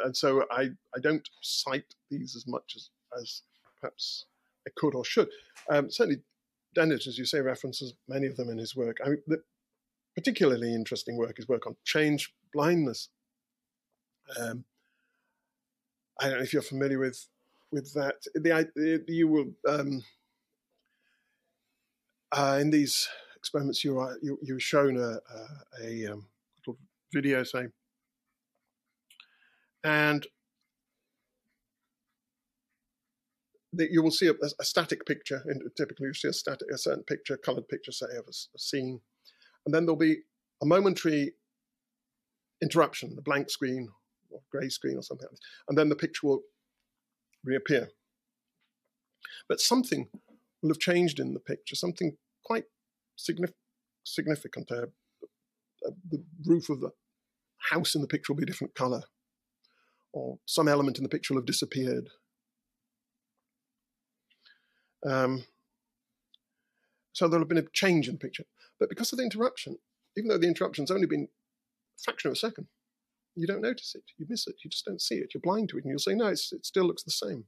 [0.04, 2.90] And so I, I don't cite these as much as,
[3.20, 3.42] as
[3.80, 4.26] perhaps
[4.66, 5.28] I could or should.
[5.70, 6.22] Um, certainly,
[6.74, 8.98] Dennett, as you say, references many of them in his work.
[9.04, 9.42] I mean, the
[10.14, 13.08] particularly interesting work is work on change blindness.
[14.38, 14.64] Um,
[16.20, 17.26] I don't know if you're familiar with
[17.72, 18.16] with that.
[18.34, 20.02] The, you will um,
[22.32, 25.18] uh, in these experiments you are you, you were shown a,
[25.82, 26.26] a, a um,
[26.58, 26.78] little
[27.12, 27.72] video saying
[29.84, 30.26] and
[33.72, 35.42] the, you will see a, a, static picture.
[35.46, 38.58] And typically, you see a static, a certain picture, colored picture, say, of a, a
[38.58, 39.00] scene,
[39.64, 40.18] and then there'll be
[40.62, 41.34] a momentary
[42.62, 43.88] interruption, a blank screen
[44.30, 45.28] or grey screen or something,
[45.68, 46.40] and then the picture will
[47.44, 47.88] reappear.
[49.48, 50.08] But something
[50.62, 52.64] will have changed in the picture, something quite
[53.18, 53.54] signif-
[54.04, 54.70] significant.
[54.70, 54.86] Uh,
[55.86, 56.90] uh, the roof of the
[57.70, 59.02] house in the picture will be a different color
[60.12, 62.08] or some element in the picture will have disappeared.
[65.06, 65.44] Um,
[67.12, 68.44] so there'll have been a change in the picture.
[68.78, 69.76] But because of the interruption,
[70.16, 72.66] even though the interruption's only been a fraction of a second,
[73.36, 74.02] you don't notice it.
[74.18, 74.56] You miss it.
[74.64, 75.32] You just don't see it.
[75.32, 75.84] You're blind to it.
[75.84, 77.44] And you'll say, no, it still looks the same.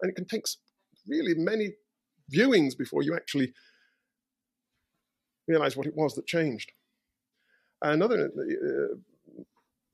[0.00, 0.44] And it can take
[1.06, 1.72] really many
[2.32, 3.52] viewings before you actually
[5.48, 6.72] realize what it was that changed.
[7.82, 8.96] Another uh,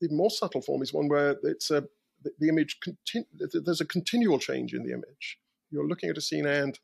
[0.01, 1.83] the more subtle form is one where it's a
[2.23, 3.25] the, the image continu-
[3.63, 5.37] there's a continual change in the image.
[5.69, 6.79] You're looking at a scene and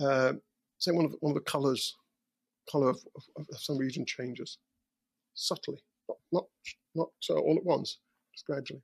[0.00, 0.34] uh,
[0.78, 1.96] say one of one of the colors
[2.70, 4.58] color of, of, of, some region changes
[5.34, 6.44] subtly, not not
[6.94, 7.98] not uh, all at once,
[8.32, 8.82] just gradually,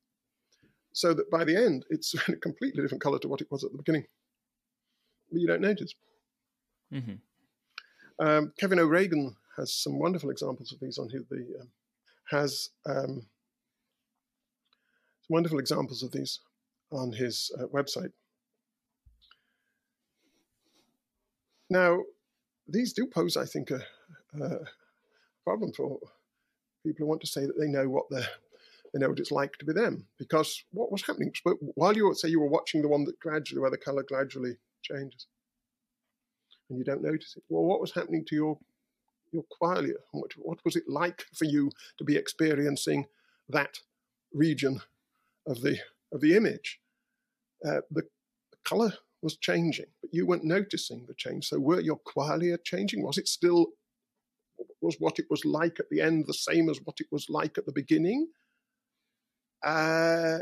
[0.92, 3.72] so that by the end it's a completely different color to what it was at
[3.72, 4.04] the beginning.
[5.30, 5.94] But you don't notice.
[6.92, 8.24] Mm-hmm.
[8.24, 11.68] Um, Kevin O'Regan has some wonderful examples of these on his, the um,
[12.30, 13.26] has um,
[15.28, 16.40] wonderful examples of these
[16.92, 18.12] on his uh, website.
[21.68, 22.00] Now,
[22.68, 23.80] these do pose, I think, a,
[24.40, 24.58] a,
[25.44, 25.98] problem for
[26.84, 28.24] people who want to say that they know what they
[28.94, 30.06] know what it's like to be them.
[30.18, 31.32] Because what was happening
[31.74, 35.26] while you say you were watching the one that gradually, where the color gradually changes,
[36.68, 37.42] and you don't notice it.
[37.48, 38.58] Well, what was happening to your
[39.32, 39.94] your qualia?
[40.12, 43.06] What, what was it like for you to be experiencing
[43.48, 43.78] that
[44.32, 44.80] region
[45.46, 45.78] of the
[46.12, 46.80] of the image?
[47.64, 48.02] Uh, the,
[48.50, 48.92] the color
[49.22, 51.48] was changing, but you weren't noticing the change.
[51.48, 53.02] So were your qualia changing?
[53.02, 53.72] Was it still
[54.80, 57.58] was what it was like at the end the same as what it was like
[57.58, 58.28] at the beginning?
[59.62, 60.38] Uh,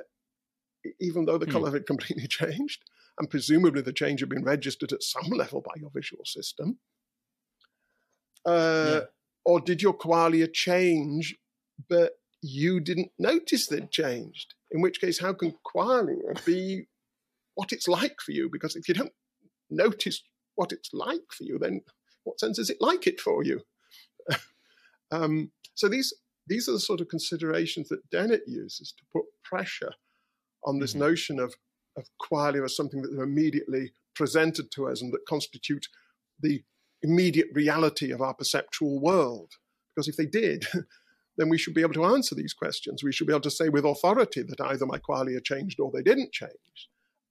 [1.01, 1.53] even though the hmm.
[1.53, 2.85] color had completely changed,
[3.19, 6.79] and presumably the change had been registered at some level by your visual system.
[8.49, 9.01] Uh, yeah.
[9.45, 11.37] Or did your qualia change,
[11.89, 12.13] but
[12.43, 14.55] you didn't notice they'd changed?
[14.71, 16.87] In which case, how can qualia be
[17.55, 18.49] what it's like for you?
[18.51, 19.13] Because if you don't
[19.71, 20.23] notice
[20.55, 21.83] what it's like for you, then
[22.25, 23.63] what sense is it like it for you?
[25.11, 26.13] um, so these
[26.47, 29.93] these are the sort of considerations that Dennett uses to put pressure
[30.65, 31.01] on this mm-hmm.
[31.01, 31.55] notion of,
[31.97, 35.87] of qualia as something that are immediately presented to us and that constitute
[36.41, 36.63] the
[37.03, 39.53] immediate reality of our perceptual world.
[39.95, 40.67] Because if they did,
[41.37, 43.03] then we should be able to answer these questions.
[43.03, 46.03] We should be able to say with authority that either my qualia changed or they
[46.03, 46.89] didn't change.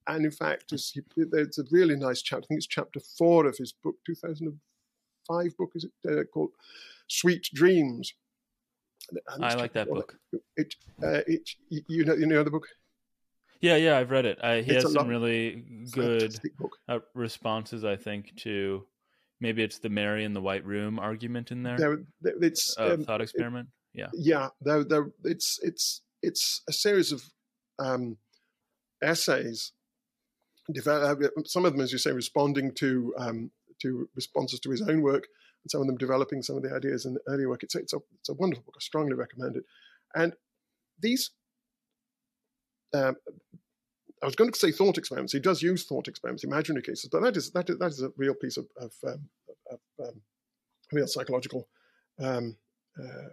[0.07, 2.45] And in fact, it's a really nice chapter.
[2.45, 6.51] I think it's chapter four of his book, 2005 book, is it uh, called
[7.07, 8.13] Sweet Dreams?
[9.41, 10.17] I like that book.
[10.55, 12.67] It, uh, it, you know, you know the book.
[13.61, 14.37] Yeah, yeah, I've read it.
[14.43, 16.35] I, he it's has some really good
[16.87, 18.85] uh, responses, I think, to
[19.39, 21.77] maybe it's the Mary in the White Room argument in there.
[21.77, 21.99] there
[22.41, 23.69] it's a um, thought experiment.
[23.93, 24.47] It, yeah, yeah.
[24.61, 27.23] There, there, it's it's it's a series of
[27.79, 28.17] um,
[29.01, 29.71] essays.
[30.85, 31.15] Uh,
[31.45, 33.51] some of them, as you say, responding to um,
[33.81, 35.27] to responses to his own work,
[35.63, 37.63] and some of them developing some of the ideas in the earlier work.
[37.63, 38.75] It's it's a it's a wonderful book.
[38.77, 39.63] I strongly recommend it.
[40.15, 40.33] And
[40.99, 41.31] these
[42.93, 43.15] um,
[44.21, 45.33] I was going to say thought experiments.
[45.33, 48.11] He does use thought experiments, imaginary cases, but that is that is, that is a
[48.17, 49.29] real piece of, of, um,
[49.71, 50.21] of um,
[50.91, 51.67] real psychological
[52.19, 52.57] um,
[52.99, 53.29] uh,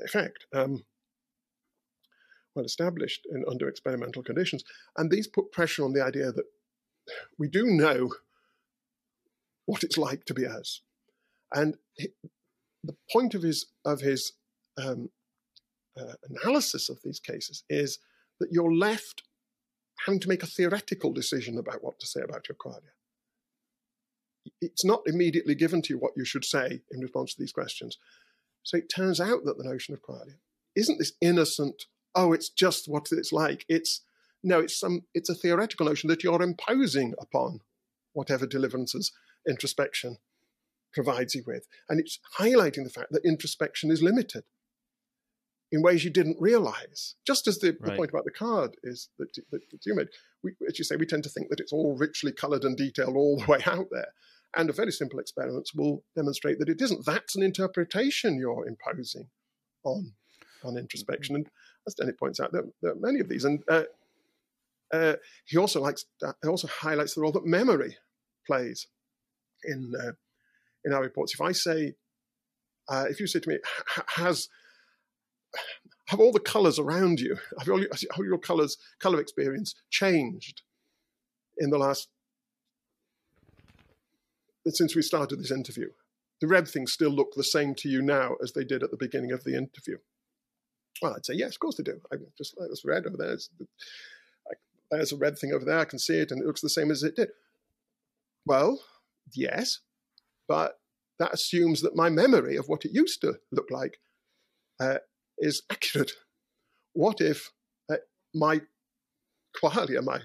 [0.00, 0.84] effect, um,
[2.54, 4.64] well established in, under experimental conditions.
[4.96, 6.46] And these put pressure on the idea that
[7.38, 8.10] we do know
[9.66, 10.80] what it's like to be us.
[11.52, 12.08] And he,
[12.82, 14.32] the point of his of his
[14.76, 15.10] um,
[15.96, 17.98] uh, analysis of these cases is
[18.40, 19.22] that you're left
[20.06, 22.92] having to make a theoretical decision about what to say about your qualia.
[24.60, 27.98] It's not immediately given to you what you should say in response to these questions.
[28.62, 30.36] So it turns out that the notion of qualia
[30.74, 31.84] isn't this innocent,
[32.14, 33.64] oh, it's just what it's like.
[33.68, 34.02] It's
[34.42, 37.60] no, it's some it's a theoretical notion that you're imposing upon
[38.12, 39.12] whatever deliverances
[39.48, 40.18] introspection
[40.92, 41.66] provides you with.
[41.88, 44.44] And it's highlighting the fact that introspection is limited
[45.70, 47.14] in ways you didn't realize.
[47.26, 47.90] Just as the, right.
[47.90, 50.08] the point about the card is that, that, that you made,
[50.42, 53.16] we, as you say, we tend to think that it's all richly colored and detailed
[53.16, 54.08] all the way out there.
[54.56, 57.04] And a very simple experiment will demonstrate that it isn't.
[57.04, 59.28] That's an interpretation you're imposing
[59.84, 60.14] on
[60.64, 61.36] on introspection.
[61.36, 61.48] And
[61.86, 63.44] as Danny points out, there, there, are many of these.
[63.44, 63.84] And uh,
[64.92, 65.14] uh,
[65.44, 67.96] he also likes uh, he also highlights the role that memory
[68.46, 68.86] plays
[69.64, 70.12] in uh,
[70.84, 71.34] in our reports.
[71.34, 71.94] If I say,
[72.88, 73.58] uh, if you say to me,
[74.16, 74.48] has
[76.06, 80.62] have all the colors around you, have all your, your colors, color experience changed
[81.58, 82.08] in the last,
[84.66, 85.88] since we started this interview?
[86.40, 88.96] The red things still look the same to you now as they did at the
[88.96, 89.98] beginning of the interview.
[91.02, 92.00] Well, I'd say, yes, of course they do.
[92.12, 93.36] I just, there's red over there.
[94.90, 95.78] There's a red thing over there.
[95.78, 97.28] I can see it and it looks the same as it did.
[98.46, 98.80] Well,
[99.32, 99.80] yes,
[100.46, 100.80] but
[101.18, 103.98] that assumes that my memory of what it used to look like
[104.80, 104.98] uh,
[105.40, 106.12] is accurate.
[106.92, 107.50] What if
[107.90, 107.96] uh,
[108.34, 108.62] my
[109.56, 110.20] qualia, my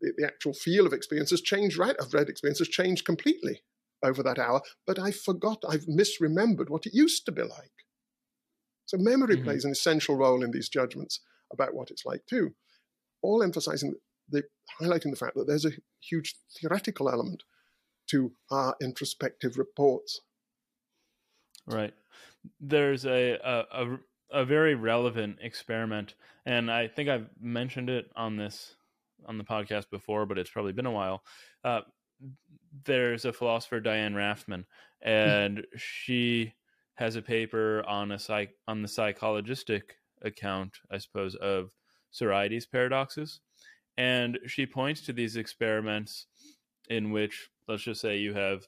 [0.00, 1.96] the, the, actual feel of experience has changed, right?
[1.96, 3.62] Of red experience has changed completely
[4.02, 7.70] over that hour, but I forgot, I've misremembered what it used to be like.
[8.86, 9.44] So memory mm-hmm.
[9.44, 11.20] plays an essential role in these judgments
[11.52, 12.54] about what it's like too,
[13.22, 13.94] all emphasizing
[14.28, 14.42] the
[14.80, 17.42] highlighting the fact that there's a huge theoretical element
[18.10, 20.20] to our introspective reports.
[21.66, 21.94] Right.
[22.60, 23.98] There's a, a, a
[24.34, 28.74] a very relevant experiment, and I think I've mentioned it on this
[29.26, 31.22] on the podcast before, but it's probably been a while.
[31.64, 31.80] Uh,
[32.84, 34.64] there's a philosopher Diane Raffman,
[35.02, 35.08] hmm.
[35.08, 36.52] and she
[36.96, 39.82] has a paper on a psych on the psychologistic
[40.22, 41.70] account, I suppose, of
[42.10, 43.40] Sorites paradoxes,
[43.96, 46.26] and she points to these experiments
[46.90, 48.66] in which, let's just say, you have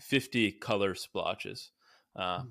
[0.00, 1.70] 50 color splotches.
[2.14, 2.48] Uh, mm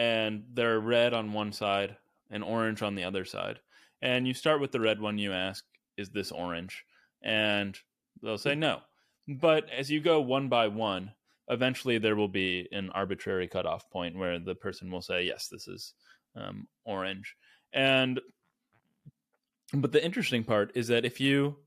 [0.00, 1.94] and they're red on one side
[2.30, 3.60] and orange on the other side.
[4.00, 5.62] And you start with the red one, you ask,
[5.98, 6.86] is this orange?
[7.22, 7.78] And
[8.22, 8.80] they'll say no.
[9.28, 11.12] But as you go one by one,
[11.48, 15.68] eventually there will be an arbitrary cutoff point where the person will say, yes, this
[15.68, 15.92] is
[16.34, 17.36] um, orange.
[17.74, 18.22] And
[19.74, 21.58] but the interesting part is that if you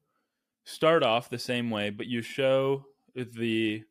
[0.65, 2.83] start off the same way, but you show
[3.13, 3.83] the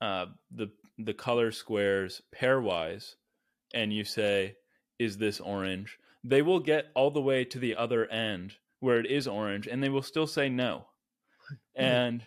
[0.00, 0.70] uh, the
[1.04, 3.14] the color squares pairwise
[3.74, 4.56] and you say,
[4.98, 5.98] is this orange?
[6.24, 9.82] They will get all the way to the other end where it is orange and
[9.82, 10.86] they will still say no.
[11.74, 12.24] And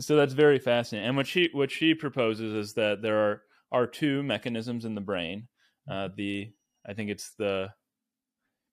[0.00, 1.08] so that's very fascinating.
[1.08, 5.00] And what she what she proposes is that there are are two mechanisms in the
[5.00, 5.48] brain.
[5.90, 6.52] Uh, the
[6.86, 7.70] I think it's the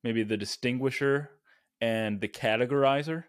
[0.03, 1.31] maybe the distinguisher
[1.79, 3.23] and the categorizer.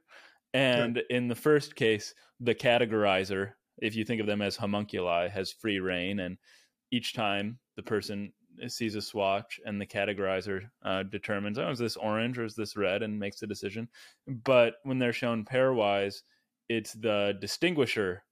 [0.52, 5.52] And in the first case, the categorizer if you think of them as homunculi, has
[5.52, 6.38] free rein, and
[6.90, 8.32] each time the person
[8.68, 12.76] sees a swatch and the categorizer uh, determines, oh, is this orange or is this
[12.76, 13.88] red, and makes a decision.
[14.26, 16.22] But when they're shown pairwise,
[16.68, 18.24] it's the distinguisher,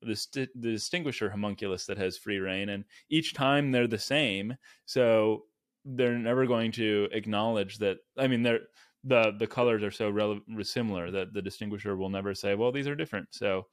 [0.00, 4.56] the, st- the distinguisher homunculus that has free rein, and each time they're the same,
[4.86, 5.44] so
[5.84, 7.98] they're never going to acknowledge that.
[8.16, 8.60] I mean, they're
[9.04, 12.96] the the colors are so similar that the distinguisher will never say, well, these are
[12.96, 13.28] different.
[13.30, 13.66] So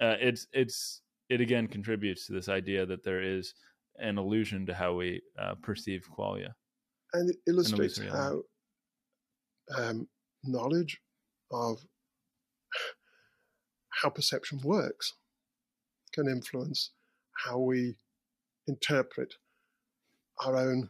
[0.00, 3.54] uh, it's it's it again contributes to this idea that there is
[3.98, 6.54] an illusion to how we uh, perceive qualia,
[7.12, 8.42] and it illustrates how
[9.76, 10.08] um,
[10.44, 11.00] knowledge
[11.50, 11.78] of
[14.02, 15.14] how perception works
[16.12, 16.92] can influence
[17.44, 17.96] how we
[18.66, 19.34] interpret
[20.44, 20.88] our own,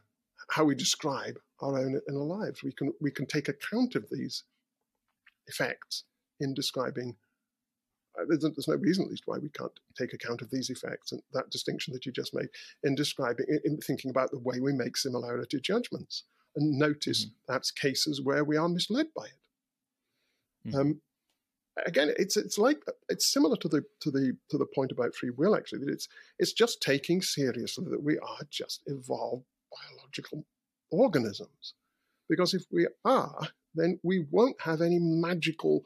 [0.51, 2.63] how we describe our own inner lives.
[2.63, 4.45] We can we can take account of these
[5.47, 6.05] effects
[6.41, 7.17] in describing
[8.27, 11.23] there's, there's, no reason, at least, why we can't take account of these effects and
[11.33, 12.49] that distinction that you just made
[12.83, 16.25] in describing, in, in thinking about the way we make similarity judgments.
[16.57, 17.35] and notice mm-hmm.
[17.47, 20.69] perhaps cases where we are misled by it.
[20.69, 20.79] Mm-hmm.
[20.79, 21.01] Um,
[21.87, 25.31] again, it's it's like it's similar to the to the to the point about free
[25.31, 25.57] will.
[25.57, 26.09] Actually, that it's
[26.39, 30.45] it's just taking seriously that we are just evolved biological
[30.91, 31.75] organisms,
[32.29, 35.85] because if we are, then we won't have any magical,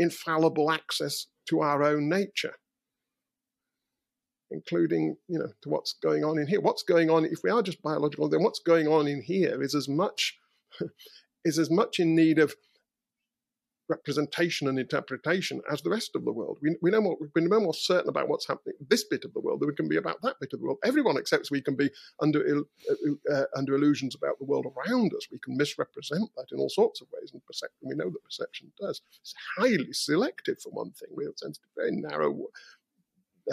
[0.00, 2.54] infallible access to our own nature
[4.50, 6.60] including you know to what's going on in here.
[6.60, 9.74] What's going on if we are just biological then what's going on in here is
[9.74, 10.38] as much
[11.44, 12.54] is as much in need of
[13.90, 16.58] representation and interpretation as the rest of the world.
[16.62, 19.40] We, we know more, we've been more certain about what's happening this bit of the
[19.40, 20.78] world than we can be about that bit of the world.
[20.84, 21.90] Everyone accepts we can be
[22.22, 25.26] under uh, uh, under illusions about the world around us.
[25.30, 28.72] We can misrepresent that in all sorts of ways, and percep- we know that perception
[28.80, 29.02] does.
[29.20, 31.08] It's highly selective for one thing.
[31.14, 32.46] We have sensitive, very narrow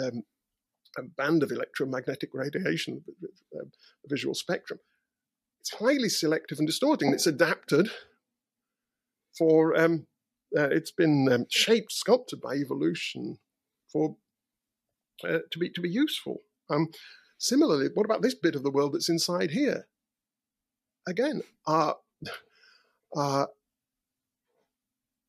[0.00, 0.22] um,
[1.16, 3.04] band of electromagnetic radiation,
[3.56, 3.64] uh,
[4.06, 4.78] visual spectrum.
[5.60, 7.12] It's highly selective and distorting.
[7.12, 7.90] It's adapted
[9.38, 10.07] for um,
[10.56, 13.38] uh, it's been um, shaped, sculpted by evolution
[13.92, 14.16] for
[15.24, 16.42] uh, to be to be useful.
[16.70, 16.88] Um,
[17.38, 19.86] similarly, what about this bit of the world that's inside here?
[21.06, 21.96] Again, our,
[23.16, 23.48] our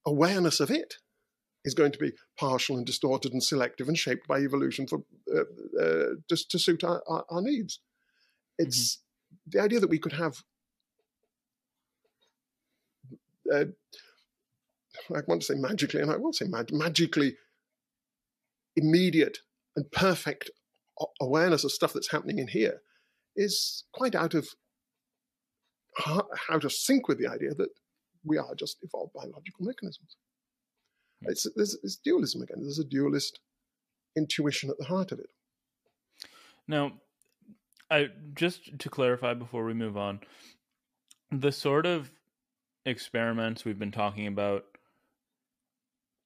[0.05, 0.95] awareness of it
[1.65, 5.81] is going to be partial and distorted and selective and shaped by evolution for uh,
[5.81, 7.79] uh, just to suit our, our, our needs.
[8.57, 9.57] It's mm-hmm.
[9.57, 10.43] the idea that we could have
[13.53, 13.65] uh,
[15.15, 17.35] I want to say magically, and I will say mag- magically
[18.75, 19.39] immediate
[19.75, 20.49] and perfect
[21.21, 22.81] awareness of stuff that's happening in here
[23.35, 24.47] is quite out of
[26.49, 27.69] out of sync with the idea that
[28.23, 30.15] we are just evolved biological mechanisms.
[31.23, 31.31] Hmm.
[31.31, 32.59] It's, there's, it's dualism again.
[32.61, 33.39] There's a dualist
[34.15, 35.29] intuition at the heart of it.
[36.67, 36.93] Now,
[37.89, 40.19] I just to clarify before we move on,
[41.31, 42.11] the sort of
[42.85, 44.65] experiments we've been talking about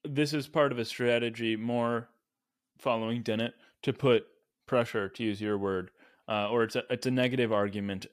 [0.03, 2.09] this is part of a strategy more
[2.79, 3.53] following Dennett
[3.83, 4.25] to put
[4.67, 5.91] pressure, to use your word,
[6.27, 8.05] uh, or it's a it's a negative argument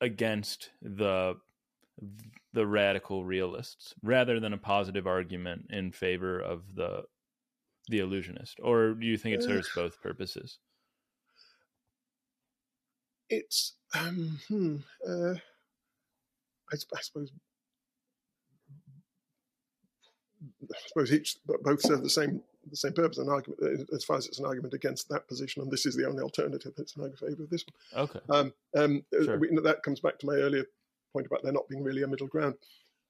[0.00, 1.36] against the
[2.52, 7.04] the radical realists rather than a positive argument in favor of the
[7.88, 8.58] the illusionist.
[8.62, 10.58] Or do you think it serves both purposes?
[13.28, 17.30] It's um, hmm, uh, I, I, suppose
[20.62, 23.18] I suppose each both serve the same the same purpose.
[23.18, 25.96] An argument uh, as far as it's an argument against that position, and this is
[25.96, 28.04] the only alternative that's in favour of this one.
[28.04, 28.20] Okay.
[28.30, 29.38] Um, um, uh, sure.
[29.38, 30.64] we, that comes back to my earlier
[31.12, 32.54] point about there not being really a middle ground.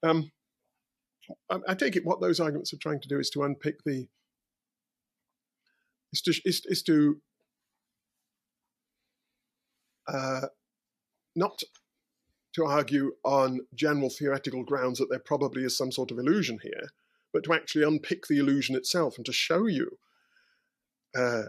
[0.03, 0.31] Um,
[1.49, 4.07] I, I, take it what those arguments are trying to do is to unpick the
[6.13, 7.19] is to is, is to
[10.07, 10.47] uh,
[11.35, 11.61] not
[12.53, 16.89] to argue on general theoretical grounds that there probably is some sort of illusion here,
[17.35, 19.97] but to actually unpick the illusion itself and to show you
[21.17, 21.41] uh,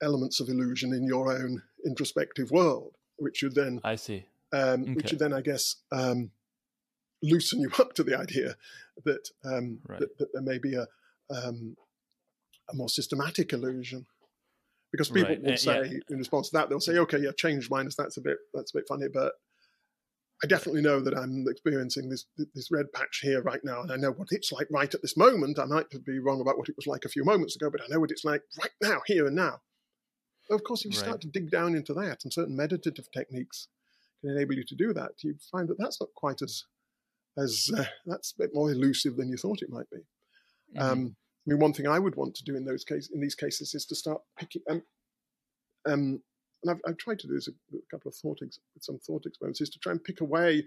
[0.00, 4.94] elements of illusion in your own introspective world, which you then I see, um, okay.
[4.94, 6.30] which you then I guess um,
[7.20, 8.54] loosen you up to the idea
[9.04, 9.98] that, um, right.
[9.98, 10.86] that, that there may be a
[11.34, 11.76] um,
[12.70, 14.06] a more systematic illusion.
[14.92, 15.42] Because people right.
[15.42, 15.98] will uh, say yeah.
[16.10, 18.78] in response to that, they'll say, "Okay, yeah, change blindness that's a bit that's a
[18.78, 19.32] bit funny, but
[20.44, 23.96] I definitely know that I'm experiencing this this red patch here right now, and I
[23.96, 25.58] know what it's like right at this moment.
[25.58, 27.86] I might be wrong about what it was like a few moments ago, but I
[27.88, 29.60] know what it's like right now, here and now.
[30.50, 31.06] Of course, if you right.
[31.06, 33.68] start to dig down into that, and certain meditative techniques
[34.20, 36.64] can enable you to do that, you find that that's not quite as
[37.38, 39.98] as uh, that's a bit more elusive than you thought it might be.
[40.78, 40.82] Mm-hmm.
[40.82, 43.34] Um, I mean, one thing I would want to do in those cases, in these
[43.34, 44.62] cases, is to start picking.
[44.68, 44.82] Um,
[45.86, 46.22] um,
[46.62, 49.26] and I've, I've, tried to do this a, a couple of thought ex- some thought
[49.26, 50.64] experiments, is to try and pick away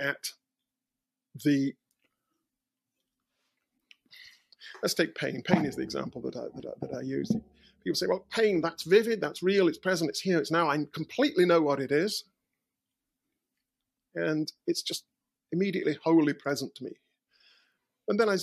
[0.00, 0.30] at
[1.44, 1.74] the.
[4.82, 5.42] Let's take pain.
[5.42, 7.30] Pain is the example that I, that I, that I use.
[7.84, 10.68] People say, well, pain, that's vivid, that's real, it's present, it's here, it's now.
[10.68, 12.24] I completely know what it is.
[14.14, 15.04] And it's just
[15.50, 16.92] immediately wholly present to me.
[18.08, 18.36] And then I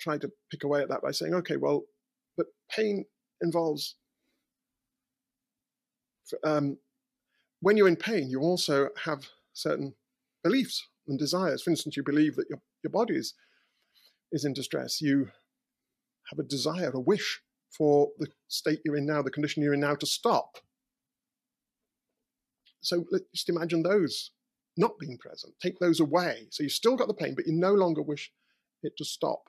[0.00, 1.84] try to pick away at that by saying, okay, well,
[2.36, 3.04] but pain
[3.42, 3.96] involves
[6.42, 6.78] um,
[7.60, 9.94] when you're in pain, you also have certain
[10.42, 11.62] beliefs and desires.
[11.62, 13.34] For instance, you believe that your, your body is,
[14.32, 15.00] is in distress.
[15.00, 15.30] You
[16.30, 17.40] have a desire, a wish
[17.70, 20.58] for the state you're in now, the condition you're in now to stop.
[22.80, 24.30] So let's just imagine those
[24.76, 25.54] not being present.
[25.60, 26.46] Take those away.
[26.50, 28.30] So you've still got the pain, but you no longer wish
[28.82, 29.48] it to stop.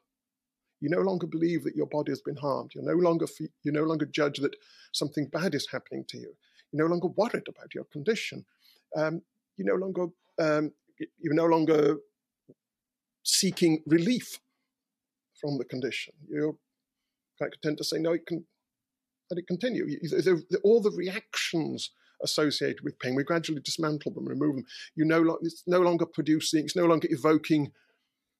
[0.80, 2.72] You no longer believe that your body has been harmed.
[2.76, 3.26] You no longer
[3.64, 4.56] you no longer judge that
[4.92, 6.34] something bad is happening to you.
[6.76, 8.46] You're no longer worried about your condition.
[8.98, 9.22] um,
[9.58, 10.08] you no longer
[10.40, 10.74] um,
[11.20, 11.98] you're no longer
[13.24, 14.40] seeking relief
[15.40, 16.14] from the condition.
[16.30, 16.56] You're
[17.38, 18.14] quite content to say no.
[18.14, 18.46] It can
[19.32, 19.86] let it continue.
[20.64, 21.92] all the reactions
[22.24, 24.66] associated with pain, we gradually dismantle them, remove them.
[24.96, 26.66] You no it's no longer producing.
[26.66, 27.72] It's no longer evoking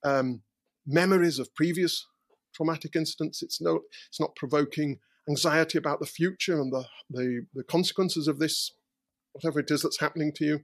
[0.04, 0.42] um,
[0.86, 2.06] memories of previous
[2.54, 3.42] traumatic incidents.
[3.42, 3.82] It's no.
[4.10, 8.72] It's not provoking anxiety about the future and the, the, the consequences of this,
[9.34, 10.56] whatever it is that's happening to you.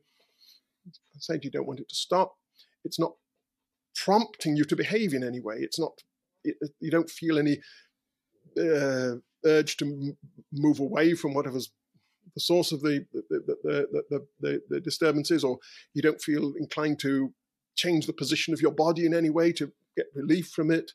[0.87, 2.35] I said you don't want it to stop.
[2.83, 3.13] It's not
[3.95, 5.57] prompting you to behave in any way.
[5.59, 5.91] It's not,
[6.43, 7.59] it, you don't feel any
[8.59, 9.15] uh,
[9.45, 10.17] urge to m-
[10.51, 11.71] move away from whatever's
[12.35, 15.59] the source of the the, the, the, the, the disturbances, or
[15.93, 17.33] you don't feel inclined to
[17.75, 20.91] change the position of your body in any way to get relief from it.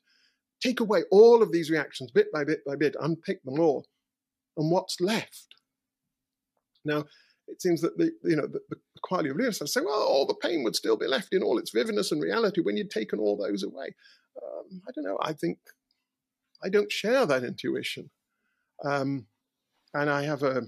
[0.61, 3.87] Take away all of these reactions bit by bit by bit, unpick them all,
[4.57, 5.55] and what's left?
[6.85, 7.05] Now,
[7.49, 10.35] it seems that the you know the, the quality of realism say, well, all the
[10.35, 13.37] pain would still be left in all its vividness and reality when you'd taken all
[13.37, 13.95] those away.
[14.43, 15.19] Um, I don't know.
[15.21, 15.59] I think
[16.63, 18.11] I don't share that intuition,
[18.85, 19.27] um,
[19.95, 20.63] and I have a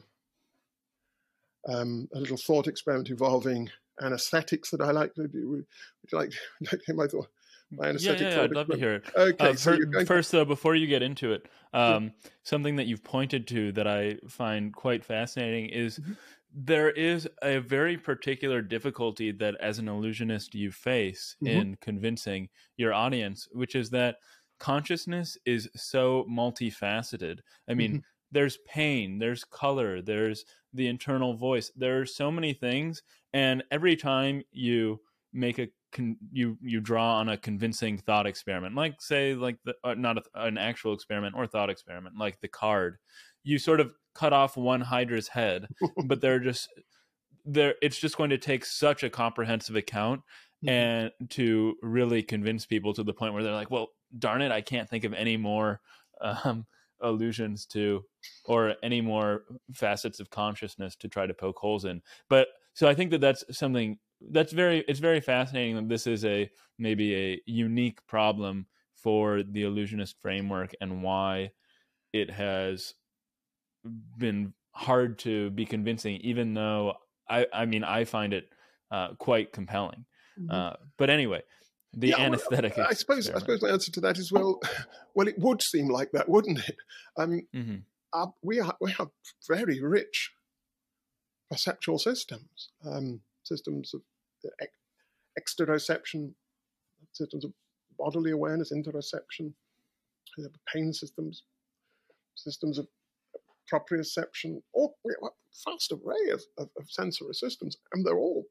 [1.68, 3.70] um, a little thought experiment involving
[4.00, 5.48] anesthetics that I like to do.
[5.50, 5.66] Would
[6.12, 6.32] you like,
[6.72, 7.28] like my thought?
[7.70, 9.04] Yeah, yeah, yeah I'd love to hear it.
[9.14, 12.30] Okay, uh, so per, first, though, before you get into it, um, yeah.
[12.42, 16.12] something that you've pointed to that I find quite fascinating is mm-hmm.
[16.54, 21.60] there is a very particular difficulty that, as an illusionist, you face mm-hmm.
[21.60, 24.16] in convincing your audience, which is that
[24.58, 27.40] consciousness is so multifaceted.
[27.68, 27.90] I mean.
[27.90, 28.00] Mm-hmm.
[28.30, 31.72] There's pain, there's color, there's the internal voice.
[31.74, 35.00] There are so many things, and every time you
[35.32, 39.74] make a con- you you draw on a convincing thought experiment like say like the
[39.84, 42.96] uh, not a, an actual experiment or thought experiment like the card
[43.44, 45.68] you sort of cut off one hydra's head
[46.06, 46.68] but they're just
[47.44, 50.20] there it's just going to take such a comprehensive account
[50.64, 50.68] mm-hmm.
[50.68, 53.88] and to really convince people to the point where they're like well
[54.18, 55.80] darn it i can't think of any more
[56.20, 56.66] um,
[57.00, 58.04] allusions to
[58.44, 62.94] or any more facets of consciousness to try to poke holes in but so i
[62.94, 67.40] think that that's something that's very it's very fascinating that this is a maybe a
[67.46, 71.50] unique problem for the illusionist framework and why
[72.12, 72.94] it has
[74.16, 76.94] been hard to be convincing even though
[77.28, 78.48] i i mean i find it
[78.90, 80.04] uh, quite compelling
[80.38, 80.50] mm-hmm.
[80.50, 81.42] uh, but anyway
[81.94, 84.60] the yeah, anesthetic well, i suppose i suppose my answer to that is well
[85.14, 86.76] well it would seem like that wouldn't it
[87.16, 87.76] um mm-hmm.
[88.12, 89.08] uh, we are we have
[89.46, 90.32] very rich
[91.50, 94.02] perceptual systems um systems of
[95.38, 96.32] exteroception,
[97.12, 97.52] systems of
[97.98, 99.52] bodily awareness, interoception,
[100.72, 101.42] pain systems,
[102.34, 102.86] systems of
[103.72, 105.28] proprioception, all a
[105.66, 108.44] vast array of, of, of, sensory systems, and they're all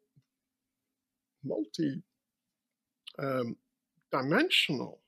[1.43, 2.03] multi
[3.19, 3.55] um,
[4.11, 4.99] dimensional.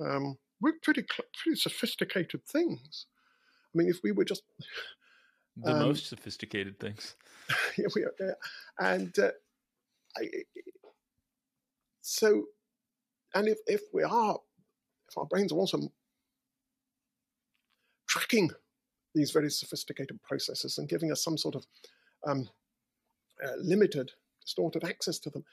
[0.00, 3.06] Um, we're pretty pretty sophisticated things.
[3.74, 4.42] I mean, if we were just
[5.56, 7.16] the um, most sophisticated things,
[7.78, 8.32] yeah, we are, yeah.
[8.78, 9.30] and uh,
[10.16, 10.28] I,
[12.02, 12.44] so,
[13.34, 14.38] and if, if we are,
[15.08, 15.78] if our brains are also
[18.08, 18.50] tracking
[19.14, 21.66] these very sophisticated processes and giving us some sort of
[22.26, 22.48] um,
[23.44, 24.10] uh, limited,
[24.44, 25.44] distorted access to them,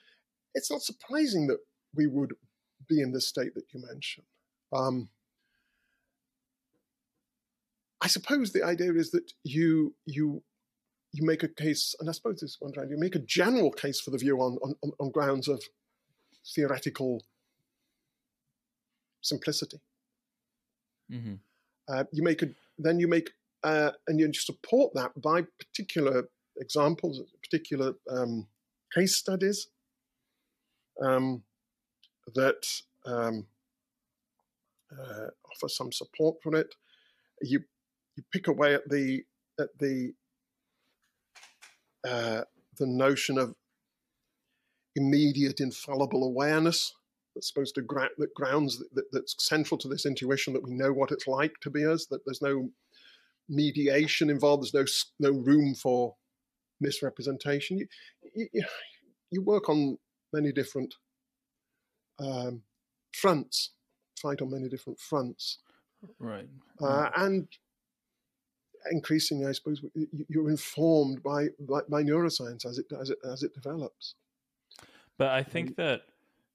[0.55, 1.59] it's not surprising that
[1.95, 2.33] we would
[2.87, 4.25] be in this state that you mentioned.
[4.73, 5.09] Um,
[8.01, 10.43] I suppose the idea is that you you
[11.11, 13.71] you make a case, and I suppose this is one trying you make a general
[13.71, 15.63] case for the view on, on, on grounds of
[16.55, 17.23] theoretical
[19.21, 19.79] simplicity.
[21.11, 21.35] Mm-hmm.
[21.87, 23.31] Uh, you make a then you make
[23.63, 28.47] uh, and you support that by particular examples, particular um,
[28.93, 29.67] case studies
[31.01, 31.43] um,
[32.35, 33.45] that um,
[34.91, 36.75] uh, offer some support for it.
[37.41, 37.63] You
[38.19, 39.23] you pick away at the
[39.59, 40.13] at the
[42.07, 42.41] uh,
[42.77, 43.55] the notion of
[44.95, 46.93] immediate infallible awareness
[47.33, 50.91] that's supposed to gra- that grounds that, that's central to this intuition that we know
[50.91, 52.69] what it's like to be us that there's no
[53.47, 56.15] mediation involved there's no no room for
[56.81, 57.77] misrepresentation.
[57.77, 57.87] You
[58.35, 58.63] you,
[59.31, 59.97] you work on
[60.33, 60.95] many different
[62.19, 62.63] um,
[63.13, 63.71] fronts
[64.21, 65.59] fight on many different fronts.
[66.19, 66.47] Right.
[66.81, 67.47] Uh, and
[68.91, 69.81] increasingly, I suppose,
[70.27, 71.47] you're informed by,
[71.89, 74.15] by, neuroscience as it as it as it develops.
[75.17, 76.01] But I think that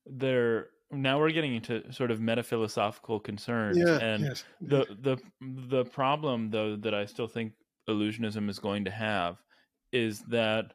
[0.07, 4.45] there now we're getting into sort of metaphilosophical concerns, yeah, and yes.
[4.61, 5.19] the the
[5.69, 7.53] the problem though that I still think
[7.89, 9.37] illusionism is going to have
[9.93, 10.73] is that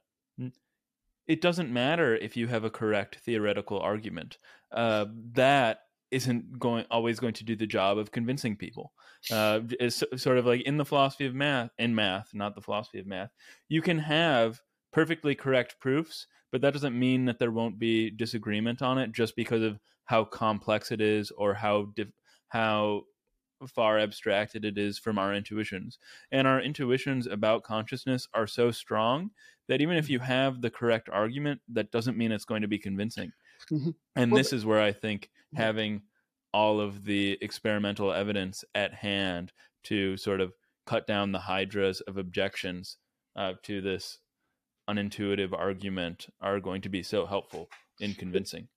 [1.27, 4.37] it doesn't matter if you have a correct theoretical argument.
[4.71, 5.81] Uh, that
[6.11, 8.93] isn't going always going to do the job of convincing people.
[9.31, 12.99] Uh, it's sort of like in the philosophy of math, in math, not the philosophy
[12.99, 13.31] of math,
[13.67, 14.61] you can have
[14.91, 19.35] perfectly correct proofs, but that doesn't mean that there won't be disagreement on it just
[19.35, 22.07] because of how complex it is or how dif-
[22.47, 23.03] how
[23.67, 25.99] far abstracted it is from our intuitions.
[26.31, 29.31] And our intuitions about consciousness are so strong
[29.67, 32.79] that even if you have the correct argument, that doesn't mean it's going to be
[32.79, 33.31] convincing.
[33.71, 33.91] Mm-hmm.
[34.15, 36.01] And well, this is where I think having
[36.53, 39.51] all of the experimental evidence at hand
[39.83, 40.53] to sort of
[40.85, 42.97] cut down the hydras of objections
[43.35, 44.19] uh, to this
[44.89, 47.69] unintuitive argument are going to be so helpful
[47.99, 48.67] in convincing.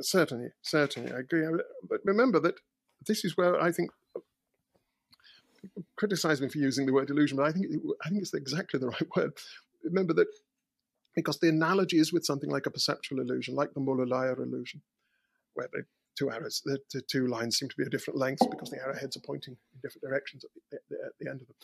[0.00, 1.46] Certainly, certainly, I agree.
[1.88, 2.54] But remember that
[3.06, 3.90] this is where I think
[5.60, 7.66] people criticize me for using the word illusion, but I think
[8.04, 9.32] I think it's exactly the right word.
[9.84, 10.28] Remember that
[11.14, 14.80] because the analogy is with something like a perceptual illusion, like the Muller-Lyer illusion,
[15.54, 15.82] where the
[16.18, 19.16] two arrows, the, the, two lines seem to be at different lengths because the arrowheads
[19.16, 20.50] are pointing in different directions at
[20.90, 21.56] the, at the end of them.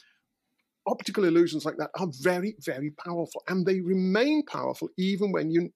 [0.87, 5.69] Optical illusions like that are very, very powerful, and they remain powerful even when you're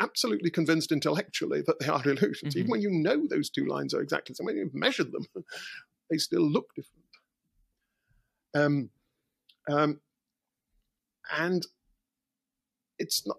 [0.00, 2.54] absolutely convinced intellectually that they are illusions.
[2.54, 2.58] Mm-hmm.
[2.58, 5.26] Even when you know those two lines are exactly the same, when you've measured them,
[6.10, 7.04] they still look different.
[8.54, 8.90] Um,
[9.70, 10.00] um,
[11.36, 11.66] and
[12.98, 13.38] it's not,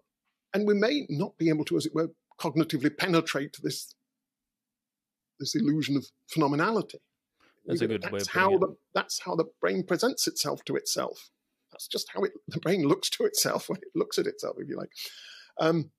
[0.53, 3.93] and we may not be able to, as it were, cognitively penetrate this
[5.39, 6.05] this illusion of
[6.35, 6.95] phenomenality.
[7.65, 8.19] That's a good that's way.
[8.19, 8.59] Of how it.
[8.59, 11.29] the that's how the brain presents itself to itself.
[11.71, 14.67] That's just how it the brain looks to itself when it looks at itself, if
[14.67, 14.89] you like.
[15.59, 15.91] Um,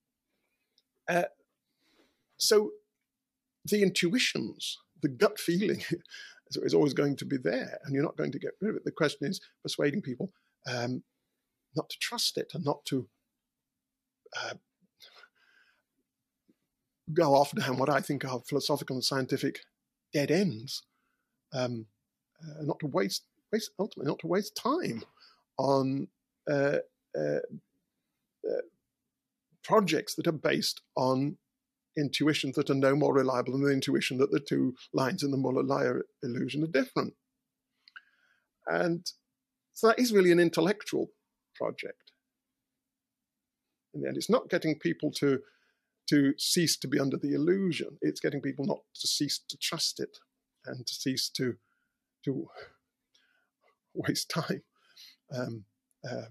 [1.09, 1.25] uh,
[2.39, 2.71] so
[3.65, 5.83] the intuitions, the gut feeling,
[6.57, 8.85] is always going to be there, and you're not going to get rid of it.
[8.85, 10.33] The question is persuading people
[10.67, 11.03] um,
[11.77, 13.09] not to trust it and not to
[14.37, 14.55] uh,
[17.15, 19.61] go off down what I think are philosophical and scientific
[20.13, 20.83] dead ends,
[21.53, 21.87] um,
[22.43, 25.05] uh, not to waste, waste ultimately not to waste time
[25.59, 26.09] on
[26.51, 26.79] uh,
[27.17, 27.41] uh,
[28.47, 28.63] uh
[29.63, 31.37] projects that are based on
[31.97, 35.37] intuitions that are no more reliable than the intuition that the two lines in the
[35.37, 37.15] Muller-Lyer illusion are different.
[38.67, 39.07] And
[39.75, 41.11] so that is really an intellectual
[41.55, 42.13] project.
[43.93, 45.41] In the end, it's not getting people to
[46.11, 47.99] to cease to be under the illusion.
[48.01, 50.19] It's getting people not to cease to trust it
[50.67, 51.55] and to cease to
[52.25, 52.49] to
[53.95, 54.63] waste time
[55.37, 55.65] um,
[56.09, 56.27] uh,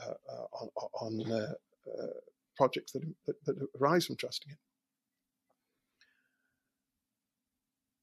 [0.00, 0.68] uh, on,
[1.00, 1.52] on uh,
[1.90, 2.06] uh,
[2.56, 4.58] projects that, that, that, arise from trusting it.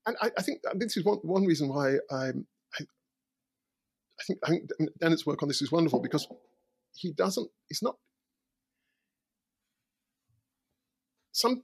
[0.06, 2.48] And I, I, think this is one, one reason why I'm,
[2.80, 4.70] I, I think I think
[5.00, 6.28] Dennett's work on this is wonderful because
[6.96, 7.50] he doesn't.
[7.70, 7.96] It's not
[11.40, 11.64] some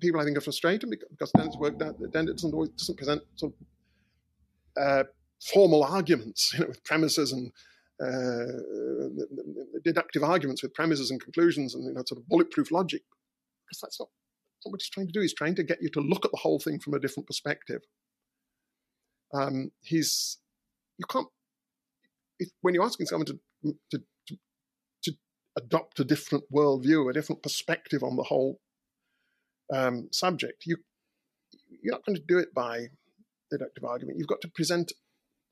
[0.00, 5.04] people I think are frustrated because Dennett's work doesn't always doesn't present sort of uh,
[5.52, 7.50] formal arguments, you know, with premises and
[8.02, 8.46] uh,
[9.84, 13.02] deductive arguments with premises and conclusions and you know sort of bulletproof logic,
[13.66, 15.20] because that's not, that's not what he's trying to do.
[15.20, 17.82] He's trying to get you to look at the whole thing from a different perspective.
[19.34, 20.38] Um, he's
[20.98, 21.28] you can't
[22.38, 23.38] if, when you're asking someone to,
[23.90, 24.02] to
[25.56, 28.60] adopt a different worldview, a different perspective on the whole
[29.72, 30.64] um, subject.
[30.66, 30.78] You,
[31.82, 32.88] you're not going to do it by
[33.50, 34.18] deductive argument.
[34.18, 34.92] You've got to present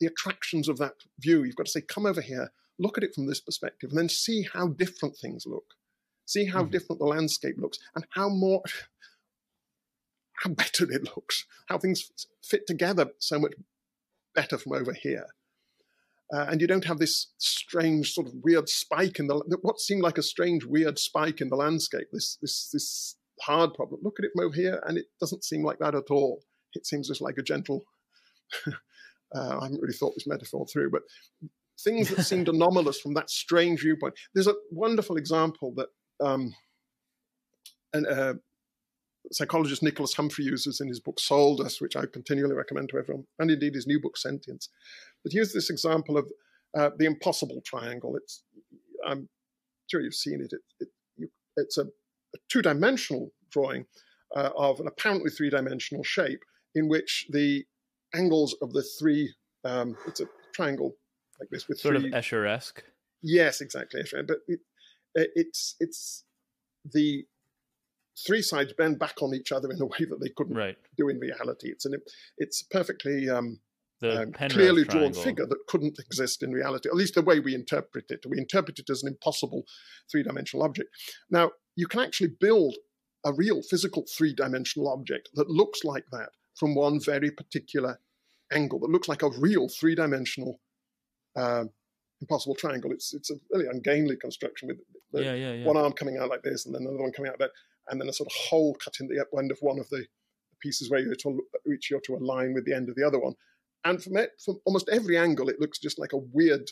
[0.01, 1.45] the attractions of that view.
[1.45, 4.09] You've got to say, come over here, look at it from this perspective, and then
[4.09, 5.75] see how different things look.
[6.27, 6.71] See how mm-hmm.
[6.71, 8.63] different the landscape looks, and how more,
[10.35, 12.11] how better it looks, how things
[12.43, 13.53] fit together so much
[14.35, 15.27] better from over here.
[16.33, 20.03] Uh, and you don't have this strange sort of weird spike in the what seemed
[20.03, 22.07] like a strange weird spike in the landscape.
[22.13, 24.01] This this this hard problem.
[24.03, 26.43] Look at it over here, and it doesn't seem like that at all.
[26.75, 27.85] It seems just like a gentle.
[28.67, 28.73] uh,
[29.35, 31.03] I haven't really thought this metaphor through, but
[31.83, 34.15] things that seemed anomalous from that strange viewpoint.
[34.35, 35.89] There's a wonderful example that
[36.25, 36.55] um,
[37.93, 38.35] an, uh,
[39.33, 43.25] psychologist Nicholas Humphrey uses in his book Soul Dust, which I continually recommend to everyone,
[43.39, 44.69] and indeed his new book Sentience.
[45.23, 46.31] But here's this example of
[46.77, 48.17] uh, the impossible triangle.
[48.17, 48.43] It's
[49.07, 49.29] I'm
[49.91, 50.53] sure you've seen it.
[50.53, 53.87] it, it you, it's a, a two-dimensional drawing
[54.37, 56.41] uh, of an apparently three-dimensional shape
[56.75, 57.65] in which the
[58.15, 59.33] angles of the three
[59.65, 60.97] um, it's a triangle
[61.39, 62.83] like this with sort three, of Escher-esque.
[63.23, 64.03] Yes, exactly.
[64.27, 64.61] But it,
[65.15, 66.25] it's it's
[66.93, 67.25] the
[68.27, 70.77] three sides bend back on each other in a way that they couldn't right.
[70.97, 71.69] do in reality.
[71.69, 71.95] It's an
[72.39, 73.61] it's perfectly um,
[74.03, 75.23] um, clearly drawn triangle.
[75.23, 78.25] figure that couldn't exist in reality, at least the way we interpret it.
[78.29, 79.65] We interpret it as an impossible
[80.11, 80.91] three dimensional object.
[81.31, 82.77] Now, you can actually build
[83.25, 88.01] a real physical three dimensional object that looks like that from one very particular
[88.53, 90.61] angle, that looks like a real three dimensional
[91.37, 91.71] um,
[92.21, 92.93] impossible triangle.
[92.93, 94.79] It's, it's a really ungainly construction with
[95.13, 95.67] Yeah, yeah, yeah.
[95.67, 97.57] one arm coming out like this and then another one coming out like that,
[97.89, 100.05] and then a sort of hole cut in the end of one of the
[100.61, 103.35] pieces where you're to, which you're to align with the end of the other one.
[103.85, 106.71] And from, it, from almost every angle, it looks just like a weird,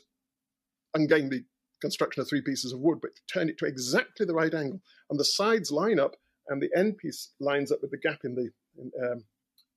[0.94, 1.44] ungainly
[1.80, 4.80] construction of three pieces of wood, but turn it to exactly the right angle.
[5.10, 6.16] And the sides line up,
[6.48, 9.24] and the end piece lines up with the gap in the, in, um,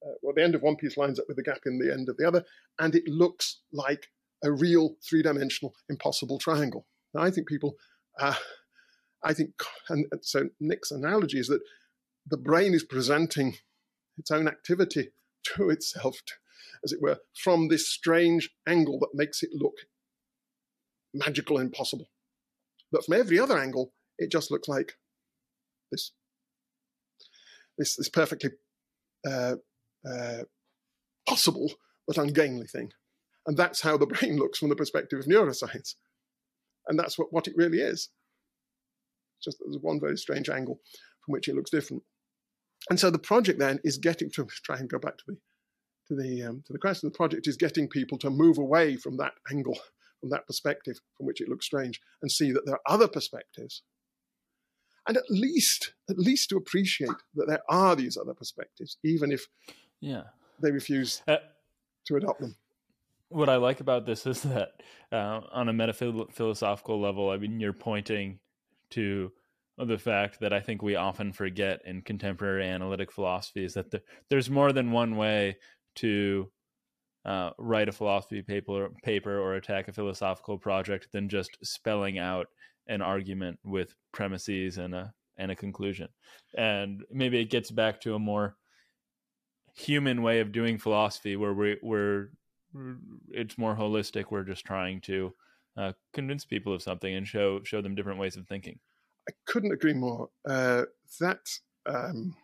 [0.06, 2.10] uh, well, the end of one piece lines up with the gap in the end
[2.10, 2.44] of the other,
[2.80, 4.08] and it looks like
[4.44, 6.86] a real three dimensional impossible triangle.
[7.14, 7.76] Now, I think people,
[8.20, 8.36] uh,
[9.23, 9.52] I think,
[9.89, 11.61] and so Nick's analogy is that
[12.27, 13.57] the brain is presenting
[14.18, 15.11] its own activity
[15.56, 16.22] to itself,
[16.84, 19.76] as it were, from this strange angle that makes it look
[21.14, 22.10] magical and impossible.
[22.91, 24.93] But from every other angle, it just looks like
[25.91, 26.11] this,
[27.77, 28.52] this, this perfectly
[29.27, 29.56] uh,
[30.07, 30.43] uh,
[31.27, 31.72] possible
[32.07, 32.91] but ungainly thing.
[33.48, 35.95] And that's how the brain looks from the perspective of neuroscience.
[36.88, 38.10] And that's what, what it really is.
[39.43, 40.80] Just there's one very strange angle
[41.26, 42.03] from which it looks different.
[42.89, 45.38] And so the project then is getting to try and go back to the
[46.07, 47.09] to the um, to the question.
[47.09, 49.77] The project is getting people to move away from that angle,
[50.19, 53.84] from that perspective from which it looks strange, and see that there are other perspectives,
[55.07, 59.47] and at least at least to appreciate that there are these other perspectives, even if
[59.99, 60.23] yeah.
[60.61, 61.38] they refuse Uh,
[62.05, 62.55] to adopt them.
[63.30, 64.81] what I like about this is that
[65.11, 68.39] uh, on a metaphilosophical level, I mean, you're pointing
[68.91, 69.31] to
[69.77, 74.01] the fact that I think we often forget in contemporary analytic philosophy is that the,
[74.30, 75.57] there's more than one way
[75.95, 76.51] to
[77.26, 82.47] uh, write a philosophy paper, paper or attack a philosophical project than just spelling out
[82.88, 86.07] an argument with premises and a and a conclusion.
[86.55, 88.57] And maybe it gets back to a more
[89.73, 92.30] human way of doing philosophy where we, we're
[93.30, 94.26] it's more holistic.
[94.30, 95.34] We're just trying to
[95.82, 98.80] uh, convince people of something and show show them different ways of thinking.
[99.30, 100.30] I couldn't agree more.
[100.48, 100.86] Uh,
[101.20, 101.45] that,
[101.86, 102.36] um,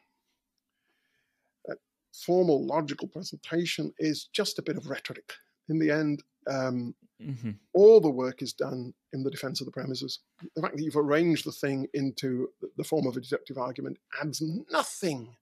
[1.65, 1.77] that
[2.13, 5.33] formal logical presentation is just a bit of rhetoric.
[5.69, 7.53] In the end, um, Mm-hmm.
[7.73, 10.19] all the work is done in the defense of the premises.
[10.55, 14.39] The fact that you've arranged the thing into the form of a deductive argument adds
[14.71, 15.35] nothing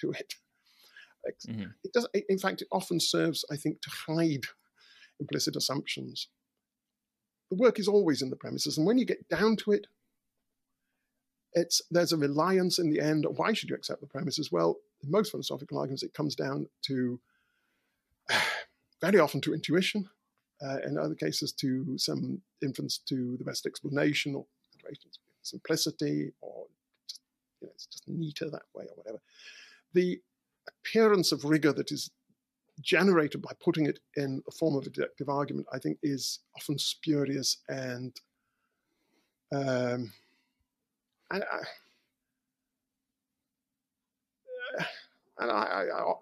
[0.00, 0.34] to it.
[1.46, 1.72] Mhm.
[1.84, 2.08] It does.
[2.28, 4.46] In fact, it often serves, I think, to hide
[5.20, 6.26] implicit assumptions.
[7.50, 9.86] The work is always in the premises, and when you get down to it,
[11.52, 13.26] it's there's a reliance in the end.
[13.28, 14.52] Why should you accept the premises?
[14.52, 17.18] Well, in most philosophical arguments, it comes down to
[19.00, 20.08] very often to intuition,
[20.62, 24.46] uh, in other cases to some inference to the best explanation or
[25.42, 26.66] simplicity, or
[27.08, 27.20] just,
[27.60, 29.20] you know, it's just neater that way or whatever.
[29.94, 30.20] The
[30.68, 32.10] appearance of rigor that is
[32.80, 36.78] generated by putting it in the form of a deductive argument, I think, is often
[36.78, 38.18] spurious and
[39.52, 40.12] um,
[41.30, 41.60] and I,
[45.38, 46.14] and I, I, I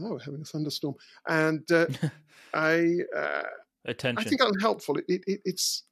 [0.00, 0.94] oh, having a thunderstorm,
[1.28, 1.86] and uh,
[2.54, 2.98] I.
[3.16, 3.42] Uh,
[3.88, 4.18] Attention.
[4.18, 4.98] I think unhelpful.
[4.98, 5.84] It, it, it, it's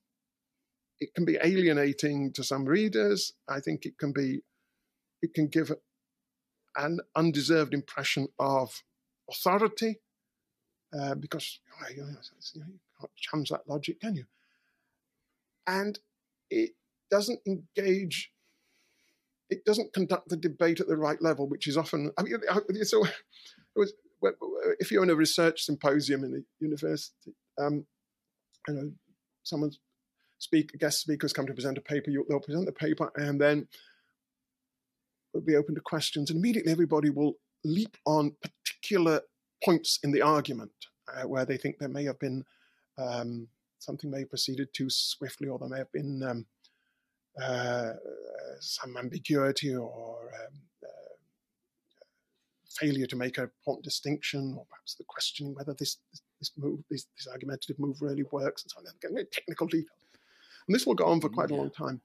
[0.99, 3.33] it can be alienating to some readers.
[3.49, 4.43] I think it can be
[5.23, 5.73] it can give
[6.77, 8.83] an undeserved impression of
[9.29, 10.01] authority
[10.99, 11.61] uh, because
[11.91, 12.65] you, know, you,
[13.01, 14.25] can't challenge that logic, can you?
[15.67, 15.99] And
[16.51, 16.71] it
[17.11, 18.31] doesn't engage.
[19.51, 22.13] It doesn't conduct the debate at the right level, which is often.
[22.19, 22.39] I mean,
[22.85, 23.05] so
[24.79, 27.87] if you're in a research symposium in a university, um,
[28.69, 28.93] you know,
[29.43, 29.73] someone
[30.39, 33.69] speak, guest speakers come to present a paper, you, they'll present the paper and then
[35.33, 37.35] it'll be open to questions, and immediately everybody will
[37.65, 38.37] leap on
[38.85, 39.21] particular
[39.65, 40.71] points in the argument
[41.09, 42.45] uh, where they think there may have been
[42.99, 43.49] um,
[43.79, 46.47] something may have proceeded too swiftly, or there may have been um,
[47.43, 47.93] uh,
[48.61, 50.61] some ambiguity or um,
[52.79, 55.99] failure to make an important distinction, or perhaps the questioning whether this
[56.41, 58.85] this move, this, this argumentative move really works, and so on.
[59.01, 59.89] Getting very technical details,
[60.69, 61.57] and this will go on for quite Yeah.
[61.57, 62.01] a long time.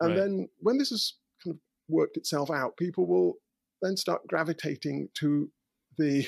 [0.00, 0.18] And Right.
[0.18, 3.34] then when this has kind of worked itself out, people will
[3.80, 5.50] then start gravitating to
[5.98, 6.26] the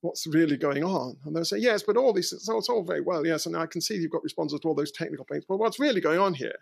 [0.00, 3.00] what's really going on, and they'll say, "Yes, but all this so it's all very
[3.00, 5.44] well, yes, and I can see you've got responses to all those technical things.
[5.48, 6.56] but what's really going on here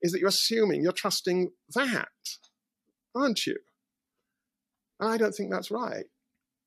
[0.00, 2.08] is that you're assuming, you're trusting that,
[3.14, 3.58] aren't you?"
[5.00, 6.06] And I don't think that's right.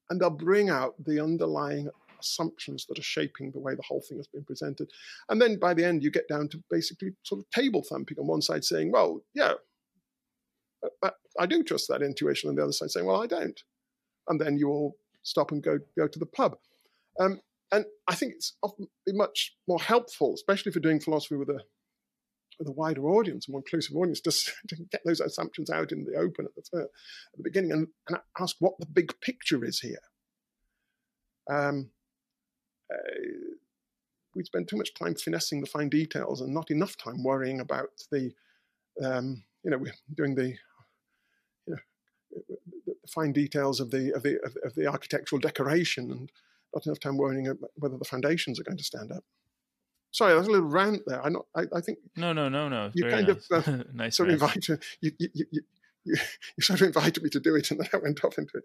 [0.09, 1.89] And they'll bring out the underlying
[2.19, 4.89] assumptions that are shaping the way the whole thing has been presented.
[5.29, 8.27] And then by the end, you get down to basically sort of table thumping on
[8.27, 9.53] one side saying, well, yeah,
[11.39, 13.59] I do trust that intuition, and the other side saying, well, I don't.
[14.27, 16.57] And then you all stop and go, go to the pub.
[17.19, 17.41] Um,
[17.71, 21.61] and I think it's often much more helpful, especially if you're doing philosophy with a
[22.59, 24.31] with a wider audience, a more inclusive audience, to
[24.91, 26.87] get those assumptions out in the open at the, at
[27.37, 29.99] the beginning and, and, ask what the big picture is here.
[31.49, 31.89] Um,
[32.91, 33.19] uh,
[34.35, 37.89] we spend too much time finessing the fine details and not enough time worrying about
[38.11, 38.31] the,
[39.03, 40.55] um, you know, we're doing the,
[41.67, 41.77] you know,
[43.09, 46.31] fine details of the of the of the architectural decoration and
[46.73, 49.23] not enough time worrying about whether the foundations are going to stand up.
[50.11, 51.23] Sorry, there's a little rant there.
[51.23, 51.45] I not.
[51.55, 51.99] I, I think.
[52.15, 52.91] No, no, no, no.
[52.93, 53.49] You kind nice.
[53.51, 55.61] of uh, nice sort of invited you, you, you,
[56.05, 56.15] you,
[56.61, 58.63] sort of invited me to do it, and then I went off into it.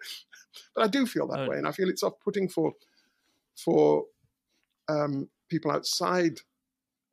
[0.75, 1.49] But I do feel that Oh.
[1.49, 2.75] way, and I feel it's off-putting for
[3.57, 4.05] for
[4.89, 6.39] um, people outside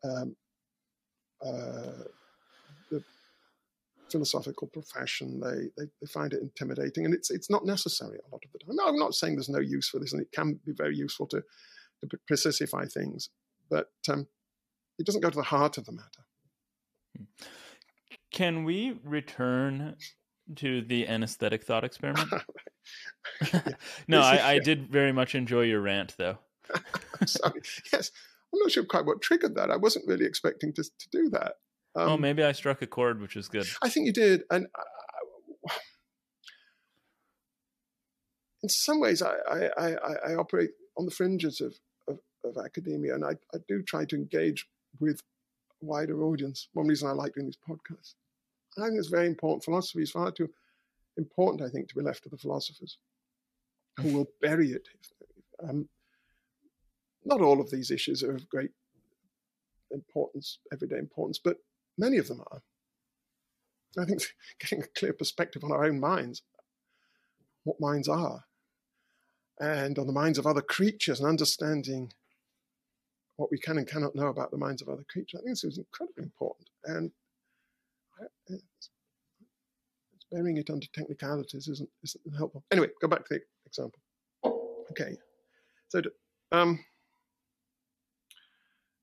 [0.03, 0.35] um,
[1.45, 2.03] uh,
[4.11, 5.39] philosophical profession.
[5.39, 8.59] They, they they find it intimidating, and it's it's not necessary a lot of the
[8.59, 8.75] time.
[8.75, 11.27] No, I'm not saying there's no use for this, and it can be very useful
[11.27, 11.43] to
[12.01, 13.29] to precify things,
[13.69, 14.27] but um,
[14.99, 17.27] it doesn't go to the heart of the matter.
[18.31, 19.95] Can we return
[20.55, 22.29] to the anesthetic thought experiment?
[24.07, 24.59] no, is- I, I yeah.
[24.63, 26.37] did very much enjoy your rant, though.
[27.25, 27.61] Sorry.
[27.91, 28.11] Yes,
[28.53, 29.71] I'm not sure quite what triggered that.
[29.71, 31.55] I wasn't really expecting to, to do that.
[31.97, 33.65] Um, oh, maybe I struck a chord, which is good.
[33.81, 35.73] I think you did, and uh,
[38.61, 39.95] in some ways, I, I, I,
[40.27, 41.73] I operate on the fringes of,
[42.07, 44.67] of, of academia, and I, I do try to engage
[44.99, 45.21] with
[45.81, 46.67] a wider audience.
[46.73, 48.13] One reason I like doing these podcasts.
[48.77, 49.63] I think it's very important.
[49.63, 50.49] Philosophy is far too
[51.17, 52.99] important, I think, to be left to the philosophers
[53.99, 54.87] who will bury it.
[55.67, 55.89] Um,
[57.25, 58.69] not all of these issues are of great
[59.89, 61.57] importance, everyday importance, but
[61.97, 62.61] many of them are.
[63.97, 64.21] I think
[64.59, 66.41] getting a clear perspective on our own minds,
[67.63, 68.43] what minds are,
[69.59, 72.11] and on the minds of other creatures, and understanding
[73.37, 75.63] what we can and cannot know about the minds of other creatures, I think this
[75.63, 76.69] is incredibly important.
[76.85, 77.11] And
[78.47, 78.89] it's,
[80.31, 82.63] burying it under technicalities isn't, isn't helpful.
[82.71, 83.99] Anyway, go back to the example.
[84.91, 85.15] Okay.
[85.89, 86.01] So,
[86.51, 86.83] um,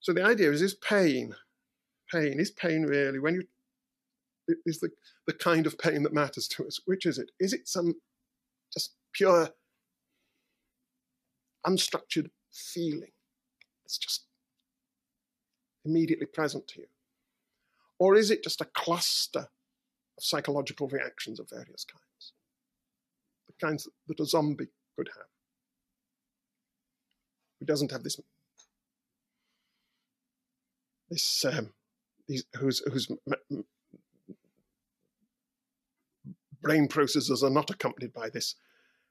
[0.00, 1.34] so the idea is: is pain,
[2.14, 3.42] pain is pain really when you
[4.66, 4.90] is the
[5.26, 6.78] the kind of pain that matters to us?
[6.84, 7.30] Which is it?
[7.40, 7.94] Is it some
[8.72, 9.48] just pure,
[11.66, 13.12] unstructured feeling?
[13.84, 14.26] It's just
[15.84, 16.86] immediately present to you,
[17.98, 19.48] or is it just a cluster
[20.18, 22.32] of psychological reactions of various kinds,
[23.46, 25.26] the kinds that a zombie could have?
[27.60, 28.20] Who doesn't have this
[31.10, 31.70] this um,
[32.28, 33.08] these whose whose
[36.62, 38.54] brain processes are not accompanied by this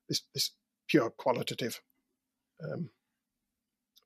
[0.10, 0.52] this this
[0.88, 1.82] pure qualitative
[2.64, 2.90] um,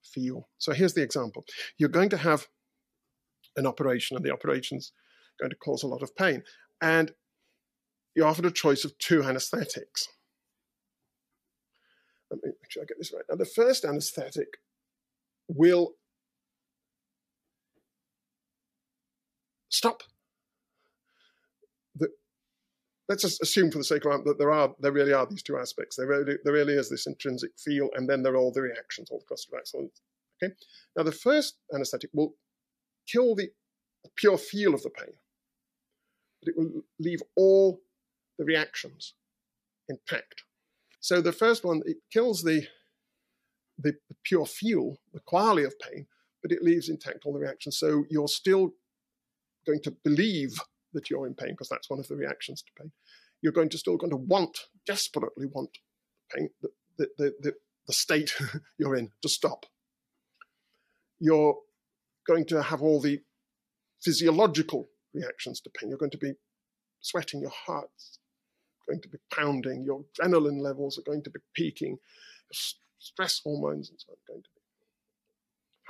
[0.04, 0.50] feel.
[0.58, 1.46] So here's the example:
[1.78, 2.48] you're going to have
[3.56, 4.92] an operation, and the operation's
[5.40, 6.44] going to cause a lot of pain,
[6.82, 7.12] and
[8.16, 10.08] you're offered a choice of two anesthetics.
[12.30, 13.24] Let me make sure I get this right.
[13.30, 14.58] Now, the first anesthetic
[15.48, 15.94] will
[19.78, 20.04] stop.
[23.10, 25.44] Let's just assume for the sake of argument that there are there really are these
[25.44, 25.96] two aspects.
[25.96, 29.10] There really there really is this intrinsic feel and then there are all the reactions
[29.10, 30.02] all the cluster of excellence
[30.44, 30.54] okay.
[30.96, 32.36] Now the first anesthetic will
[33.08, 33.50] kill the
[34.16, 35.14] pure feel of the pain
[36.42, 37.80] but it will leave all
[38.38, 39.14] the reactions
[39.90, 40.44] intact.
[41.00, 42.68] So the first one it kills the,
[43.80, 46.08] the pure feel the quality of pain
[46.42, 47.78] but it leaves intact all the reactions.
[47.78, 48.74] So you're still
[49.68, 50.56] going to believe
[50.94, 52.92] that you're in pain because that's one of the reactions to pain.
[53.42, 55.78] You're going to still going to want, desperately want
[56.34, 57.54] pain, the, the, the,
[57.86, 58.36] the, state
[58.80, 59.66] you're in to stop.
[61.20, 61.56] You're
[62.26, 63.22] going to have all the
[64.02, 65.90] physiological reactions to pain.
[65.90, 66.34] You're going to be
[67.02, 68.20] sweating, your heart's
[68.88, 71.98] going to be pounding, your adrenaline levels are going to be peaking,
[73.00, 74.62] stress hormones and so on are going to be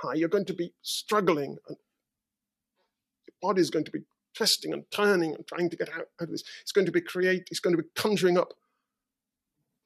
[0.02, 0.14] high.
[0.14, 1.76] You're going to be struggling and
[3.42, 4.00] your is going to be
[4.34, 6.44] twisting and turning and trying to get out, out of this.
[6.62, 7.48] It's going to be create.
[7.50, 8.54] It's going to be conjuring up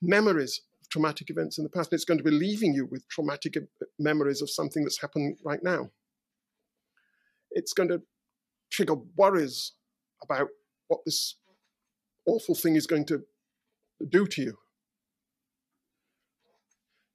[0.01, 3.09] memories of traumatic events in the past, and it's going to be leaving you with
[3.09, 3.57] traumatic
[3.99, 5.91] memories of something that's happened right now.
[7.51, 8.03] It's going to
[8.71, 9.73] trigger worries
[10.23, 10.49] about
[10.89, 11.37] what this
[12.27, 13.23] awful thing is going to
[14.09, 14.57] do to you.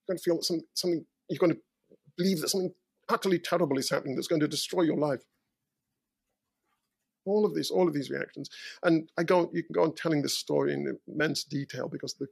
[0.08, 1.60] You're going to feel some, something you're going to
[2.18, 2.74] believe that something
[3.10, 5.22] utterly terrible is happening that's going to destroy your life.
[7.28, 8.50] All of these, all of these reactions,
[8.84, 9.50] and I go.
[9.54, 12.28] You can go on telling this story in immense detail because the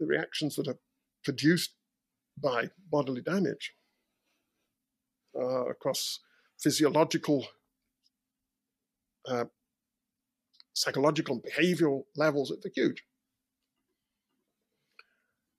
[0.00, 0.78] the reactions that are
[1.24, 1.74] produced
[2.42, 3.74] by bodily damage
[5.38, 6.20] uh, across
[6.60, 7.46] physiological,
[9.28, 9.44] uh,
[10.74, 13.04] psychological, and behavioral levels are huge.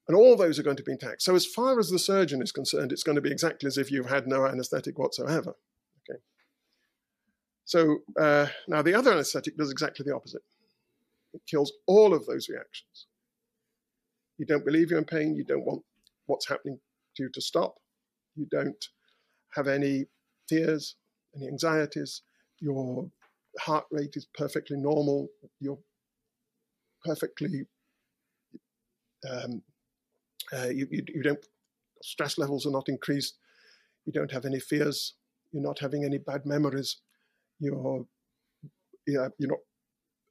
[0.07, 1.21] And all those are going to be intact.
[1.21, 3.89] So, as far as the surgeon is concerned, it's going to be exactly as if
[3.89, 5.53] you've had no anesthetic whatsoever.
[7.65, 10.41] So, uh, now the other anesthetic does exactly the opposite
[11.33, 13.07] it kills all of those reactions.
[14.37, 15.83] You don't believe you're in pain, you don't want
[16.27, 16.79] what's happening
[17.15, 17.75] to you to stop,
[18.35, 18.85] you don't
[19.55, 20.05] have any
[20.47, 20.95] fears,
[21.35, 22.21] any anxieties,
[22.59, 23.09] your
[23.59, 25.27] heart rate is perfectly normal,
[25.59, 25.79] you're
[27.03, 27.65] perfectly
[29.29, 29.61] um,
[30.51, 31.45] uh, you, you, you, don't,
[32.01, 33.37] stress levels are not increased.
[34.05, 35.15] You don't have any fears.
[35.51, 36.97] You're not having any bad memories.
[37.63, 38.05] You're,
[39.07, 39.59] you're, you're not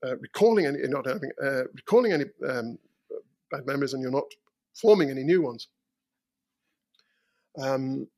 [0.04, 2.78] uh, recalling any, you're not having, uh, recalling any um,
[3.50, 4.24] bad memories and you're not
[4.74, 5.68] forming any new ones.
[7.60, 8.08] Um,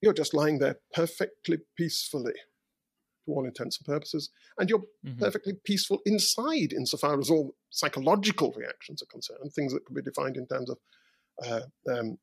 [0.00, 5.18] you're just lying there perfectly peacefully to all intents and purposes, and you're mm-hmm.
[5.18, 10.36] perfectly peaceful inside insofar as all psychological reactions are concerned, things that can be defined
[10.36, 10.78] in terms of
[11.46, 11.60] uh,
[11.90, 12.18] um,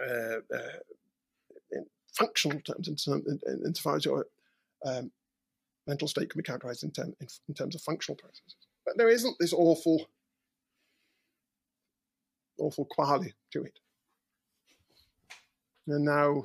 [0.00, 0.78] uh, uh,
[1.72, 1.86] in
[2.16, 4.26] functional terms, in, in, in, insofar as your
[4.86, 5.10] um,
[5.86, 8.56] mental state can be characterized in, term, in, in terms of functional processes.
[8.84, 10.06] But there isn't this awful,
[12.58, 13.78] awful quality to it.
[15.88, 16.44] And now,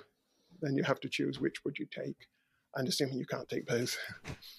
[0.61, 2.27] then you have to choose which would you take,
[2.75, 3.97] and assuming you can't take both.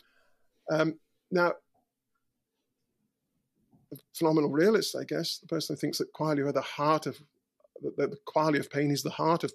[0.73, 0.99] um,
[1.31, 1.53] now,
[4.15, 7.19] phenomenal realist, I guess, the person who thinks that qualia are the heart of
[7.97, 9.53] that the qualia of pain is the heart of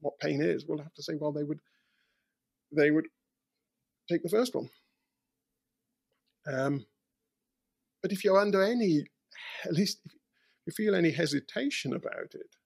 [0.00, 1.60] what pain is, will have to say, well, they would
[2.72, 3.06] they would
[4.10, 4.68] take the first one.
[6.46, 6.86] Um,
[8.02, 9.04] but if you're under any,
[9.64, 10.12] at least if
[10.66, 12.56] you feel any hesitation about it,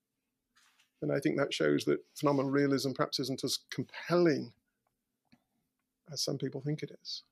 [1.01, 4.53] then I think that shows that phenomenal realism perhaps isn't as compelling
[6.11, 7.23] as some people think it is.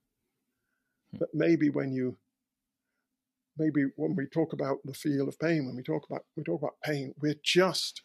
[1.12, 1.18] Hmm.
[1.20, 2.18] But maybe when you
[3.58, 6.62] maybe when we talk about the feel of pain, when we talk about we talk
[6.62, 8.02] about pain, we're just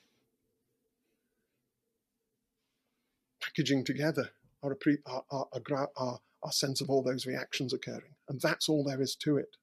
[3.43, 4.31] packaging together
[4.63, 4.77] our,
[5.31, 9.57] our, our, sense of all those reactions occurring, and that's all there is to it.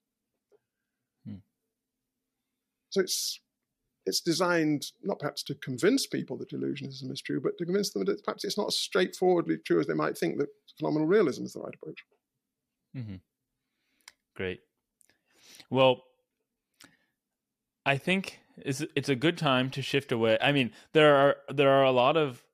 [1.26, 1.35] Hmm.
[2.89, 3.39] So it's
[4.05, 8.05] it's designed not perhaps to convince people that illusionism is true, but to convince them
[8.05, 11.53] that perhaps it's not as straightforwardly true as they might think that phenomenal realism is
[11.53, 12.03] the right approach.
[12.95, 13.15] Mm-hmm.
[14.35, 14.59] Great.
[15.69, 16.03] Well,
[17.85, 20.38] I think it's it's a good time to shift away.
[20.41, 22.44] I mean, there are there are a lot of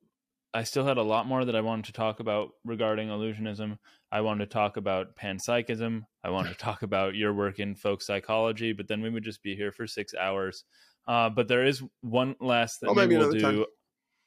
[0.54, 3.78] I still had a lot more that I wanted to talk about regarding illusionism.
[4.12, 6.04] I wanted to talk about panpsychism.
[6.24, 9.42] I wanted to talk about your work in folk psychology, but then we would just
[9.44, 10.66] be here for six hours.
[11.08, 13.40] Uh, but there is one last maybe we'll do.
[13.40, 13.66] Time.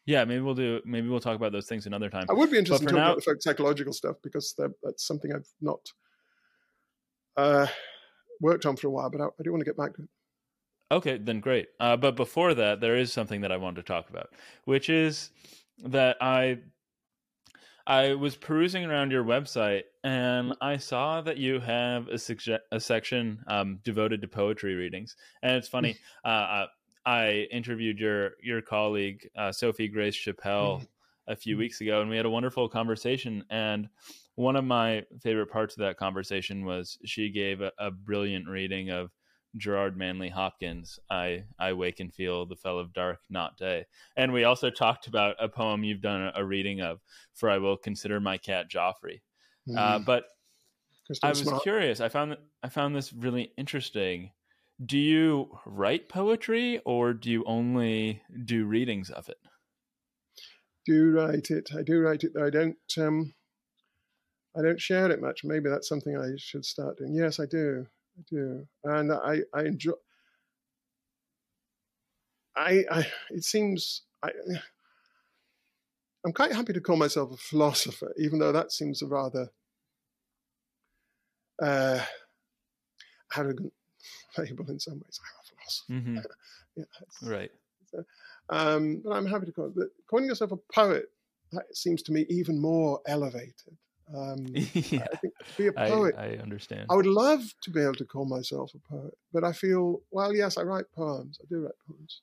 [0.06, 0.80] Yeah, maybe we'll do.
[0.84, 2.26] Maybe we'll talk about those things another time.
[2.28, 5.32] I would be interested to talk now, about the folk psychological stuff because that's something
[5.32, 5.80] I've not
[7.36, 7.66] uh,
[8.40, 10.09] worked on for a while, but I, I do want to get back to it.
[10.90, 11.68] Okay, then great.
[11.80, 14.30] Uh, but before that, there is something that I wanted to talk about,
[14.64, 15.30] which is
[15.78, 16.59] that I
[17.86, 22.80] I was perusing around your website and I saw that you have a, suge- a
[22.80, 25.16] section um, devoted to poetry readings.
[25.42, 26.66] And it's funny, uh, uh,
[27.05, 31.32] I interviewed your your colleague uh, Sophie Grace Chappell mm-hmm.
[31.32, 31.60] a few mm-hmm.
[31.60, 33.44] weeks ago, and we had a wonderful conversation.
[33.51, 33.88] And
[34.36, 38.90] one of my favorite parts of that conversation was she gave a, a brilliant reading
[38.90, 39.10] of
[39.56, 43.86] Gerard Manley Hopkins, I I wake and feel the fell of dark, not day.
[44.16, 47.01] And we also talked about a poem you've done a, reading of,
[47.35, 49.22] for I will consider my cat Jeoffry.
[49.68, 49.78] Mm.
[49.78, 50.05] Uh, hmm.
[50.05, 50.24] but
[51.22, 51.62] I was smart.
[51.62, 52.01] curious.
[52.01, 54.32] I found I found this really interesting.
[54.85, 59.39] Do you write poetry, or do you only do readings of it?
[60.86, 61.70] Do write it.
[61.76, 62.32] I do write it.
[62.35, 62.76] Though I don't.
[62.98, 63.35] Um,
[64.56, 65.40] I don't share it much.
[65.44, 67.14] Maybe that's something I should start doing.
[67.14, 67.86] Yes, I do.
[68.16, 69.92] I do, and I I enjoy.
[72.56, 74.30] I I it seems I.
[76.24, 79.50] I'm quite happy to call myself a philosopher, even though that seems a rather
[81.62, 82.00] uh,
[83.36, 83.72] arrogant
[84.38, 85.20] label in some ways.
[85.20, 85.92] I'm a philosopher.
[85.92, 86.18] Mm-hmm.
[86.76, 87.50] yeah, right.
[87.90, 88.04] So,
[88.48, 89.74] um, but I'm happy to call it.
[89.76, 91.10] But calling yourself a poet,
[91.52, 93.76] that seems to me even more elevated.
[94.12, 96.86] Um, yeah, I think to be a poet, I, I, understand.
[96.90, 100.35] I would love to be able to call myself a poet, but I feel, well,
[100.35, 101.39] yes, I write poems.
[101.43, 102.20] I do write poems.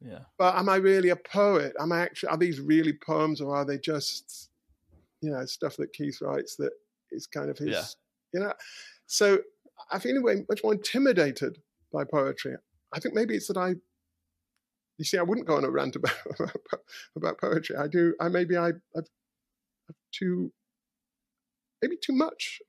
[0.00, 0.20] Yeah.
[0.38, 1.74] But am I really a poet?
[1.80, 4.50] Am I actually are these really poems or are they just
[5.20, 6.72] you know stuff that Keith writes that
[7.10, 7.84] is kind of his Yeah.
[8.32, 8.52] you know?
[9.06, 9.40] So
[9.90, 11.62] I feel in a way much more intimidated
[11.92, 12.56] by poetry.
[12.92, 13.74] I think maybe it's that I
[14.98, 16.14] you see I wouldn't go on a rant about
[17.16, 17.76] about poetry.
[17.76, 18.80] I do I maybe I I've,
[19.88, 20.52] I've too
[21.82, 22.60] maybe too much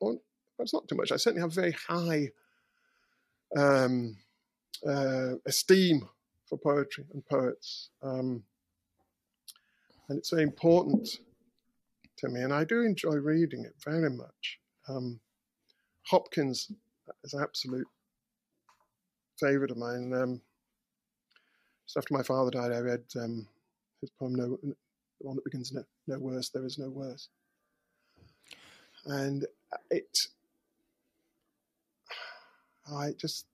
[0.00, 0.18] or
[0.58, 1.12] it's not too much.
[1.12, 2.30] I certainly have very high
[3.56, 4.16] um,
[4.86, 6.08] uh, esteem
[6.46, 7.90] for poetry and poets.
[8.02, 8.42] Um,
[10.08, 11.18] and it's very important
[12.16, 14.58] to me, and I do enjoy reading it very much.
[14.88, 15.20] Um,
[16.06, 16.72] Hopkins
[17.22, 17.86] is an absolute
[19.38, 20.12] favourite of mine.
[20.14, 20.40] Um,
[21.96, 23.46] after my father died, I read um,
[24.00, 24.74] his poem, no, the
[25.20, 27.28] one that begins, no, no worse, there is no worse.
[29.06, 29.46] And
[29.90, 30.18] it,
[32.92, 33.46] I just,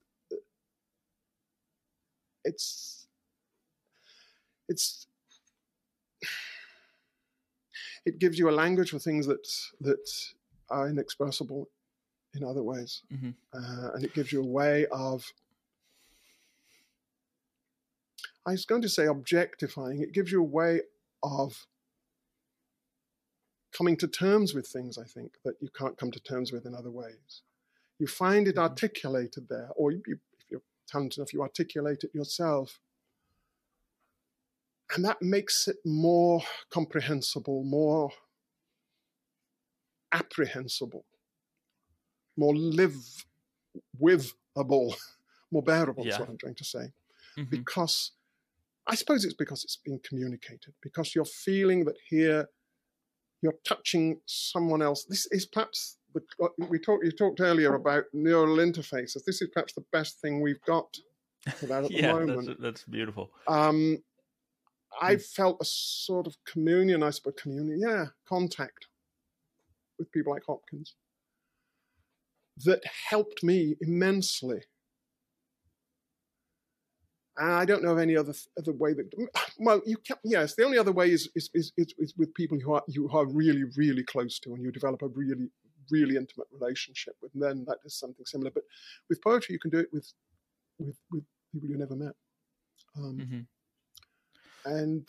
[2.43, 3.07] it's
[4.69, 5.07] it's
[8.05, 9.47] it gives you a language for things that
[9.81, 10.33] that
[10.69, 11.69] are inexpressible
[12.33, 13.33] in other ways, Mhm.
[13.53, 15.31] uh, and it gives you a way of.
[18.45, 20.01] I was going to say objectifying.
[20.01, 20.81] It gives you a way
[21.23, 21.65] of
[23.75, 24.97] coming to terms with things.
[24.97, 27.41] I think that you can't come to terms with in other ways.
[27.99, 28.59] You find it Mhm.
[28.69, 32.79] articulated there, or you, you, if you're talented enough, you articulate it yourself
[34.93, 38.11] and that makes it more comprehensible, more
[40.11, 41.05] apprehensible,
[42.37, 42.95] more live
[43.99, 44.95] withable,
[45.51, 46.05] more bearable.
[46.07, 46.93] Is what I'm trying to say.
[47.37, 47.49] Mhm.
[47.49, 48.11] Because
[48.87, 50.73] I suppose it's because it's being communicated.
[50.81, 52.47] Because you're feeling that here
[53.45, 55.05] you're touching someone else.
[55.07, 56.21] This is perhaps the
[56.57, 57.05] we talked.
[57.05, 59.23] You talked earlier about neural interfaces.
[59.23, 60.97] This is perhaps the best thing we've got
[61.57, 62.47] for that at the moment.
[62.47, 63.29] that's that's beautiful.
[63.47, 63.99] Um,
[64.99, 68.87] I felt a sort of communion, I suppose, communion, yeah, contact
[69.99, 70.95] with people like Hopkins
[72.63, 74.61] that helped me immensely.
[77.37, 79.11] And I don't know of any other other way that.
[79.57, 80.55] Well, you can, yes.
[80.55, 83.25] The only other way is is, is is is with people who are you are
[83.25, 85.49] really really close to, and you develop a really
[85.91, 87.33] really intimate relationship with.
[87.33, 88.51] And then that is something similar.
[88.51, 88.63] But
[89.09, 90.11] with poetry, you can do it with
[90.79, 92.13] with with people you never met.
[92.97, 93.39] Um, hmm
[94.65, 95.07] and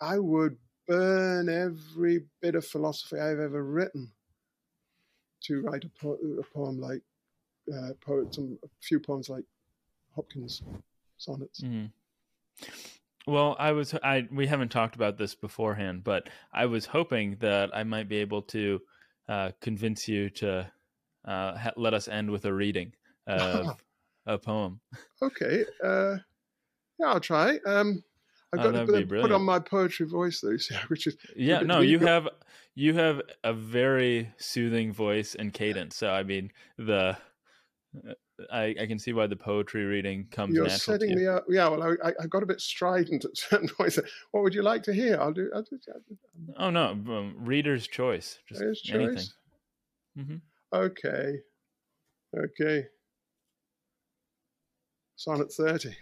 [0.00, 0.56] I would
[0.88, 4.10] burn every bit of philosophy I've ever written
[5.44, 7.02] to write a, po- a poem like
[7.72, 9.44] uh, poet, some a few poems like
[10.14, 10.62] Hopkins
[11.18, 11.62] sonnets.
[11.62, 11.86] hmm
[13.26, 17.70] Well, I was I we haven't talked about this beforehand, but I was hoping that
[17.74, 18.80] I might be able to
[19.28, 20.72] uh, convince you to
[21.24, 22.94] uh, ha- let us end with a reading
[23.26, 23.76] of
[24.26, 24.80] a poem.
[25.20, 26.16] Okay, uh,
[26.98, 27.58] yeah, I'll try.
[27.66, 28.04] Um,
[28.52, 30.56] I've Oh, got to put, put on my poetry voice though,
[30.88, 32.28] which is Yeah, no, you have
[32.74, 35.96] you have a very soothing voice and cadence.
[35.96, 37.18] So I mean, the
[38.50, 41.24] I, I can see why the poetry reading comes you're natural to setting you.
[41.24, 41.44] me up.
[41.48, 43.98] Yeah, well, I, I, got a bit strident at certain points.
[44.30, 45.20] What would you like to hear?
[45.20, 45.50] I'll do.
[45.54, 46.16] I'll do, I'll do
[46.56, 48.38] Oh no, um, reader's choice.
[48.46, 49.14] Just Reader's anything.
[49.16, 49.34] choice.
[50.16, 50.36] hmm
[50.74, 51.40] Okay.
[52.36, 52.86] Okay.
[55.16, 55.94] Sonnet 30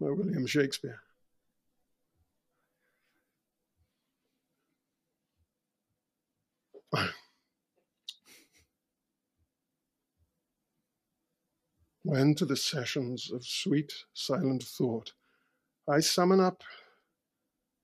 [0.00, 1.00] by William Shakespeare.
[12.02, 15.12] When to the sessions of sweet, silent thought
[15.86, 16.62] I summon up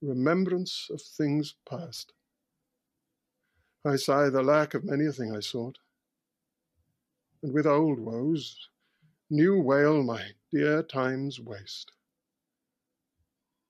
[0.01, 2.15] remembrance of things past,
[3.85, 5.79] I sigh the lack of many a thing I sought,
[7.43, 8.69] and with old woes,
[9.29, 11.93] new wail my dear time's waste.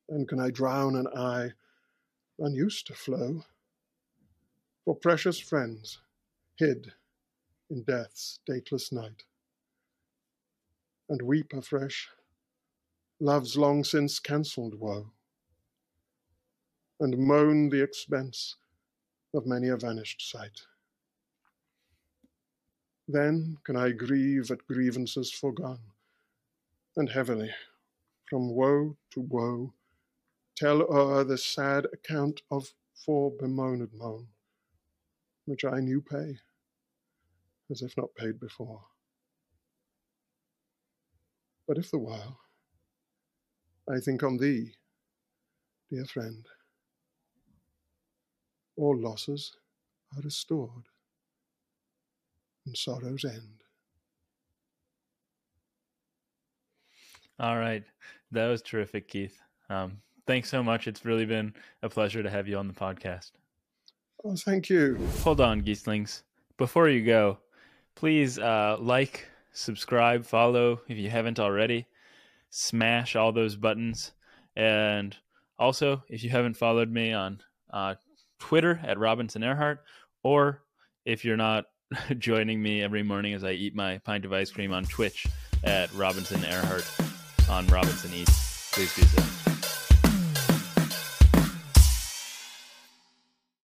[0.09, 1.55] Then can I drown an eye
[2.39, 3.45] unused to flow
[4.85, 5.99] for precious friends
[6.57, 6.93] hid
[7.69, 9.25] in death's dateless night,
[11.09, 12.09] and weep afresh
[13.21, 15.11] love's long since cancelled woe,
[17.01, 18.57] and moan the expense
[19.35, 20.61] of many a vanished sight.
[23.09, 25.93] Then can I grieve at grievances forgone,
[26.97, 27.51] and heavily,
[28.29, 29.73] from woe to woe,
[30.57, 34.27] tell o'er the sad account of fore bemoaned moan,
[35.45, 36.39] which I new pay,
[37.71, 38.83] as if not paid before.
[41.67, 42.39] But if the while
[43.91, 44.73] I think on thee,
[45.91, 46.47] dear friend,
[48.77, 49.57] all losses
[50.17, 50.85] are restored,
[52.67, 53.63] and sorrows end.
[57.39, 57.85] All right.
[58.33, 59.39] That was terrific, Keith.
[59.69, 60.87] Um, thanks so much.
[60.87, 63.33] It's really been a pleasure to have you on the podcast.
[64.25, 64.99] Oh, thank you.
[65.23, 66.23] Hold on, Geeslings.
[66.57, 67.39] Before you go,
[67.95, 71.87] please uh, like, subscribe, follow if you haven't already.
[72.51, 74.13] Smash all those buttons.
[74.55, 75.17] And
[75.59, 77.41] also, if you haven't followed me on
[77.73, 77.95] uh,
[78.39, 79.79] Twitter at Robinson Erhardt,
[80.23, 80.63] or
[81.05, 81.65] if you're not
[82.19, 85.27] joining me every morning as I eat my pint of ice cream on Twitch
[85.65, 89.46] at Robinson Erhardt on Robinson Eats, please do so.